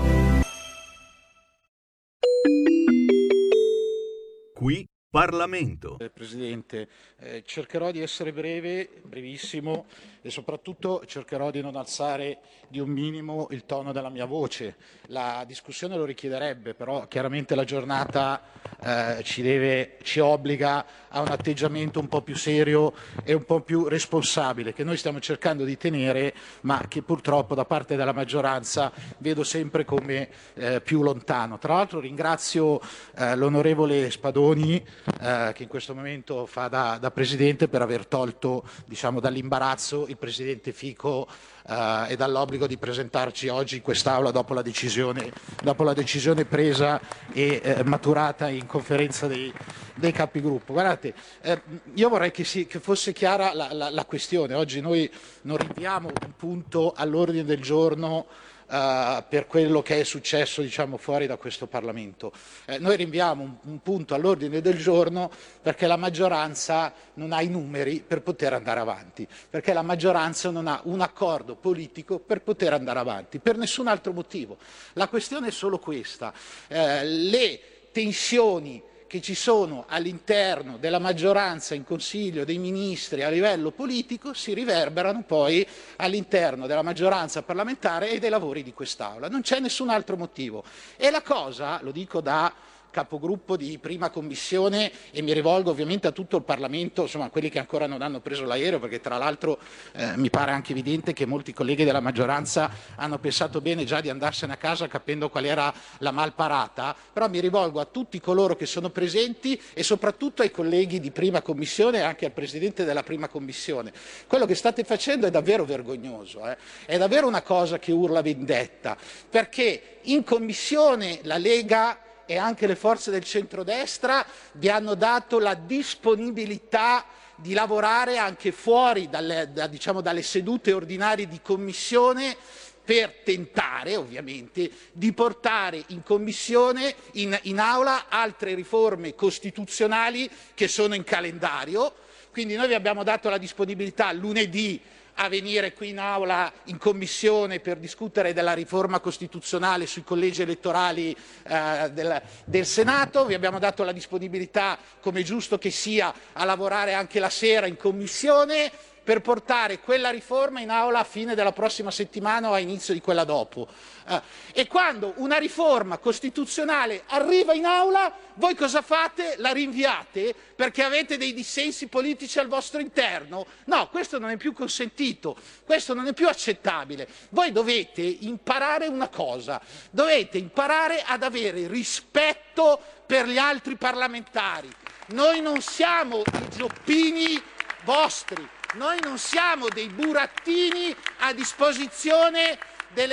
[4.55, 5.99] Qui Parlamento.
[5.99, 9.85] Eh, Presidente, eh, cercherò di essere breve, brevissimo
[10.23, 12.39] e soprattutto cercherò di non alzare
[12.69, 14.77] di un minimo il tono della mia voce.
[15.09, 18.41] La discussione lo richiederebbe, però chiaramente la giornata
[18.81, 22.95] eh, ci, deve, ci obbliga a un atteggiamento un po' più serio
[23.25, 27.65] e un po' più responsabile che noi stiamo cercando di tenere, ma che purtroppo da
[27.65, 31.59] parte della maggioranza vedo sempre come eh, più lontano.
[31.59, 32.81] Tra l'altro ringrazio
[33.17, 34.83] eh, l'onorevole Spadoni
[35.21, 40.19] eh, che in questo momento fa da, da Presidente per aver tolto diciamo, dall'imbarazzo il
[40.19, 41.27] Presidente Fico
[41.69, 45.33] eh, e dall'obbligo di presentarci oggi in quest'Aula dopo la decisione,
[45.63, 47.01] dopo la decisione presa
[47.33, 49.53] e eh, maturata in conferenza dei,
[49.97, 50.73] dei capigruppo.
[50.73, 51.61] Guardate, eh,
[51.95, 54.55] io vorrei che, si, che fosse chiara la, la, la questione.
[54.55, 55.11] Oggi noi
[55.43, 58.27] non rinviamo un punto all'ordine del giorno
[58.73, 62.33] Uh, per quello che è successo diciamo, fuori da questo Parlamento.
[62.65, 65.31] Eh, noi rinviamo un, un, punto all'ordine del giorno
[65.61, 70.69] perché la maggioranza non ha i numeri per poter andare avanti, perché la maggioranza non
[70.69, 74.57] ha un accordo politico per poter andare avanti, per nessun altro motivo.
[74.95, 76.33] La questione è solo questa.
[76.69, 77.61] Eh, le
[77.93, 78.83] tensioni
[79.13, 85.23] che ci sono all'interno della maggioranza in Consiglio dei Ministri a livello politico si riverberano
[85.25, 89.29] poi all'interno della maggioranza parlamentare e dei lavori di quest'Aula.
[89.29, 90.65] Non c'è nessun altro motivo.
[90.97, 92.55] E la cosa, lo dico da
[92.93, 97.49] capogruppo di prima commissione e mi rivolgo ovviamente a tutto il Parlamento, insomma a quelli
[97.49, 99.59] che ancora non hanno preso l'aereo, perché tra l'altro
[99.95, 104.11] eh, mi pare anche evidente che molti colleghi della maggioranza hanno pensato bene già di
[104.11, 108.67] andarsene a casa capendo qual era la malparata, però mi rivolgo a tutti coloro che
[108.67, 113.27] sono presenti e soprattutto ai colleghi di prima commissione e anche al Presidente della prima
[113.29, 113.93] commissione.
[114.27, 116.57] Quello che state facendo è davvero vergognoso, eh?
[116.85, 118.97] è davvero una cosa che urla vendetta,
[119.31, 125.55] perché in commissione la Lega e anche le forze del centrodestra vi hanno dato la
[125.55, 127.05] disponibilità
[127.37, 132.37] di lavorare anche fuori dalle, da, diciamo, dalle sedute ordinarie di commissione
[132.85, 140.95] per tentare ovviamente di portare in commissione, in, in aula, altre riforme costituzionali che sono
[140.95, 141.95] in calendario.
[142.31, 144.81] Quindi noi vi abbiamo dato la disponibilità lunedì
[145.15, 151.15] a venire qui in aula in commissione per discutere della riforma costituzionale sui collegi elettorali
[151.45, 156.95] eh, del, del, Senato, vi abbiamo dato la disponibilità, come giusto che sia, a lavorare
[156.95, 158.71] anche la sera in commissione
[159.03, 163.01] per portare quella riforma in aula a fine della prossima settimana o a inizio di
[163.01, 163.69] quella dopo.
[164.09, 164.21] Eh,
[164.53, 169.35] e quando una riforma costituzionale arriva in aula, voi cosa fate?
[169.39, 173.47] La rinviate perché avete dei dissensi politici al vostro interno?
[173.65, 177.09] No, questo non è più consentito, questo non è più accettabile.
[177.31, 179.61] Voi dovete imparare una cosa,
[179.91, 184.71] dovete imparare ad avere rispetto per gli altri parlamentari.
[185.09, 187.43] Noi non siamo i gioppini
[187.85, 192.59] vostri, noi non siamo dei burattini a disposizione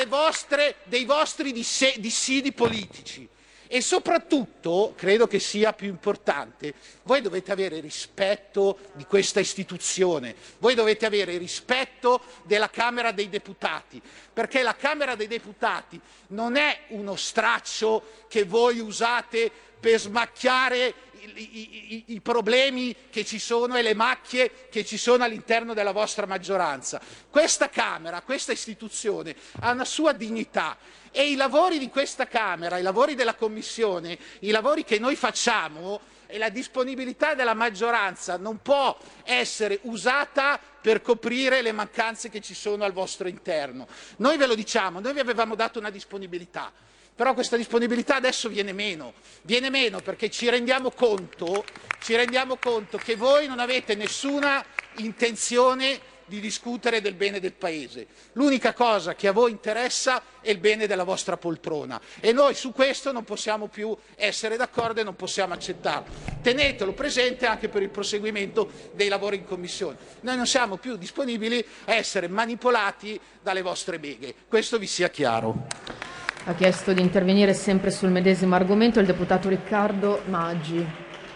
[0.07, 3.27] vostre, dei vostri dissidi politici.
[3.71, 6.73] E soprattutto, credo che sia più importante,
[7.03, 14.01] voi dovete avere rispetto di questa istituzione, voi dovete avere rispetto della Camera dei Deputati,
[14.33, 21.93] perché la Camera dei Deputati non è uno straccio che voi usate per smacchiare i,
[21.93, 26.25] i, i, problemi che ci sono e le macchie che ci sono all'interno della vostra
[26.25, 27.01] maggioranza.
[27.29, 30.77] Questa Camera, questa istituzione ha una sua dignità
[31.11, 35.99] e i lavori di questa Camera, i lavori della Commissione, i lavori che noi facciamo
[36.31, 42.53] e la disponibilità della maggioranza non può essere usata per coprire le mancanze che ci
[42.53, 43.87] sono al vostro interno.
[44.17, 46.71] Noi ve lo diciamo, noi vi avevamo dato una disponibilità,
[47.19, 51.65] però questa disponibilità adesso viene meno, viene meno perché ci rendiamo conto,
[51.99, 54.63] ci rendiamo conto che voi non avete nessuna
[54.99, 58.07] intenzione di discutere del bene del Paese.
[58.33, 62.71] L'unica cosa che a voi interessa è il bene della vostra poltrona e noi su
[62.71, 66.13] questo non possiamo più essere d'accordo e non possiamo accettarlo.
[66.41, 69.97] Tenetelo presente anche per il proseguimento dei lavori in Commissione.
[70.21, 74.33] Noi non siamo più disponibili a essere manipolati dalle vostre beghe.
[74.47, 76.18] Questo vi sia chiaro.
[76.45, 80.85] Ha chiesto di intervenire sempre sul medesimo argomento il deputato Riccardo Maggi.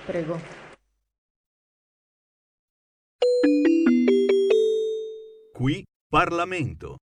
[0.06, 0.40] Prego.
[5.54, 6.98] Qui Parlamento.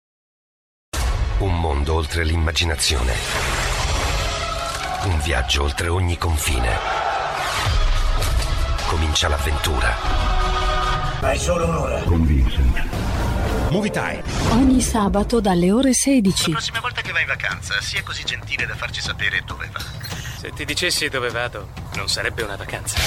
[1.40, 3.14] Un mondo oltre l'immaginazione.
[5.06, 6.70] Un viaggio oltre ogni confine.
[8.88, 9.94] Comincia l'avventura.
[11.22, 12.02] Hai solo un'ora.
[12.04, 13.27] Con Vincent.
[13.70, 14.24] Movie Time.
[14.52, 16.52] Ogni sabato dalle ore 16.
[16.52, 19.80] La prossima volta che vai in vacanza, sia così gentile da farci sapere dove va.
[19.80, 22.98] Se ti dicessi dove vado, non sarebbe una vacanza.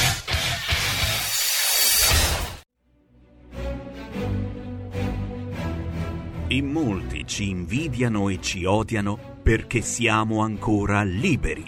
[6.49, 11.65] In molti ci invidiano e ci odiano perché siamo ancora liberi.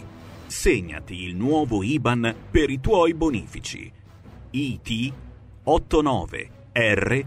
[0.46, 3.90] Segnati il nuovo IBAN per i tuoi bonifici.
[4.50, 5.12] IT
[5.62, 7.26] 89 R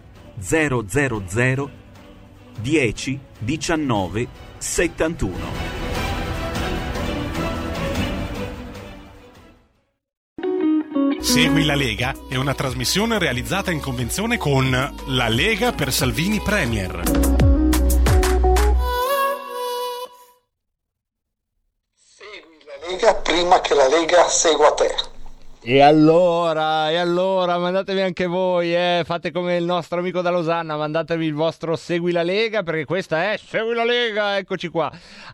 [0.41, 1.69] 000
[2.59, 4.27] 10 19
[4.57, 5.71] 71
[11.21, 14.69] Segui la Lega è una trasmissione realizzata in convenzione con
[15.05, 17.03] La Lega per Salvini Premier.
[21.95, 25.10] Segui la Lega prima che la Lega segua te.
[25.63, 29.03] E allora, e allora, mandatevi anche voi, eh?
[29.05, 33.31] fate come il nostro amico da Losanna, mandatevi il vostro Segui la Lega, perché questa
[33.31, 34.91] è Segui la Lega, eccoci qua.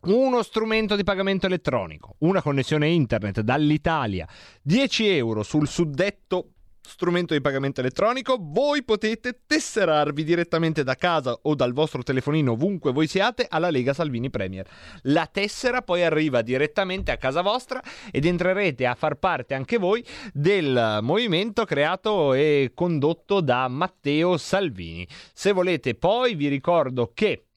[0.00, 4.28] uno strumento di pagamento elettronico, una connessione internet dall'Italia,
[4.62, 6.50] 10 euro sul suddetto
[6.88, 12.92] strumento di pagamento elettronico, voi potete tesserarvi direttamente da casa o dal vostro telefonino ovunque
[12.92, 14.66] voi siate alla Lega Salvini Premier.
[15.02, 20.04] La tessera poi arriva direttamente a casa vostra ed entrerete a far parte anche voi
[20.32, 25.06] del movimento creato e condotto da Matteo Salvini.
[25.32, 27.47] Se volete poi vi ricordo che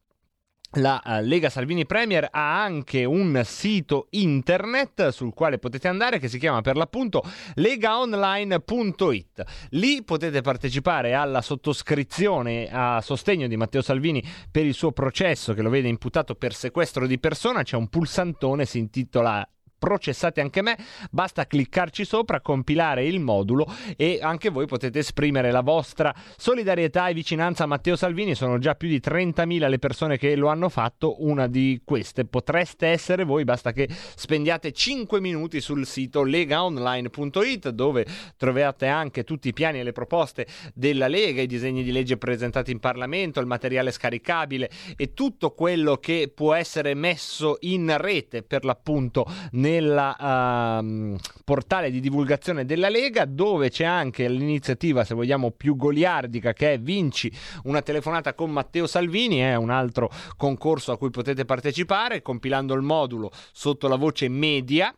[0.75, 6.29] la uh, Lega Salvini Premier ha anche un sito internet sul quale potete andare che
[6.29, 7.23] si chiama per l'appunto
[7.55, 9.43] legaonline.it.
[9.71, 15.61] Lì potete partecipare alla sottoscrizione a sostegno di Matteo Salvini per il suo processo che
[15.61, 17.63] lo vede imputato per sequestro di persona.
[17.63, 19.45] C'è un pulsantone, si intitola
[19.81, 20.77] processate anche me,
[21.09, 23.65] basta cliccarci sopra, compilare il modulo
[23.97, 28.75] e anche voi potete esprimere la vostra solidarietà e vicinanza a Matteo Salvini, sono già
[28.75, 33.43] più di 30.000 le persone che lo hanno fatto, una di queste potreste essere voi,
[33.43, 38.05] basta che spendiate 5 minuti sul sito legaonline.it dove
[38.37, 40.45] trovate anche tutti i piani e le proposte
[40.75, 45.97] della Lega, i disegni di legge presentati in Parlamento, il materiale scaricabile e tutto quello
[45.97, 51.15] che può essere messo in rete per l'appunto nel nella uh,
[51.45, 56.79] portale di divulgazione della Lega dove c'è anche l'iniziativa se vogliamo più goliardica che è
[56.79, 57.31] Vinci.
[57.63, 62.81] Una telefonata con Matteo Salvini è un altro concorso a cui potete partecipare compilando il
[62.81, 64.93] modulo sotto la voce media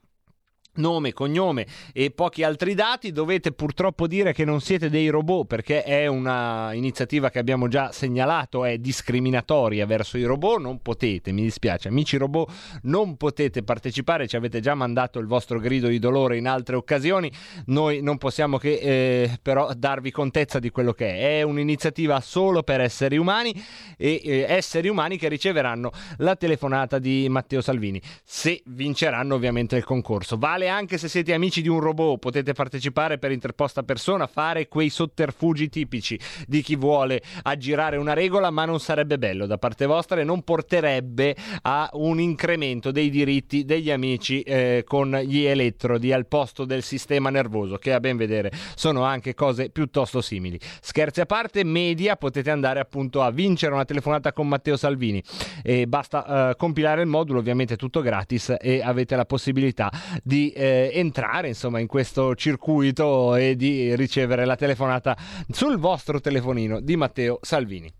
[0.75, 5.83] nome, cognome e pochi altri dati, dovete purtroppo dire che non siete dei robot perché
[5.83, 11.43] è una iniziativa che abbiamo già segnalato, è discriminatoria verso i robot, non potete, mi
[11.43, 12.51] dispiace, amici robot,
[12.83, 17.31] non potete partecipare, ci avete già mandato il vostro grido di dolore in altre occasioni,
[17.65, 22.63] noi non possiamo che eh, però darvi contezza di quello che è, è un'iniziativa solo
[22.63, 23.53] per esseri umani
[23.97, 29.83] e eh, esseri umani che riceveranno la telefonata di Matteo Salvini, se vinceranno ovviamente il
[29.83, 30.37] concorso.
[30.37, 34.67] Vale vale anche se siete amici di un robot, potete partecipare per interposta persona, fare
[34.67, 39.85] quei sotterfugi tipici di chi vuole aggirare una regola, ma non sarebbe bello da parte
[39.85, 46.11] vostra e non porterebbe a un incremento dei diritti degli amici eh, con gli elettrodi
[46.11, 50.59] al posto del sistema nervoso, che a ben vedere sono anche cose piuttosto simili.
[50.81, 55.21] Scherzi a parte, media, potete andare appunto a vincere una telefonata con Matteo Salvini
[55.61, 59.91] e basta eh, compilare il modulo, ovviamente tutto gratis e avete la possibilità
[60.23, 65.17] di eh, entrare insomma in questo circuito e di ricevere la telefonata
[65.49, 67.91] sul vostro telefonino di Matteo Salvini.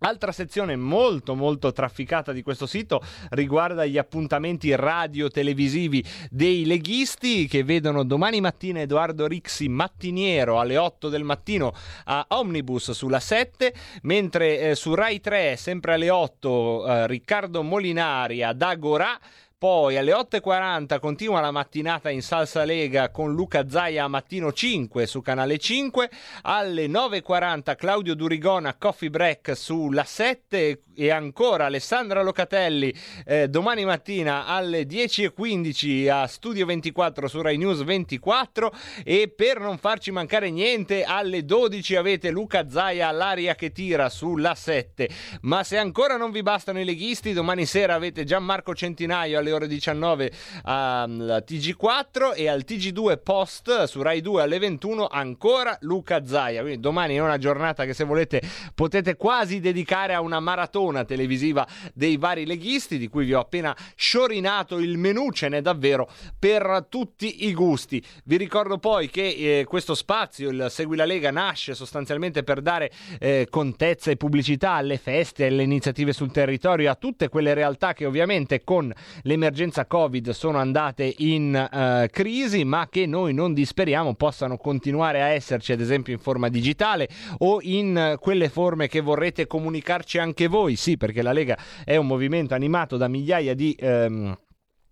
[0.00, 7.64] Altra sezione molto molto trafficata di questo sito riguarda gli appuntamenti radio-televisivi dei leghisti che
[7.64, 11.74] vedono domani mattina Edoardo Rixi mattiniero alle 8 del mattino
[12.04, 18.44] a Omnibus sulla 7, mentre eh, su Rai 3 sempre alle 8 eh, Riccardo Molinari
[18.44, 19.18] ad Agora
[19.58, 25.04] poi alle 8.40 continua la mattinata in salsa lega con Luca Zaia a mattino 5
[25.04, 26.08] su canale 5.
[26.42, 32.92] Alle 9.40 Claudio Durigona Coffee Break sulla 7 e ancora Alessandra Locatelli
[33.24, 38.72] eh, domani mattina alle 10.15 a Studio 24 su Rai News 24
[39.04, 44.54] e per non farci mancare niente alle 12 avete Luca Zaia all'aria che tira sulla
[44.54, 45.08] 7.
[45.42, 49.52] Ma se ancora non vi bastano i leghisti domani sera avete Gianmarco Centinaio alle alle
[49.52, 50.30] ore 19
[50.62, 56.60] al TG4 e al TG2 post su Rai 2 alle 21 ancora Luca Zaia.
[56.60, 58.42] Quindi domani è una giornata che se volete
[58.74, 63.74] potete quasi dedicare a una maratona televisiva dei vari leghisti di cui vi ho appena
[63.94, 66.08] sciorinato il menù, ce n'è davvero
[66.38, 68.02] per tutti i gusti.
[68.24, 72.90] Vi ricordo poi che eh, questo spazio, il Segui la Lega, nasce sostanzialmente per dare
[73.18, 78.04] eh, contezza e pubblicità alle feste, alle iniziative sul territorio, a tutte quelle realtà che
[78.04, 78.92] ovviamente con
[79.22, 85.22] le l'emergenza Covid sono andate in uh, crisi, ma che noi non disperiamo possano continuare
[85.22, 87.08] a esserci, ad esempio in forma digitale
[87.38, 90.74] o in uh, quelle forme che vorrete comunicarci anche voi.
[90.74, 93.76] Sì, perché la Lega è un movimento animato da migliaia di.
[93.80, 94.36] Um,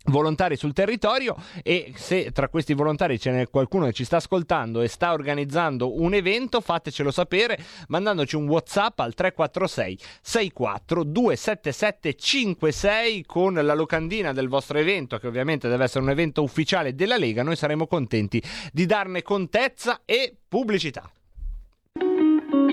[0.06, 4.80] volontari sul territorio e se tra questi volontari ce n'è qualcuno che ci sta ascoltando
[4.80, 7.58] e sta organizzando un evento fatecelo sapere
[7.88, 15.26] mandandoci un whatsapp al 346 64 277 56 con la locandina del vostro evento che
[15.26, 18.42] ovviamente deve essere un evento ufficiale della Lega noi saremo contenti
[18.72, 21.10] di darne contezza e pubblicità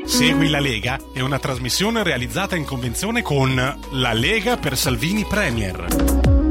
[0.06, 3.56] Segui la Lega è una trasmissione realizzata in convenzione con
[3.92, 6.43] La Lega per Salvini Premier.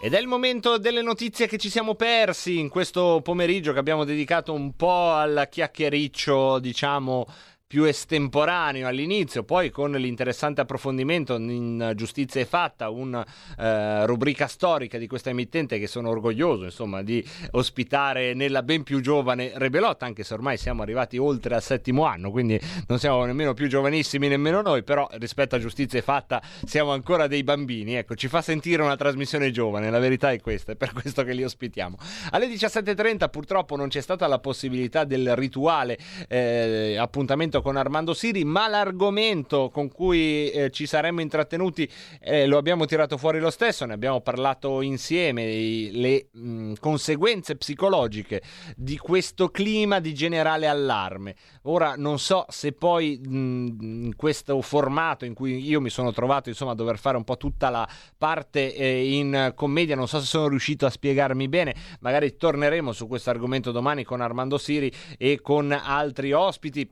[0.00, 4.04] Ed è il momento delle notizie che ci siamo persi in questo pomeriggio che abbiamo
[4.04, 7.26] dedicato un po' al chiacchiericcio, diciamo,
[7.68, 13.24] più estemporaneo all'inizio, poi con l'interessante approfondimento in Giustizia è fatta, una
[13.58, 19.00] eh, rubrica storica di questa emittente che sono orgoglioso insomma di ospitare nella ben più
[19.00, 23.52] giovane Rebelotta, anche se ormai siamo arrivati oltre al settimo anno, quindi non siamo nemmeno
[23.52, 28.14] più giovanissimi nemmeno noi, però rispetto a Giustizia è fatta siamo ancora dei bambini, ecco,
[28.14, 31.44] ci fa sentire una trasmissione giovane, la verità è questa, è per questo che li
[31.44, 31.98] ospitiamo.
[32.30, 38.44] Alle 17.30 purtroppo non c'è stata la possibilità del rituale eh, appuntamento con Armando Siri,
[38.44, 41.88] ma l'argomento con cui eh, ci saremmo intrattenuti
[42.20, 48.42] eh, lo abbiamo tirato fuori lo stesso, ne abbiamo parlato insieme, le mh, conseguenze psicologiche
[48.76, 51.34] di questo clima di generale allarme.
[51.62, 56.48] Ora non so se poi mh, in questo formato in cui io mi sono trovato
[56.48, 60.26] insomma a dover fare un po' tutta la parte eh, in commedia, non so se
[60.26, 65.40] sono riuscito a spiegarmi bene, magari torneremo su questo argomento domani con Armando Siri e
[65.40, 66.90] con altri ospiti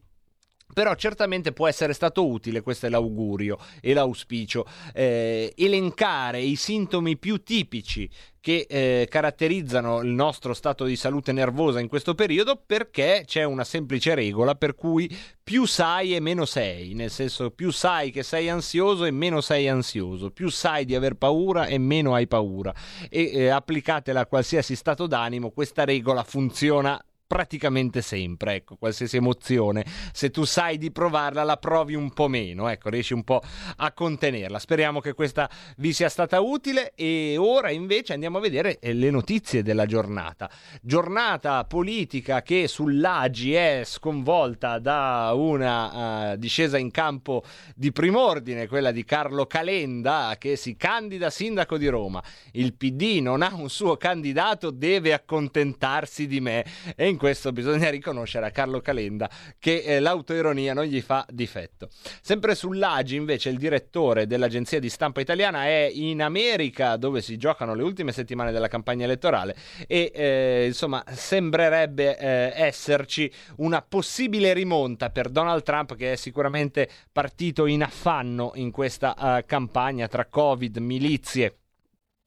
[0.76, 7.16] però certamente può essere stato utile, questo è l'augurio e l'auspicio, eh, elencare i sintomi
[7.16, 8.06] più tipici
[8.38, 13.64] che eh, caratterizzano il nostro stato di salute nervosa in questo periodo perché c'è una
[13.64, 15.10] semplice regola per cui
[15.42, 19.68] più sai e meno sei, nel senso più sai che sei ansioso e meno sei
[19.68, 22.74] ansioso, più sai di aver paura e meno hai paura.
[23.08, 29.84] E eh, applicatela a qualsiasi stato d'animo, questa regola funziona praticamente sempre, ecco, qualsiasi emozione,
[30.12, 33.42] se tu sai di provarla la provi un po' meno, ecco, riesci un po'
[33.76, 34.58] a contenerla.
[34.58, 39.10] Speriamo che questa vi sia stata utile e ora invece andiamo a vedere eh, le
[39.10, 40.48] notizie della giornata.
[40.80, 47.42] Giornata politica che sull'Agi è sconvolta da una uh, discesa in campo
[47.74, 52.22] di primordine, quella di Carlo Calenda che si candida sindaco di Roma.
[52.52, 57.50] Il PD non ha un suo candidato, deve accontentarsi di me e in in questo
[57.50, 59.28] bisogna riconoscere a Carlo Calenda
[59.58, 61.88] che eh, l'autoironia non gli fa difetto.
[62.20, 67.74] Sempre sull'Agi invece il direttore dell'agenzia di stampa italiana è in America dove si giocano
[67.74, 69.56] le ultime settimane della campagna elettorale
[69.86, 76.88] e eh, insomma sembrerebbe eh, esserci una possibile rimonta per Donald Trump che è sicuramente
[77.10, 81.56] partito in affanno in questa uh, campagna tra Covid, milizie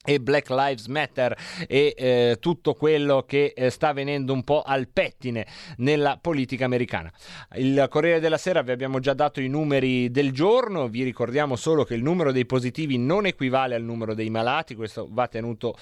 [0.05, 4.88] e Black Lives Matter e eh, tutto quello che eh, sta avvenendo un po' al
[4.88, 5.45] pettine
[5.77, 7.11] nella politica americana.
[7.55, 11.84] Il Corriere della Sera vi abbiamo già dato i numeri del giorno, vi ricordiamo solo
[11.84, 15.76] che il numero dei positivi non equivale al numero dei malati, questo va tenuto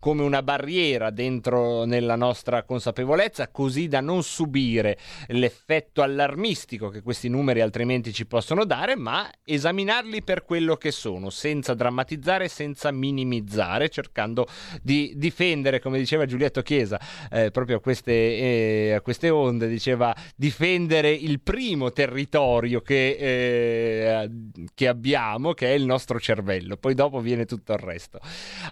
[0.00, 4.98] come una barriera dentro nella nostra consapevolezza, così da non subire
[5.28, 11.28] l'effetto allarmistico che questi numeri altrimenti ci possono dare, ma esaminarli per quello che sono,
[11.28, 14.46] senza drammatizzare, senza minimizzare, cercando
[14.82, 16.98] di difendere, come diceva Giulietto Chiesa,
[17.30, 24.30] eh, proprio a queste, eh, a queste, onde, diceva difendere il primo territorio che, eh,
[24.74, 28.18] che abbiamo, che è il nostro cervello, poi dopo viene tutto il resto.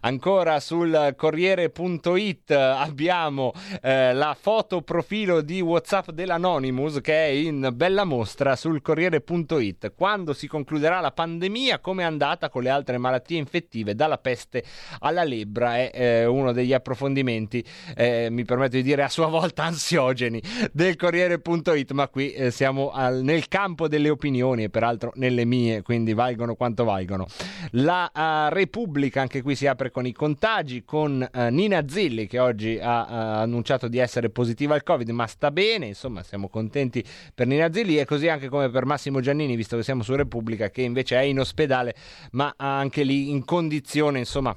[0.01, 8.05] Ancora sul Corriere.it abbiamo eh, la foto profilo di WhatsApp dell'Anonymous che è in bella
[8.05, 9.95] mostra sul Corriere.it.
[9.97, 14.63] Quando si concluderà la pandemia, come è andata con le altre malattie infettive, dalla peste
[15.01, 17.65] alla lebbra, è eh, uno degli approfondimenti,
[17.97, 20.41] eh, mi permetto di dire a sua volta ansiogeni,
[20.73, 25.83] del Corriere.it, ma qui eh, siamo al, nel campo delle opinioni e peraltro nelle mie,
[25.83, 27.27] quindi valgono quanto valgono.
[27.73, 32.27] La uh, Repubblica, anche qui si apre con i contagi, con con uh, Nina Zilli
[32.27, 36.49] che oggi ha uh, annunciato di essere positiva al Covid, ma sta bene, insomma siamo
[36.49, 37.03] contenti
[37.35, 40.69] per Nina Zilli e così anche come per Massimo Giannini, visto che siamo su Repubblica,
[40.69, 41.95] che invece è in ospedale,
[42.33, 44.55] ma anche lì in condizione, insomma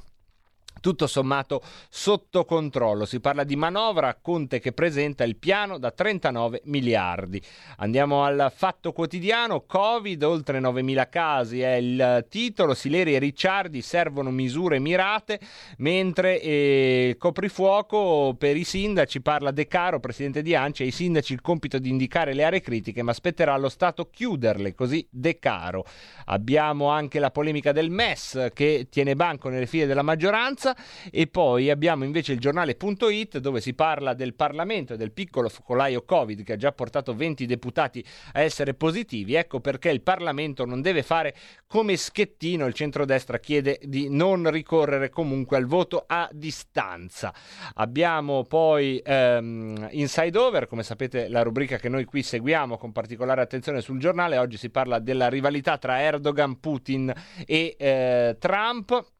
[0.81, 3.05] tutto sommato sotto controllo.
[3.05, 7.41] Si parla di manovra, Conte che presenta il piano da 39 miliardi.
[7.77, 14.31] Andiamo al fatto quotidiano, Covid, oltre 9.000 casi è il titolo, Sileri e Ricciardi servono
[14.31, 15.39] misure mirate,
[15.77, 21.41] mentre eh, coprifuoco per i sindaci parla De Caro, presidente di Ancia, ai sindaci il
[21.41, 25.85] compito di indicare le aree critiche, ma spetterà allo Stato chiuderle, così De Caro.
[26.25, 30.70] Abbiamo anche la polemica del MES che tiene banco nelle file della maggioranza
[31.11, 36.03] e poi abbiamo invece il giornale.it dove si parla del Parlamento e del piccolo focolaio
[36.03, 38.03] Covid che ha già portato 20 deputati
[38.33, 39.35] a essere positivi.
[39.35, 41.35] Ecco perché il Parlamento non deve fare
[41.67, 47.33] come Schettino, il centrodestra chiede di non ricorrere comunque al voto a distanza.
[47.75, 53.41] Abbiamo poi ehm, Inside Over, come sapete la rubrica che noi qui seguiamo con particolare
[53.41, 57.13] attenzione sul giornale, oggi si parla della rivalità tra Erdogan, Putin
[57.45, 59.19] e eh, Trump.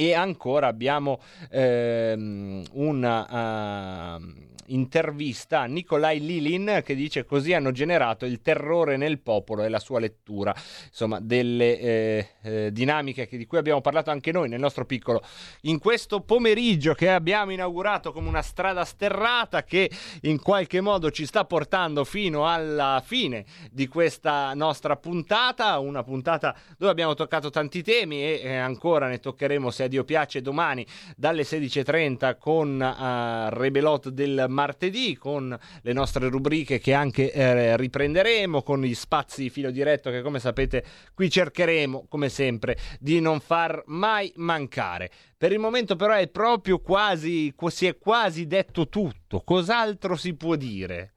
[0.00, 1.18] E ancora abbiamo
[1.50, 9.18] ehm, una uh, intervista a Nikolai Lilin che dice così hanno generato il terrore nel
[9.18, 10.54] popolo e la sua lettura,
[10.86, 15.22] insomma, delle eh, eh, dinamiche che, di cui abbiamo parlato anche noi nel nostro piccolo.
[15.62, 19.90] In questo pomeriggio che abbiamo inaugurato come una strada sterrata che
[20.22, 26.54] in qualche modo ci sta portando fino alla fine di questa nostra puntata, una puntata
[26.76, 30.86] dove abbiamo toccato tanti temi e eh, ancora ne toccheremo se Dio piace domani
[31.16, 38.62] dalle 16.30 con uh, Rebelot del martedì, con le nostre rubriche che anche eh, riprenderemo,
[38.62, 40.84] con gli spazi filo diretto che come sapete
[41.14, 45.10] qui cercheremo come sempre di non far mai mancare.
[45.36, 50.56] Per il momento però è proprio quasi, si è quasi detto tutto, cos'altro si può
[50.56, 51.14] dire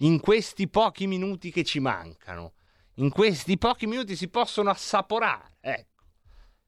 [0.00, 2.52] in questi pochi minuti che ci mancano?
[2.96, 5.95] In questi pochi minuti si possono assaporare, ecco.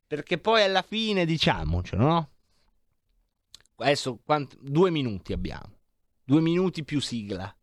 [0.09, 2.31] Perché poi alla fine diciamocelo, no?
[3.77, 5.71] Adesso quant- due minuti abbiamo.
[6.25, 7.55] Due minuti più sigla.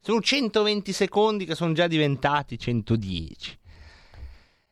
[0.00, 3.58] Sono 120 secondi che sono già diventati 110.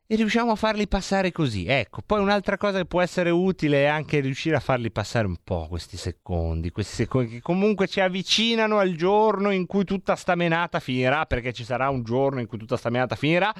[0.07, 1.65] E riusciamo a farli passare così.
[1.65, 5.37] Ecco, poi un'altra cosa che può essere utile è anche riuscire a farli passare un
[5.45, 10.35] po' questi secondi, questi secondi che comunque ci avvicinano al giorno in cui tutta sta
[10.35, 13.55] menata finirà, perché ci sarà un giorno in cui tutta sta menata finirà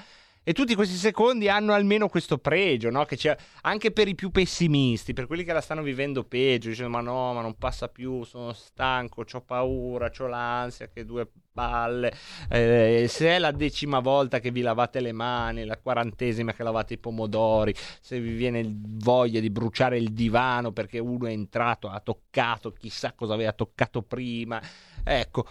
[0.47, 3.07] E tutti questi secondi hanno almeno questo pregio, no?
[3.63, 7.33] Anche per i più pessimisti, per quelli che la stanno vivendo peggio, dicendo ma no,
[7.33, 12.13] ma non passa più, sono stanco, ho paura, ho l'ansia, che due palle.
[12.51, 16.93] Eh, se è la decima volta che vi lavate le mani, la quarantesima che lavate
[16.93, 22.01] i pomodori, se vi viene voglia di bruciare il divano perché uno è entrato, ha
[22.01, 24.61] toccato, chissà cosa aveva toccato prima.
[25.03, 25.49] Ecco,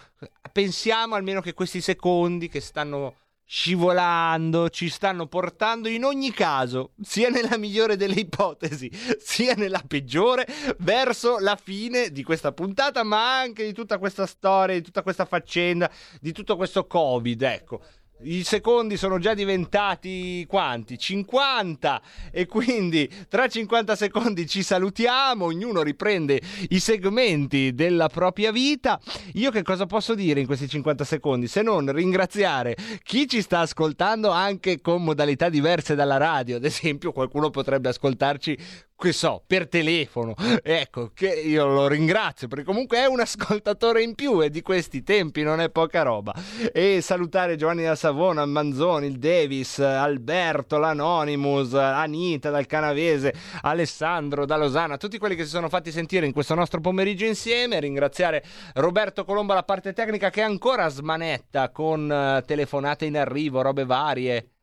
[0.52, 3.16] pensiamo almeno che questi secondi che stanno
[3.46, 10.46] scivolando, ci stanno portando in ogni caso, sia nella migliore delle ipotesi, sia nella peggiore,
[10.78, 15.24] verso la fine di questa puntata, ma anche di tutta questa storia, di tutta questa
[15.24, 15.90] faccenda,
[16.20, 17.82] di tutto questo Covid, ecco
[18.24, 20.98] i secondi sono già diventati quanti?
[20.98, 26.40] 50 e quindi tra 50 secondi ci salutiamo, ognuno riprende
[26.70, 29.00] i segmenti della propria vita.
[29.34, 33.60] Io che cosa posso dire in questi 50 secondi se non ringraziare chi ci sta
[33.60, 38.58] ascoltando anche con modalità diverse dalla radio, ad esempio qualcuno potrebbe ascoltarci
[39.04, 40.34] che so, per telefono.
[40.62, 45.02] Ecco, che io lo ringrazio perché comunque è un ascoltatore in più e di questi
[45.02, 46.34] tempi non è poca roba.
[46.72, 54.56] E salutare Giovanni da Savona, Manzoni, il Davis, Alberto, l'Anonymous, Anita dal Canavese, Alessandro da
[54.56, 57.80] Losana, tutti quelli che si sono fatti sentire in questo nostro pomeriggio insieme.
[57.80, 58.42] Ringraziare
[58.74, 64.53] Roberto Colombo alla parte tecnica che ancora smanetta con eh, telefonate in arrivo, robe varie.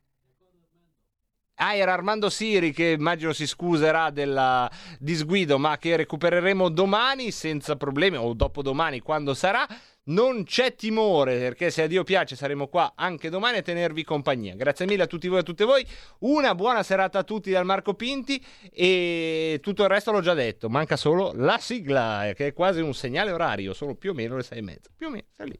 [1.63, 4.67] Ah, era Armando Siri che immagino si scuserà del
[4.97, 9.67] disguido, ma che recupereremo domani senza problemi o dopodomani quando sarà.
[10.05, 14.55] Non c'è timore perché se a Dio piace saremo qua anche domani a tenervi compagnia.
[14.55, 15.85] Grazie mille a tutti voi e a tutte voi.
[16.21, 18.43] Una buona serata a tutti dal Marco Pinti
[18.73, 20.67] e tutto il resto l'ho già detto.
[20.67, 24.43] Manca solo la sigla che è quasi un segnale orario, sono più o meno le
[24.43, 24.89] sei e mezza.
[24.97, 25.59] Più o meno, sei lì.